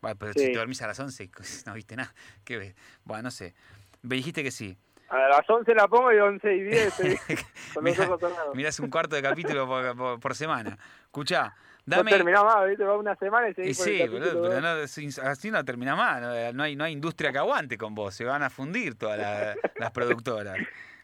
Bueno, 0.00 0.16
pero 0.18 0.32
Sí. 0.34 0.40
si 0.40 0.52
te 0.52 0.58
dormís 0.58 0.80
a 0.82 0.86
las 0.86 1.00
11, 1.00 1.30
no 1.66 1.74
viste 1.74 1.96
nada. 1.96 2.14
¿Qué 2.44 2.58
ves? 2.58 2.74
Bueno, 3.04 3.24
no 3.24 3.30
sé. 3.30 3.54
Me 4.02 4.16
dijiste 4.16 4.42
que 4.42 4.50
sí. 4.50 4.76
A 5.14 5.28
las 5.28 5.48
11 5.48 5.74
la 5.74 5.88
pongo 5.88 6.12
y 6.12 6.18
11 6.18 6.54
y 6.54 6.62
10 6.62 7.00
estoy 7.00 7.16
con 7.74 7.84
los 7.84 7.94
Mirá- 7.96 8.04
ojos 8.08 8.20
cerrados. 8.20 8.54
Mirás 8.54 8.80
un 8.80 8.90
cuarto 8.90 9.16
de 9.16 9.22
capítulo 9.22 9.66
por, 9.66 9.96
por- 9.96 10.20
por 10.20 10.34
semana. 10.34 10.76
Escuchá, 11.04 11.54
No 11.86 11.96
dame... 11.98 12.10
terminás 12.10 12.44
más, 12.44 12.68
¿viste? 12.68 12.84
Va 12.84 12.96
una 12.98 13.14
semana 13.16 13.48
y 13.50 13.74
sí, 13.74 13.98
capítulo 13.98 14.20
boludo, 14.34 14.48
pero 14.48 14.60
no, 14.60 15.28
así 15.30 15.50
no 15.50 15.64
termina 15.64 15.94
más. 15.96 16.20
No, 16.20 16.52
no 16.52 16.62
hay, 16.64 16.76
no 16.76 16.84
hay 16.84 16.92
industria 16.92 17.30
que 17.32 17.38
aguante 17.38 17.78
con 17.78 17.94
vos. 17.94 18.14
Se 18.14 18.24
van 18.24 18.42
a 18.42 18.50
fundir 18.50 18.96
todas 18.96 19.18
la- 19.18 19.54
las 19.78 19.90
productoras. 19.92 20.58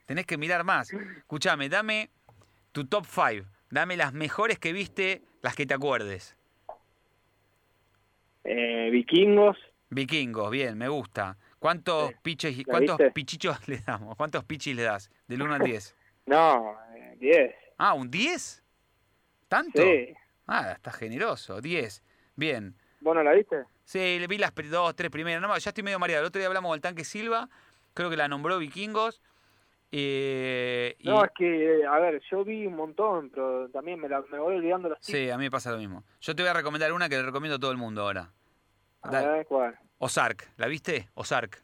Tenés 0.06 0.26
que 0.26 0.36
mirar 0.36 0.64
más. 0.64 0.92
Escuchame, 0.92 1.68
dame 1.68 2.10
tu 2.72 2.86
top 2.86 3.06
5. 3.06 3.46
Dame 3.70 3.96
las 3.96 4.12
mejores 4.12 4.58
que 4.58 4.72
viste, 4.72 5.22
las 5.42 5.54
que 5.54 5.64
te 5.66 5.74
acuerdes. 5.74 6.36
Eh, 8.44 8.88
vikingos, 8.90 9.56
Vikingos, 9.90 10.50
bien, 10.50 10.78
me 10.78 10.88
gusta. 10.88 11.36
¿Cuántos 11.60 12.14
piches, 12.22 12.56
¿La 12.56 12.64
cuántos 12.64 12.98
viste? 12.98 13.12
pichichos 13.12 13.56
le 13.68 13.78
damos? 13.78 14.16
¿Cuántos 14.16 14.42
pichis 14.44 14.74
le 14.74 14.82
das? 14.82 15.10
Del 15.28 15.42
1 15.42 15.54
al 15.54 15.62
10. 15.62 15.94
no, 16.26 16.74
eh, 16.96 17.14
10. 17.18 17.54
Ah, 17.78 17.92
¿un 17.94 18.10
10? 18.10 18.64
¿Tanto? 19.46 19.82
Sí. 19.82 20.14
Ah, 20.46 20.72
está 20.72 20.90
generoso. 20.90 21.60
10. 21.60 22.02
Bien. 22.34 22.74
¿Vos 23.00 23.14
no 23.14 23.22
la 23.22 23.32
viste? 23.32 23.64
Sí, 23.84 24.18
le 24.18 24.26
vi 24.26 24.38
las 24.38 24.52
dos, 24.70 24.94
tres 24.96 25.10
primeras. 25.10 25.42
No, 25.42 25.56
ya 25.56 25.70
estoy 25.70 25.84
medio 25.84 25.98
mareado. 25.98 26.22
El 26.22 26.28
otro 26.28 26.38
día 26.38 26.48
hablamos 26.48 26.72
del 26.72 26.80
tanque 26.80 27.04
Silva. 27.04 27.48
Creo 27.94 28.08
que 28.08 28.16
la 28.16 28.28
nombró 28.28 28.58
Vikingos. 28.58 29.20
eh, 29.92 30.94
y- 30.98 31.08
No, 31.08 31.24
es 31.24 31.30
que, 31.36 31.80
eh, 31.80 31.86
a 31.86 31.98
ver, 31.98 32.22
yo 32.30 32.44
vi 32.44 32.66
un 32.66 32.76
montón, 32.76 33.30
pero 33.30 33.68
también 33.70 33.98
me, 34.00 34.08
la, 34.08 34.22
me 34.30 34.38
voy 34.38 34.56
olvidando 34.56 34.88
títulos. 34.88 35.04
sí, 35.04 35.28
a 35.30 35.36
mí 35.36 35.44
me 35.44 35.50
pasa 35.50 35.72
lo 35.72 35.78
mismo. 35.78 36.04
Yo 36.20 36.34
te 36.34 36.42
voy 36.42 36.50
a 36.50 36.54
recomendar 36.54 36.92
una 36.92 37.08
que 37.08 37.16
le 37.16 37.22
recomiendo 37.22 37.56
a 37.56 37.58
todo 37.58 37.72
el 37.72 37.76
mundo 37.76 38.02
ahora. 38.02 38.30
A 39.02 39.10
ver, 39.10 39.46
¿cuál? 39.46 39.78
Ozark. 40.10 40.48
¿La 40.56 40.66
viste? 40.66 41.08
Ozark. 41.14 41.62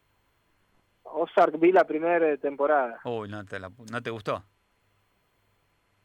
Ozark 1.05 1.59
vi 1.59 1.73
la 1.73 1.85
primera 1.85 2.37
temporada. 2.37 3.01
Uy, 3.05 3.29
no 3.31 3.45
te, 3.47 3.59
la 3.59 3.71
pu- 3.71 3.91
¿no 3.91 4.03
te 4.03 4.11
gustó. 4.11 4.45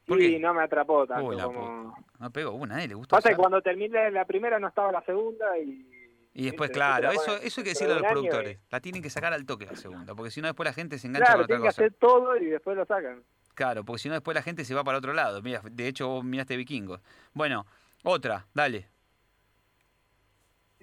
¿Por 0.08 0.18
Sí, 0.18 0.32
qué? 0.32 0.40
no 0.40 0.54
me 0.54 0.64
atrapó 0.64 1.06
tanto 1.06 1.26
Uy, 1.26 1.36
la 1.36 1.44
como... 1.44 1.94
No 2.20 2.32
pegó 2.32 2.52
una, 2.52 2.82
¿eh? 2.84 2.88
¿Le 2.88 2.94
gustó 2.96 3.16
Pasa 3.18 3.30
que 3.30 3.36
cuando 3.36 3.62
terminé 3.62 4.10
la 4.12 4.24
primera 4.26 4.60
no 4.60 4.70
estaba 4.70 4.92
la 4.94 5.02
segunda 5.04 5.58
y... 5.60 5.88
Y 6.34 6.46
después, 6.46 6.70
¿viste? 6.70 6.76
claro, 6.80 7.12
eso, 7.12 7.36
eso 7.36 7.60
hay 7.60 7.64
que 7.66 7.70
decirle 7.72 7.94
a 7.94 7.98
los 7.98 8.06
y- 8.06 8.10
productores. 8.10 8.60
La 8.70 8.80
tienen 8.80 9.02
que 9.02 9.10
sacar 9.10 9.34
al 9.34 9.46
toque 9.46 9.66
la 9.66 9.76
segunda, 9.76 10.16
porque 10.16 10.32
si 10.32 10.40
no 10.40 10.48
después 10.48 10.66
la 10.66 10.72
gente 10.74 10.98
se 10.98 11.08
engancha 11.08 11.26
Claro, 11.26 11.40
con 11.40 11.44
otra 11.44 11.56
tienen 11.58 11.64
que 11.64 11.68
cosa. 11.76 11.82
hacer 11.82 11.94
todo 12.00 12.38
y 12.38 12.46
después 12.46 12.78
lo 12.78 12.86
sacan. 12.86 13.24
Claro, 13.54 13.84
porque 13.84 14.00
si 14.00 14.08
no 14.08 14.14
después 14.16 14.34
la 14.36 14.42
gente 14.42 14.64
se 14.64 14.74
va 14.74 14.86
para 14.86 15.00
otro 15.00 15.12
lado. 15.12 15.42
Mira, 15.42 15.62
de 15.70 15.88
hecho 15.90 16.08
vos 16.08 16.24
miraste 16.24 16.56
vikingos. 16.56 17.02
Bueno, 17.34 17.66
otra, 18.06 18.48
dale. 18.54 18.88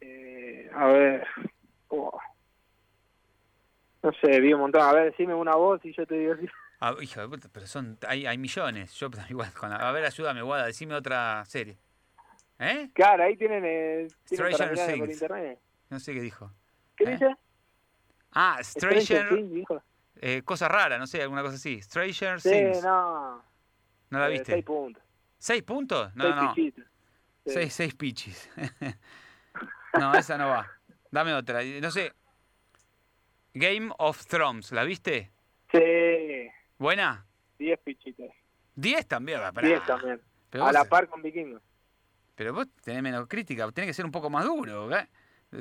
Eh, 0.00 0.70
a 0.74 0.86
ver... 0.86 1.26
oh. 1.88 2.18
No 4.02 4.12
sé, 4.22 4.40
vi 4.40 4.52
un 4.52 4.60
montón. 4.60 4.82
A 4.82 4.92
ver, 4.92 5.10
decime 5.10 5.34
una 5.34 5.54
voz 5.56 5.84
y 5.84 5.92
yo 5.92 6.06
te 6.06 6.14
digo... 6.16 6.36
si- 6.36 6.48
Ah, 6.80 6.94
hijo 7.00 7.20
de 7.20 7.28
puta, 7.28 7.48
pero 7.52 7.66
son, 7.66 7.98
hay, 8.06 8.24
hay 8.26 8.38
millones. 8.38 8.92
Yo 8.94 9.10
igual 9.30 9.52
con 9.52 9.70
la- 9.70 9.76
a 9.76 9.90
ver, 9.92 10.04
ayúdame, 10.04 10.42
Guada, 10.42 10.66
decime 10.66 10.94
otra 10.94 11.44
serie. 11.44 11.76
¿Eh? 12.60 12.90
Claro, 12.94 13.24
ahí 13.24 13.36
tienen, 13.36 13.64
eh, 13.64 14.08
tienen 14.28 14.52
Stranger 14.54 14.98
por 14.98 15.10
internet. 15.10 15.58
No 15.90 15.98
sé 16.00 16.12
qué 16.14 16.20
dijo. 16.20 16.52
¿Qué 16.96 17.04
¿Eh? 17.04 17.10
dice? 17.12 17.36
Ah, 18.32 18.58
Stranger, 18.62 19.44
dijo. 19.48 19.82
eh, 20.20 20.42
cosa 20.44 20.68
rara, 20.68 20.98
no 20.98 21.06
sé, 21.06 21.22
alguna 21.22 21.42
cosa 21.42 21.54
así. 21.56 21.80
Stranger 21.82 22.40
Sí, 22.40 22.50
Things. 22.50 22.82
no. 22.84 23.42
¿No 24.10 24.18
la 24.18 24.28
eh, 24.28 24.32
viste? 24.32 24.52
Seis 24.52 24.64
puntos. 24.64 25.02
¿Seis 25.38 25.62
puntos? 25.62 26.14
No, 26.14 26.24
seis 26.24 26.36
no. 26.36 26.54
pichitos. 26.54 26.84
Sí. 27.44 27.50
Seis, 27.52 27.72
seis 27.74 27.94
pichis. 27.94 28.50
no, 29.98 30.14
esa 30.14 30.36
no 30.38 30.48
va. 30.48 30.66
Dame 31.10 31.34
otra. 31.34 31.60
No 31.80 31.90
sé. 31.90 32.12
Game 33.54 33.90
of 33.98 34.26
Thrones, 34.26 34.72
¿la 34.72 34.84
viste? 34.84 35.30
Sí, 35.72 36.48
¿Buena? 36.78 37.24
diez 37.58 37.78
pichitos. 37.80 38.30
¿Diez 38.74 39.06
también? 39.06 39.40
Va. 39.40 39.50
Diez 39.60 39.84
también. 39.84 40.20
Pero 40.50 40.64
A 40.66 40.72
la 40.72 40.84
par 40.84 41.08
con 41.08 41.20
vikingos. 41.22 41.60
pero 42.34 42.52
vos 42.54 42.66
tenés 42.84 43.02
menos 43.02 43.26
crítica, 43.26 43.70
tenés 43.72 43.90
que 43.90 43.94
ser 43.94 44.04
un 44.04 44.12
poco 44.12 44.30
más 44.30 44.44
duro. 44.44 44.90
¿eh? 44.96 45.08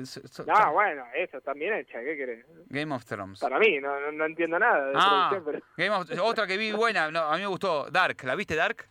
So- 0.04 0.26
so- 0.28 0.44
No, 0.44 0.72
bueno, 0.72 1.04
eso 1.16 1.40
también 1.40 1.74
hecha, 1.74 1.98
¿qué 2.00 2.16
querés? 2.16 2.46
Game 2.66 2.94
of 2.94 3.04
Thrones. 3.04 3.40
Para 3.40 3.58
mí, 3.58 3.78
no, 3.80 3.98
no, 4.00 4.12
no 4.12 4.26
entiendo 4.26 4.58
nada 4.58 4.86
de 4.86 4.92
Ah, 4.94 5.40
pero 5.44 5.60
Game 5.76 5.90
of- 5.90 6.10
otra 6.22 6.46
que 6.46 6.56
vi 6.56 6.72
buena, 6.72 7.10
no, 7.10 7.20
a 7.22 7.34
mí 7.34 7.40
me 7.40 7.46
gustó, 7.48 7.90
Dark. 7.90 8.22
¿La 8.24 8.34
viste 8.36 8.54
Dark? 8.54 8.86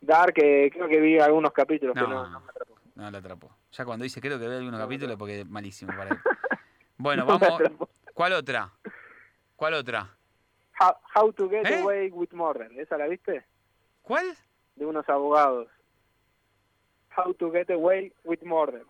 Dark, 0.00 0.34
eh, 0.36 0.68
creo 0.72 0.88
que 0.88 1.00
vi 1.00 1.18
algunos 1.18 1.52
capítulos, 1.52 1.94
No. 1.96 2.02
que 2.02 2.08
no, 2.10 2.28
no 2.28 2.40
me 2.40 2.50
atrapó. 2.50 2.73
No 2.94 3.10
la 3.10 3.18
atrapó. 3.18 3.50
Ya 3.72 3.84
cuando 3.84 4.04
dice 4.04 4.20
creo 4.20 4.38
que 4.38 4.46
ve 4.46 4.56
algunos 4.56 4.78
No, 4.78 4.84
capítulos 4.86 5.16
porque 5.16 5.40
es 5.40 5.48
malísimo 5.48 5.92
para 5.96 6.10
él. 6.10 6.18
Bueno, 6.96 7.24
No 7.24 7.38
vamos. 7.38 7.60
¿Cuál 8.14 8.32
otra? 8.34 8.72
¿Cuál 9.56 9.74
otra? 9.74 10.16
How, 10.80 10.92
How 11.16 11.32
to 11.32 11.50
Get 11.50 11.66
¿Eh? 11.66 11.80
Away 11.80 12.10
with 12.12 12.30
Murder. 12.32 12.70
¿Esa 12.78 12.96
la 12.96 13.08
viste? 13.08 13.44
¿Cuál? 14.02 14.26
De 14.76 14.86
unos 14.86 15.08
abogados. 15.08 15.68
How 17.16 17.34
to 17.34 17.50
Get 17.50 17.70
Away 17.70 18.12
with 18.22 18.42
Murder. 18.42 18.84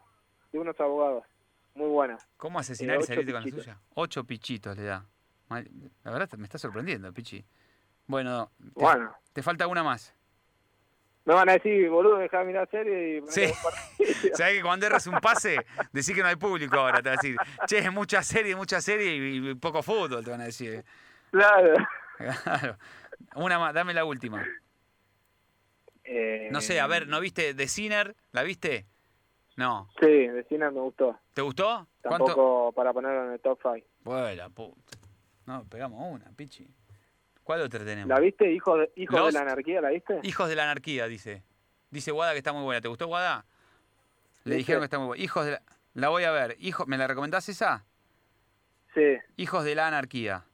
De 0.52 0.58
unos 0.58 0.78
abogados. 0.78 1.24
Muy 1.74 1.88
buena. 1.88 2.18
¿Cómo 2.36 2.58
asesinar 2.58 2.96
Eh, 2.96 3.00
y 3.00 3.02
salirte 3.04 3.32
con 3.32 3.42
la 3.42 3.50
suya? 3.50 3.80
Ocho 3.94 4.24
pichitos 4.24 4.76
le 4.76 4.84
da. 4.84 5.06
La 5.48 6.10
verdad 6.10 6.30
me 6.38 6.44
está 6.44 6.58
sorprendiendo, 6.58 7.12
Pichi. 7.12 7.44
Bueno, 8.06 8.50
te, 8.58 8.70
Bueno. 8.74 9.14
te 9.32 9.42
falta 9.42 9.66
una 9.66 9.82
más. 9.82 10.14
Me 11.26 11.32
van 11.34 11.48
a 11.48 11.52
decir, 11.54 11.88
boludo, 11.88 12.18
dejá 12.18 12.40
de 12.40 12.44
mirar 12.44 12.68
serie 12.70 13.18
y... 13.18 13.22
Sí. 13.28 13.46
¿Sabes 14.34 14.54
que 14.56 14.62
cuando 14.62 14.84
erras 14.86 15.06
un 15.06 15.18
pase, 15.20 15.56
decís 15.92 16.14
que 16.14 16.20
no 16.20 16.28
hay 16.28 16.36
público 16.36 16.76
ahora? 16.78 17.00
Te 17.02 17.08
van 17.08 17.18
a 17.18 17.22
decir, 17.22 17.36
che, 17.66 17.78
es 17.78 17.92
mucha 17.92 18.22
serie, 18.22 18.54
mucha 18.54 18.80
serie 18.80 19.16
y, 19.16 19.50
y 19.50 19.54
poco 19.54 19.82
fútbol, 19.82 20.22
te 20.22 20.30
van 20.30 20.42
a 20.42 20.44
decir. 20.44 20.84
Claro. 21.30 21.74
Claro. 22.18 22.76
Una 23.36 23.58
más, 23.58 23.72
dame 23.72 23.94
la 23.94 24.04
última. 24.04 24.46
Eh, 26.04 26.48
No 26.52 26.60
sé, 26.60 26.78
a 26.80 26.86
ver, 26.86 27.08
¿no 27.08 27.20
viste 27.20 27.54
The 27.54 27.68
Sinner? 27.68 28.14
¿La 28.32 28.42
viste? 28.42 28.86
No. 29.56 29.88
Sí, 30.00 30.28
Vecina 30.28 30.70
me 30.70 30.80
gustó. 30.80 31.18
¿Te 31.32 31.40
gustó? 31.40 31.86
¿Cuánto? 32.02 32.26
Tampoco 32.26 32.72
para 32.72 32.92
ponerlo 32.92 33.26
en 33.26 33.32
el 33.32 33.40
top 33.40 33.58
5. 33.62 33.86
Bueno, 34.02 34.50
puta. 34.50 34.98
No, 35.46 35.64
pegamos 35.64 36.00
una, 36.12 36.24
Pichi. 36.36 36.68
¿Cuál 37.44 37.60
otra 37.60 37.84
tenemos? 37.84 38.08
¿La 38.08 38.18
viste? 38.20 38.50
Hijos 38.52 38.78
de, 38.80 38.92
Hijos 38.96 39.26
de 39.26 39.32
la 39.32 39.40
Anarquía, 39.40 39.80
¿la 39.80 39.90
viste? 39.90 40.18
Hijos 40.22 40.48
de 40.48 40.56
la 40.56 40.64
anarquía, 40.64 41.06
dice. 41.06 41.42
Dice 41.90 42.10
Guada 42.10 42.32
que 42.32 42.38
está 42.38 42.52
muy 42.52 42.62
buena. 42.64 42.80
¿Te 42.80 42.88
gustó 42.88 43.06
Guada? 43.06 43.44
Le 44.44 44.56
dijeron 44.56 44.80
que 44.80 44.84
está 44.86 44.98
muy 44.98 45.06
buena. 45.08 45.22
Hijos 45.22 45.44
de 45.44 45.52
la... 45.52 45.62
La 45.94 46.08
voy 46.08 46.24
a 46.24 46.32
ver. 46.32 46.56
Hijo... 46.58 46.86
¿Me 46.86 46.96
la 46.98 47.06
recomendás 47.06 47.48
esa? 47.48 47.84
Sí. 48.94 49.16
Hijos 49.36 49.62
de 49.64 49.74
la 49.76 49.86
anarquía. 49.86 50.44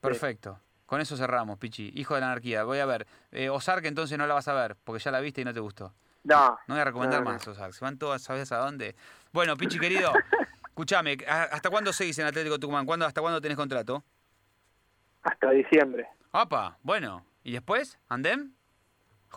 Perfecto. 0.00 0.60
Con 0.86 1.00
eso 1.00 1.16
cerramos, 1.16 1.58
Pichi. 1.58 1.92
Hijos 1.94 2.16
de 2.16 2.20
la 2.20 2.26
anarquía. 2.26 2.64
Voy 2.64 2.78
a 2.78 2.86
ver. 2.86 3.06
Eh, 3.30 3.48
Ozark 3.48 3.84
entonces 3.86 4.18
no 4.18 4.26
la 4.26 4.34
vas 4.34 4.48
a 4.48 4.54
ver, 4.54 4.76
porque 4.84 5.02
ya 5.02 5.10
la 5.10 5.20
viste 5.20 5.40
y 5.40 5.44
no 5.44 5.54
te 5.54 5.60
gustó. 5.60 5.94
No. 6.24 6.58
No 6.66 6.74
voy 6.74 6.80
a 6.80 6.84
recomendar 6.84 7.20
No, 7.20 7.26
no. 7.26 7.32
más 7.34 7.46
Ozark. 7.46 7.72
Se 7.74 7.84
van 7.84 7.96
todas, 7.98 8.22
¿sabes 8.22 8.50
a 8.52 8.58
dónde? 8.58 8.96
Bueno, 9.32 9.56
Pichi 9.56 9.78
querido, 9.78 10.12
escúchame. 10.68 11.16
¿a- 11.28 11.44
¿Hasta 11.44 11.70
cuándo 11.70 11.92
seguís 11.92 12.18
en 12.18 12.26
Atlético 12.26 12.58
Tucumán? 12.58 12.84
¿Cuándo, 12.86 13.06
¿Hasta 13.06 13.20
cuándo 13.20 13.40
tenés 13.40 13.56
contrato? 13.56 14.04
Hasta 15.22 15.50
diciembre. 15.50 16.08
¡Apa! 16.32 16.78
Bueno. 16.82 17.24
¿Y 17.42 17.52
después? 17.52 17.98
¿Andem? 18.08 18.52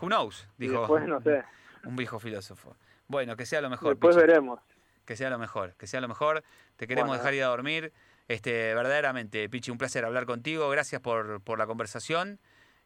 Who 0.01 0.07
knows? 0.07 0.47
Y 0.57 0.67
Dijo 0.67 0.79
después 0.81 1.05
no 1.07 1.21
sé. 1.21 1.43
un 1.86 1.95
viejo 1.95 2.19
filósofo. 2.19 2.75
Bueno, 3.07 3.36
que 3.36 3.45
sea 3.45 3.61
lo 3.61 3.69
mejor. 3.69 3.89
Después 3.89 4.15
veremos. 4.15 4.59
Que 5.05 5.15
sea 5.15 5.29
lo 5.29 5.38
mejor, 5.38 5.75
que 5.75 5.86
sea 5.88 5.99
lo 6.01 6.07
mejor. 6.07 6.43
Te 6.77 6.88
queremos 6.88 7.09
Bueno. 7.09 7.21
dejar 7.21 7.34
ir 7.34 7.43
a 7.43 7.47
dormir. 7.47 7.91
Este, 8.29 8.73
verdaderamente, 8.73 9.49
Pichi, 9.49 9.69
un 9.69 9.77
placer 9.77 10.05
hablar 10.05 10.25
contigo. 10.25 10.69
Gracias 10.69 11.01
por, 11.01 11.41
por 11.41 11.59
la 11.59 11.67
conversación. 11.67 12.39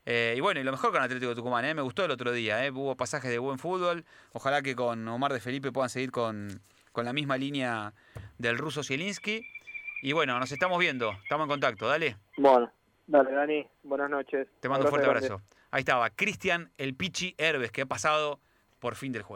Eh, 0.05 0.33
y 0.35 0.39
bueno, 0.39 0.59
y 0.59 0.63
lo 0.63 0.71
mejor 0.71 0.91
con 0.91 1.01
Atlético 1.01 1.35
Tucumán, 1.35 1.65
¿eh? 1.65 1.73
me 1.75 1.81
gustó 1.81 2.03
el 2.05 2.11
otro 2.11 2.31
día. 2.31 2.65
¿eh? 2.65 2.71
Hubo 2.71 2.95
pasajes 2.95 3.29
de 3.29 3.37
buen 3.37 3.59
fútbol. 3.59 4.03
Ojalá 4.33 4.61
que 4.61 4.75
con 4.75 5.07
Omar 5.07 5.33
de 5.33 5.39
Felipe 5.39 5.71
puedan 5.71 5.89
seguir 5.89 6.11
con, 6.11 6.61
con 6.91 7.05
la 7.05 7.13
misma 7.13 7.37
línea 7.37 7.93
del 8.37 8.57
ruso 8.57 8.83
Zielinski. 8.83 9.45
Y 10.01 10.13
bueno, 10.13 10.39
nos 10.39 10.51
estamos 10.51 10.79
viendo. 10.79 11.11
Estamos 11.23 11.45
en 11.45 11.49
contacto. 11.49 11.87
Dale. 11.87 12.17
Bueno. 12.37 12.71
Dale, 13.08 13.32
Dani. 13.32 13.68
Buenas 13.84 14.10
noches. 14.10 14.47
Te 14.60 14.70
mando 14.70 14.86
un 14.86 14.89
fuerte 14.89 15.08
grande. 15.08 15.28
abrazo. 15.28 15.43
Ahí 15.72 15.80
estaba, 15.80 16.10
Cristian 16.12 16.72
el 16.78 16.95
Pichi 16.95 17.36
Herbes, 17.38 17.72
que 17.72 17.82
ha 17.82 17.86
pasado 17.86 18.39
por 18.80 18.95
fin 18.95 19.12
del 19.12 19.24
juego. 19.24 19.36